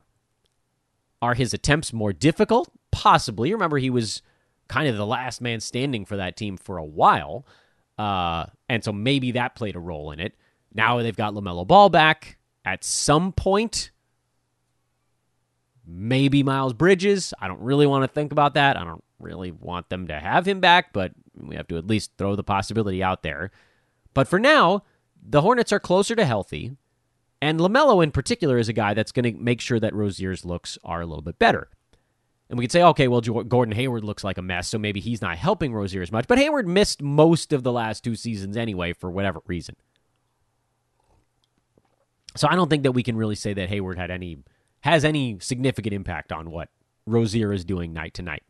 Are 1.21 1.33
his 1.33 1.53
attempts 1.53 1.91
more 1.91 2.13
difficult? 2.13 2.71
Possibly. 2.91 3.51
Remember, 3.51 3.77
he 3.77 3.89
was 3.89 4.21
kind 4.69 4.87
of 4.87 4.95
the 4.95 5.05
last 5.05 5.41
man 5.41 5.59
standing 5.59 6.05
for 6.05 6.17
that 6.17 6.37
team 6.37 6.55
for 6.55 6.77
a 6.77 6.85
while. 6.85 7.45
Uh, 7.97 8.45
and 8.69 8.83
so 8.83 8.93
maybe 8.93 9.31
that 9.31 9.55
played 9.55 9.75
a 9.75 9.79
role 9.79 10.11
in 10.11 10.19
it. 10.19 10.35
Now 10.73 11.01
they've 11.01 11.15
got 11.15 11.33
LaMelo 11.33 11.67
Ball 11.67 11.89
back. 11.89 12.37
At 12.63 12.83
some 12.83 13.33
point, 13.33 13.91
maybe 15.85 16.43
Miles 16.43 16.73
Bridges. 16.73 17.33
I 17.41 17.47
don't 17.47 17.61
really 17.61 17.87
want 17.87 18.03
to 18.03 18.07
think 18.07 18.31
about 18.31 18.53
that. 18.53 18.77
I 18.77 18.83
don't 18.83 19.03
really 19.19 19.51
want 19.51 19.89
them 19.89 20.07
to 20.07 20.19
have 20.19 20.47
him 20.47 20.59
back, 20.59 20.93
but 20.93 21.11
we 21.35 21.55
have 21.55 21.67
to 21.69 21.77
at 21.77 21.87
least 21.87 22.11
throw 22.17 22.35
the 22.35 22.43
possibility 22.43 23.03
out 23.03 23.23
there. 23.23 23.51
But 24.13 24.27
for 24.27 24.39
now, 24.39 24.83
the 25.21 25.41
Hornets 25.41 25.71
are 25.71 25.79
closer 25.79 26.15
to 26.15 26.25
healthy. 26.25 26.77
And 27.41 27.59
LaMelo 27.59 28.03
in 28.03 28.11
particular 28.11 28.57
is 28.57 28.69
a 28.69 28.73
guy 28.73 28.93
that's 28.93 29.11
going 29.11 29.33
to 29.33 29.41
make 29.41 29.61
sure 29.61 29.79
that 29.79 29.95
Rozier's 29.95 30.45
looks 30.45 30.77
are 30.83 31.01
a 31.01 31.05
little 31.05 31.21
bit 31.21 31.39
better. 31.39 31.69
And 32.49 32.57
we 32.57 32.63
could 32.63 32.71
say, 32.71 32.81
okay, 32.81 33.07
well, 33.07 33.21
Gordon 33.21 33.75
Hayward 33.75 34.03
looks 34.03 34.23
like 34.23 34.39
a 34.39 34.41
mess, 34.41 34.67
so 34.67 34.79
maybe 34.79 34.99
he's 34.99 35.21
not 35.21 35.37
helping 35.37 35.71
Rozier 35.71 36.01
as 36.01 36.11
much. 36.11 36.27
But 36.27 36.39
Hayward 36.39 36.67
missed 36.67 37.01
most 37.01 37.53
of 37.53 37.61
the 37.61 37.71
last 37.71 38.03
two 38.03 38.15
seasons 38.15 38.57
anyway, 38.57 38.93
for 38.93 39.11
whatever 39.11 39.41
reason. 39.45 39.75
So 42.35 42.47
I 42.49 42.55
don't 42.55 42.69
think 42.69 42.83
that 42.83 42.93
we 42.93 43.03
can 43.03 43.17
really 43.17 43.35
say 43.35 43.53
that 43.53 43.69
Hayward 43.69 43.97
had 43.97 44.11
any 44.11 44.39
has 44.81 45.03
any 45.03 45.37
significant 45.41 45.93
impact 45.93 46.31
on 46.31 46.51
what 46.51 46.69
Rozier 47.05 47.51
is 47.51 47.65
doing 47.65 47.91
night 47.91 48.13
to 48.13 48.21
night. 48.21 48.43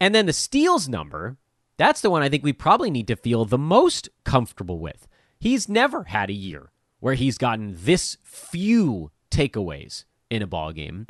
And 0.00 0.14
then 0.14 0.26
the 0.26 0.32
steals 0.32 0.88
number, 0.88 1.36
that's 1.76 2.00
the 2.00 2.10
one 2.10 2.22
I 2.22 2.28
think 2.28 2.42
we 2.42 2.52
probably 2.52 2.90
need 2.90 3.06
to 3.08 3.16
feel 3.16 3.44
the 3.44 3.58
most 3.58 4.08
comfortable 4.24 4.78
with. 4.78 5.06
He's 5.38 5.68
never 5.68 6.04
had 6.04 6.30
a 6.30 6.34
year 6.34 6.72
where 7.00 7.14
he's 7.14 7.36
gotten 7.38 7.76
this 7.78 8.16
few 8.22 9.10
takeaways 9.30 10.04
in 10.30 10.40
a 10.40 10.46
ball 10.46 10.72
game. 10.72 11.06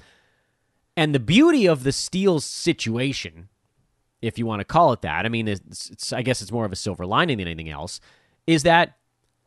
And 0.97 1.15
the 1.15 1.21
beauty 1.21 1.67
of 1.67 1.85
the 1.85 1.93
steals 1.93 2.45
situation, 2.45 3.49
if 4.21 4.39
you 4.39 4.47
want 4.47 4.61
to 4.61 4.65
call 4.65 4.93
it 4.93 5.03
that, 5.03 5.25
I 5.25 5.29
mean, 5.29 5.49
it's, 5.49 5.91
it's, 5.91 6.13
I 6.13 6.23
guess 6.23 6.43
it's 6.43 6.53
more 6.53 6.65
of 6.65 6.73
a 6.73 6.77
silver 6.77 7.07
lining 7.07 7.39
than 7.39 7.49
anything 7.49 7.71
else, 7.71 8.01
is 8.47 8.63
that, 8.65 8.97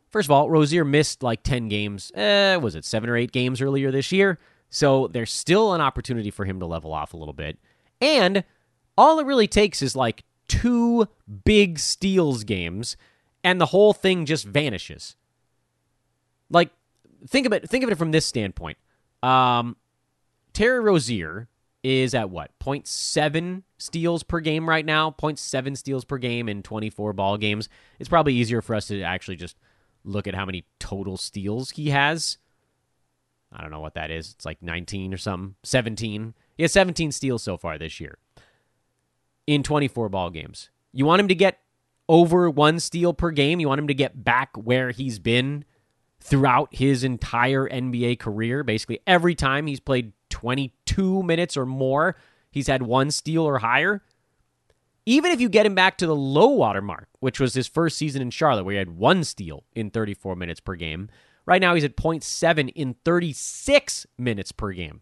first 0.09 0.27
of 0.27 0.31
all, 0.31 0.49
Rozier 0.49 0.83
missed 0.83 1.21
like 1.21 1.43
10 1.43 1.69
games, 1.69 2.11
eh, 2.15 2.55
was 2.55 2.75
it 2.75 2.85
seven 2.85 3.09
or 3.09 3.15
eight 3.15 3.31
games 3.31 3.61
earlier 3.61 3.91
this 3.91 4.11
year? 4.11 4.39
So 4.69 5.07
there's 5.07 5.31
still 5.31 5.73
an 5.73 5.81
opportunity 5.81 6.31
for 6.31 6.45
him 6.45 6.59
to 6.59 6.65
level 6.65 6.93
off 6.93 7.13
a 7.13 7.17
little 7.17 7.33
bit. 7.33 7.59
And 8.01 8.43
all 8.97 9.19
it 9.19 9.25
really 9.25 9.47
takes 9.47 9.81
is 9.81 9.95
like 9.95 10.23
two 10.47 11.07
big 11.43 11.79
steals 11.79 12.43
games, 12.43 12.97
and 13.43 13.59
the 13.59 13.67
whole 13.67 13.93
thing 13.93 14.25
just 14.25 14.45
vanishes. 14.45 15.15
Like, 16.49 16.71
think 17.27 17.45
of 17.45 17.53
it. 17.53 17.69
Think 17.69 17.83
of 17.83 17.89
it 17.89 17.97
from 17.97 18.11
this 18.11 18.25
standpoint. 18.25 18.77
Um, 19.23 19.75
Terry 20.55 20.79
Rozier 20.79 21.49
is 21.83 22.15
at 22.15 22.29
what 22.29 22.49
0.7 22.63 23.63
steals 23.77 24.23
per 24.23 24.39
game 24.39 24.67
right 24.67 24.85
now? 24.85 25.11
0.7 25.11 25.77
steals 25.77 26.05
per 26.05 26.17
game 26.17 26.47
in 26.47 26.63
24 26.63 27.11
ball 27.11 27.37
games. 27.37 27.67
It's 27.99 28.07
probably 28.07 28.33
easier 28.33 28.61
for 28.61 28.73
us 28.73 28.87
to 28.87 29.01
actually 29.01 29.35
just 29.35 29.57
look 30.05 30.27
at 30.27 30.33
how 30.33 30.45
many 30.45 30.63
total 30.79 31.17
steals 31.17 31.71
he 31.71 31.89
has. 31.89 32.37
I 33.51 33.61
don't 33.61 33.69
know 33.69 33.81
what 33.81 33.95
that 33.95 34.09
is. 34.09 34.31
It's 34.31 34.45
like 34.45 34.61
19 34.61 35.13
or 35.13 35.17
something. 35.17 35.55
17 35.63 36.33
he 36.55 36.63
has 36.63 36.71
17 36.71 37.11
steals 37.11 37.43
so 37.43 37.57
far 37.57 37.77
this 37.77 37.99
year 37.99 38.17
in 39.45 39.61
24 39.61 40.07
ball 40.07 40.29
games. 40.29 40.69
You 40.93 41.05
want 41.05 41.19
him 41.19 41.27
to 41.27 41.35
get 41.35 41.59
over 42.07 42.49
one 42.49 42.79
steal 42.79 43.13
per 43.13 43.31
game? 43.31 43.59
You 43.59 43.67
want 43.67 43.79
him 43.79 43.89
to 43.89 43.93
get 43.93 44.23
back 44.23 44.55
where 44.55 44.91
he's 44.91 45.19
been 45.19 45.65
throughout 46.21 46.73
his 46.73 47.03
entire 47.03 47.67
nba 47.67 48.17
career? 48.19 48.63
Basically 48.63 49.01
every 49.05 49.35
time 49.35 49.67
he's 49.67 49.81
played 49.81 50.13
22 50.35 51.23
minutes 51.23 51.55
or 51.55 51.65
more, 51.65 52.17
he's 52.51 52.67
had 52.67 52.81
one 52.81 53.09
steal 53.09 53.43
or 53.43 53.59
higher. 53.59 54.03
Even 55.05 55.31
if 55.31 55.39
you 55.39 55.47
get 55.47 55.65
him 55.65 55.75
back 55.75 55.97
to 55.97 56.05
the 56.05 56.15
low 56.15 56.49
water 56.49 56.81
mark, 56.81 57.07
which 57.21 57.39
was 57.39 57.53
his 57.53 57.67
first 57.67 57.97
season 57.97 58.21
in 58.21 58.31
Charlotte, 58.31 58.65
where 58.65 58.73
he 58.73 58.77
had 58.77 58.97
one 58.97 59.23
steal 59.23 59.63
in 59.73 59.89
34 59.89 60.35
minutes 60.35 60.59
per 60.59 60.75
game, 60.75 61.07
right 61.45 61.61
now 61.61 61.73
he's 61.73 61.85
at 61.85 61.95
0.7 61.95 62.69
in 62.75 62.95
36 63.05 64.07
minutes 64.17 64.51
per 64.51 64.73
game. 64.73 64.99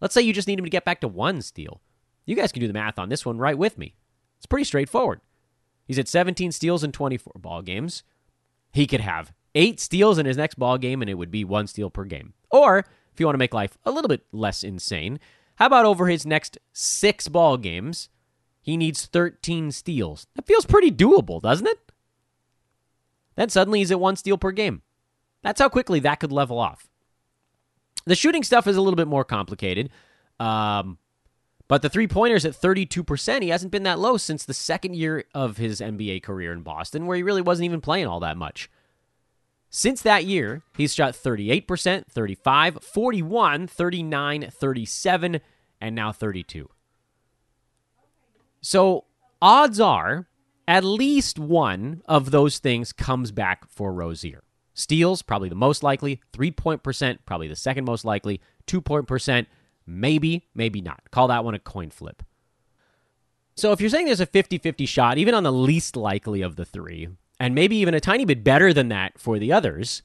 Let's 0.00 0.14
say 0.14 0.22
you 0.22 0.32
just 0.32 0.48
need 0.48 0.58
him 0.58 0.64
to 0.64 0.70
get 0.70 0.86
back 0.86 1.02
to 1.02 1.08
one 1.08 1.42
steal. 1.42 1.82
You 2.24 2.34
guys 2.34 2.50
can 2.50 2.62
do 2.62 2.68
the 2.68 2.72
math 2.72 2.98
on 2.98 3.10
this 3.10 3.26
one 3.26 3.36
right 3.36 3.58
with 3.58 3.76
me. 3.76 3.96
It's 4.38 4.46
pretty 4.46 4.64
straightforward. 4.64 5.20
He's 5.84 5.98
at 5.98 6.08
17 6.08 6.52
steals 6.52 6.82
in 6.82 6.92
24 6.92 7.34
ball 7.36 7.60
games. 7.60 8.02
He 8.72 8.86
could 8.86 9.00
have 9.02 9.34
eight 9.54 9.78
steals 9.78 10.16
in 10.16 10.24
his 10.24 10.38
next 10.38 10.54
ball 10.54 10.78
game, 10.78 11.02
and 11.02 11.10
it 11.10 11.14
would 11.14 11.30
be 11.30 11.44
one 11.44 11.66
steal 11.66 11.90
per 11.90 12.04
game. 12.04 12.32
Or 12.50 12.86
if 13.18 13.20
you 13.20 13.26
want 13.26 13.34
to 13.34 13.38
make 13.38 13.52
life 13.52 13.76
a 13.84 13.90
little 13.90 14.08
bit 14.08 14.24
less 14.30 14.62
insane, 14.62 15.18
how 15.56 15.66
about 15.66 15.84
over 15.84 16.06
his 16.06 16.24
next 16.24 16.56
six 16.72 17.26
ball 17.26 17.56
games, 17.56 18.10
he 18.60 18.76
needs 18.76 19.06
13 19.06 19.72
steals? 19.72 20.28
That 20.36 20.46
feels 20.46 20.64
pretty 20.64 20.92
doable, 20.92 21.42
doesn't 21.42 21.66
it? 21.66 21.80
Then 23.34 23.48
suddenly 23.48 23.80
he's 23.80 23.90
at 23.90 23.98
one 23.98 24.14
steal 24.14 24.38
per 24.38 24.52
game. 24.52 24.82
That's 25.42 25.60
how 25.60 25.68
quickly 25.68 25.98
that 25.98 26.20
could 26.20 26.30
level 26.30 26.60
off. 26.60 26.88
The 28.06 28.14
shooting 28.14 28.44
stuff 28.44 28.68
is 28.68 28.76
a 28.76 28.80
little 28.80 28.96
bit 28.96 29.08
more 29.08 29.24
complicated. 29.24 29.90
Um, 30.38 30.98
but 31.66 31.82
the 31.82 31.90
three 31.90 32.06
pointers 32.06 32.44
at 32.44 32.52
32%, 32.52 33.42
he 33.42 33.48
hasn't 33.48 33.72
been 33.72 33.82
that 33.82 33.98
low 33.98 34.16
since 34.16 34.44
the 34.44 34.54
second 34.54 34.94
year 34.94 35.24
of 35.34 35.56
his 35.56 35.80
NBA 35.80 36.22
career 36.22 36.52
in 36.52 36.62
Boston, 36.62 37.06
where 37.06 37.16
he 37.16 37.24
really 37.24 37.42
wasn't 37.42 37.64
even 37.64 37.80
playing 37.80 38.06
all 38.06 38.20
that 38.20 38.36
much. 38.36 38.70
Since 39.70 40.02
that 40.02 40.24
year, 40.24 40.62
he's 40.76 40.94
shot 40.94 41.14
38%, 41.14 42.06
35, 42.06 42.78
41, 42.82 43.66
39, 43.66 44.50
37, 44.50 45.40
and 45.80 45.94
now 45.94 46.12
32. 46.12 46.68
So 48.60 49.04
odds 49.40 49.78
are 49.78 50.28
at 50.66 50.84
least 50.84 51.38
one 51.38 52.02
of 52.06 52.30
those 52.30 52.58
things 52.58 52.92
comes 52.92 53.30
back 53.30 53.68
for 53.70 53.92
Rozier. 53.92 54.42
Steals, 54.74 55.22
probably 55.22 55.48
the 55.48 55.54
most 55.54 55.82
likely. 55.82 56.20
Three 56.32 56.50
point 56.50 56.82
percent, 56.82 57.24
probably 57.26 57.48
the 57.48 57.56
second 57.56 57.84
most 57.84 58.04
likely. 58.04 58.40
Two 58.66 58.80
point 58.80 59.06
percent, 59.06 59.48
maybe, 59.86 60.46
maybe 60.54 60.80
not. 60.80 61.10
Call 61.10 61.28
that 61.28 61.44
one 61.44 61.54
a 61.54 61.58
coin 61.58 61.90
flip. 61.90 62.22
So 63.56 63.72
if 63.72 63.80
you're 63.80 63.90
saying 63.90 64.06
there's 64.06 64.20
a 64.20 64.26
50 64.26 64.58
50 64.58 64.86
shot, 64.86 65.18
even 65.18 65.34
on 65.34 65.42
the 65.42 65.52
least 65.52 65.96
likely 65.96 66.42
of 66.42 66.54
the 66.54 66.64
three, 66.64 67.08
and 67.40 67.54
maybe 67.54 67.76
even 67.76 67.94
a 67.94 68.00
tiny 68.00 68.24
bit 68.24 68.42
better 68.42 68.72
than 68.72 68.88
that 68.88 69.18
for 69.18 69.38
the 69.38 69.52
others. 69.52 70.02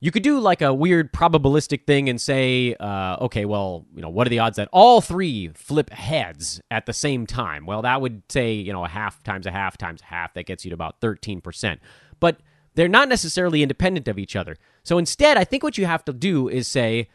You 0.00 0.10
could 0.10 0.24
do 0.24 0.40
like 0.40 0.62
a 0.62 0.74
weird 0.74 1.12
probabilistic 1.12 1.86
thing 1.86 2.08
and 2.08 2.20
say, 2.20 2.74
uh, 2.80 3.18
okay, 3.20 3.44
well, 3.44 3.86
you 3.94 4.02
know, 4.02 4.08
what 4.08 4.26
are 4.26 4.30
the 4.30 4.40
odds 4.40 4.56
that 4.56 4.68
all 4.72 5.00
three 5.00 5.48
flip 5.54 5.90
heads 5.90 6.60
at 6.72 6.86
the 6.86 6.92
same 6.92 7.24
time? 7.24 7.66
Well, 7.66 7.82
that 7.82 8.00
would 8.00 8.22
say, 8.28 8.52
you 8.52 8.72
know, 8.72 8.84
a 8.84 8.88
half 8.88 9.22
times 9.22 9.46
a 9.46 9.52
half 9.52 9.78
times 9.78 10.02
a 10.02 10.06
half. 10.06 10.34
That 10.34 10.46
gets 10.46 10.64
you 10.64 10.70
to 10.70 10.74
about 10.74 11.00
13%. 11.00 11.78
But 12.18 12.40
they're 12.74 12.88
not 12.88 13.08
necessarily 13.08 13.62
independent 13.62 14.08
of 14.08 14.18
each 14.18 14.34
other. 14.34 14.56
So 14.82 14.98
instead, 14.98 15.36
I 15.36 15.44
think 15.44 15.62
what 15.62 15.78
you 15.78 15.86
have 15.86 16.04
to 16.06 16.12
do 16.12 16.48
is 16.48 16.66
say, 16.66 17.08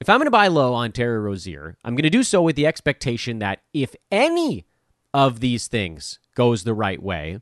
if 0.00 0.10
I'm 0.10 0.18
going 0.18 0.26
to 0.26 0.30
buy 0.30 0.48
low 0.48 0.74
on 0.74 0.92
Terry 0.92 1.18
Rozier, 1.18 1.78
I'm 1.82 1.94
going 1.94 2.02
to 2.02 2.10
do 2.10 2.22
so 2.22 2.42
with 2.42 2.56
the 2.56 2.66
expectation 2.66 3.38
that 3.38 3.62
if 3.72 3.94
any 4.12 4.66
of 5.14 5.40
these 5.40 5.68
things 5.68 6.18
goes 6.34 6.64
the 6.64 6.74
right 6.74 7.02
way, 7.02 7.40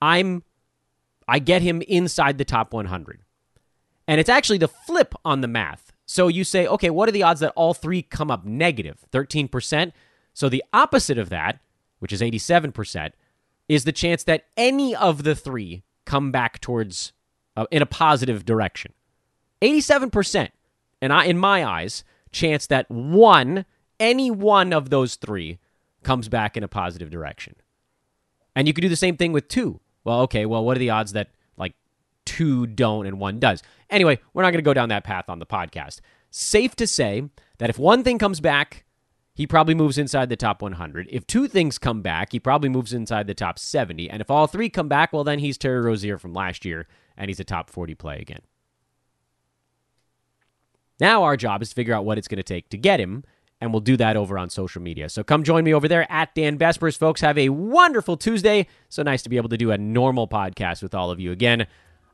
I'm 0.00 0.44
I 1.28 1.38
get 1.38 1.62
him 1.62 1.82
inside 1.82 2.38
the 2.38 2.44
top 2.44 2.72
100. 2.72 3.20
And 4.08 4.20
it's 4.20 4.28
actually 4.28 4.58
the 4.58 4.68
flip 4.68 5.14
on 5.24 5.40
the 5.40 5.48
math. 5.48 5.92
So 6.06 6.28
you 6.28 6.44
say, 6.44 6.66
okay, 6.66 6.90
what 6.90 7.08
are 7.08 7.12
the 7.12 7.22
odds 7.22 7.40
that 7.40 7.52
all 7.56 7.74
three 7.74 8.02
come 8.02 8.30
up 8.30 8.44
negative? 8.44 9.04
13%. 9.12 9.92
So 10.34 10.48
the 10.48 10.64
opposite 10.72 11.18
of 11.18 11.28
that, 11.30 11.60
which 12.00 12.12
is 12.12 12.20
87%, 12.20 13.12
is 13.68 13.84
the 13.84 13.92
chance 13.92 14.24
that 14.24 14.46
any 14.56 14.94
of 14.94 15.22
the 15.22 15.34
three 15.34 15.84
come 16.04 16.32
back 16.32 16.60
towards 16.60 17.12
uh, 17.56 17.66
in 17.70 17.82
a 17.82 17.86
positive 17.86 18.44
direction. 18.44 18.92
87%, 19.62 20.50
and 21.00 21.12
I 21.12 21.24
in 21.24 21.38
my 21.38 21.64
eyes, 21.64 22.02
chance 22.32 22.66
that 22.66 22.90
one, 22.90 23.64
any 24.00 24.30
one 24.30 24.72
of 24.72 24.90
those 24.90 25.14
three 25.14 25.58
comes 26.02 26.28
back 26.28 26.56
in 26.56 26.64
a 26.64 26.68
positive 26.68 27.10
direction. 27.10 27.54
And 28.56 28.66
you 28.66 28.74
could 28.74 28.82
do 28.82 28.88
the 28.88 28.96
same 28.96 29.16
thing 29.16 29.32
with 29.32 29.48
two. 29.48 29.80
Well, 30.04 30.20
okay, 30.22 30.46
well, 30.46 30.64
what 30.64 30.76
are 30.76 30.80
the 30.80 30.90
odds 30.90 31.12
that 31.12 31.28
like 31.56 31.74
two 32.24 32.66
don't 32.66 33.06
and 33.06 33.18
one 33.18 33.38
does? 33.38 33.62
Anyway, 33.90 34.18
we're 34.32 34.42
not 34.42 34.50
going 34.50 34.58
to 34.58 34.62
go 34.62 34.74
down 34.74 34.88
that 34.88 35.04
path 35.04 35.28
on 35.28 35.38
the 35.38 35.46
podcast. 35.46 36.00
Safe 36.30 36.74
to 36.76 36.86
say 36.86 37.28
that 37.58 37.70
if 37.70 37.78
one 37.78 38.02
thing 38.02 38.18
comes 38.18 38.40
back, 38.40 38.84
he 39.34 39.46
probably 39.46 39.74
moves 39.74 39.98
inside 39.98 40.28
the 40.28 40.36
top 40.36 40.60
100. 40.60 41.08
If 41.10 41.26
two 41.26 41.48
things 41.48 41.78
come 41.78 42.02
back, 42.02 42.32
he 42.32 42.40
probably 42.40 42.68
moves 42.68 42.92
inside 42.92 43.26
the 43.26 43.34
top 43.34 43.58
70. 43.58 44.10
And 44.10 44.20
if 44.20 44.30
all 44.30 44.46
three 44.46 44.68
come 44.68 44.88
back, 44.88 45.12
well, 45.12 45.24
then 45.24 45.38
he's 45.38 45.56
Terry 45.56 45.80
Rozier 45.80 46.18
from 46.18 46.34
last 46.34 46.64
year, 46.64 46.86
and 47.16 47.28
he's 47.28 47.40
a 47.40 47.44
top 47.44 47.70
40 47.70 47.94
play 47.94 48.18
again. 48.18 48.42
Now 51.00 51.22
our 51.22 51.36
job 51.36 51.62
is 51.62 51.70
to 51.70 51.74
figure 51.74 51.94
out 51.94 52.04
what 52.04 52.18
it's 52.18 52.28
going 52.28 52.36
to 52.36 52.42
take 52.42 52.68
to 52.70 52.76
get 52.76 53.00
him, 53.00 53.24
and 53.62 53.72
we'll 53.72 53.80
do 53.80 53.96
that 53.96 54.16
over 54.16 54.36
on 54.38 54.50
social 54.50 54.82
media. 54.82 55.08
So 55.08 55.22
come 55.22 55.44
join 55.44 55.62
me 55.62 55.72
over 55.72 55.86
there 55.86 56.10
at 56.10 56.34
Dan 56.34 56.58
Besbris. 56.58 56.98
Folks, 56.98 57.20
have 57.20 57.38
a 57.38 57.48
wonderful 57.48 58.16
Tuesday. 58.16 58.66
So 58.88 59.04
nice 59.04 59.22
to 59.22 59.28
be 59.28 59.36
able 59.36 59.50
to 59.50 59.56
do 59.56 59.70
a 59.70 59.78
normal 59.78 60.26
podcast 60.26 60.82
with 60.82 60.94
all 60.94 61.12
of 61.12 61.20
you 61.20 61.30
again. 61.30 61.68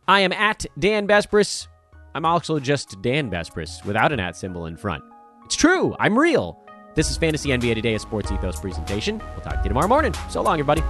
I 0.07 0.21
am 0.21 0.33
at 0.33 0.67
Dan 0.79 1.09
Besbris. 1.09 1.67
I'm 2.15 2.27
also 2.27 2.61
just 2.61 3.01
Dan 3.01 3.31
Besbris 3.31 3.83
without 3.87 4.13
an 4.13 4.21
at 4.21 4.37
symbol 4.37 4.67
in 4.67 4.77
front. 4.77 5.03
It's 5.47 5.57
true. 5.57 5.97
I'm 5.99 6.19
real. 6.19 6.63
This 6.95 7.11
is 7.11 7.17
Fantasy 7.17 7.49
NBA 7.49 7.77
Today, 7.77 7.95
a 7.95 7.99
Sports 7.99 8.31
Ethos 8.31 8.61
presentation. 8.61 9.19
We'll 9.19 9.41
talk 9.41 9.55
to 9.55 9.61
you 9.63 9.69
tomorrow 9.69 9.89
morning. 9.89 10.13
So 10.29 10.43
long, 10.43 10.61
everybody. 10.61 10.83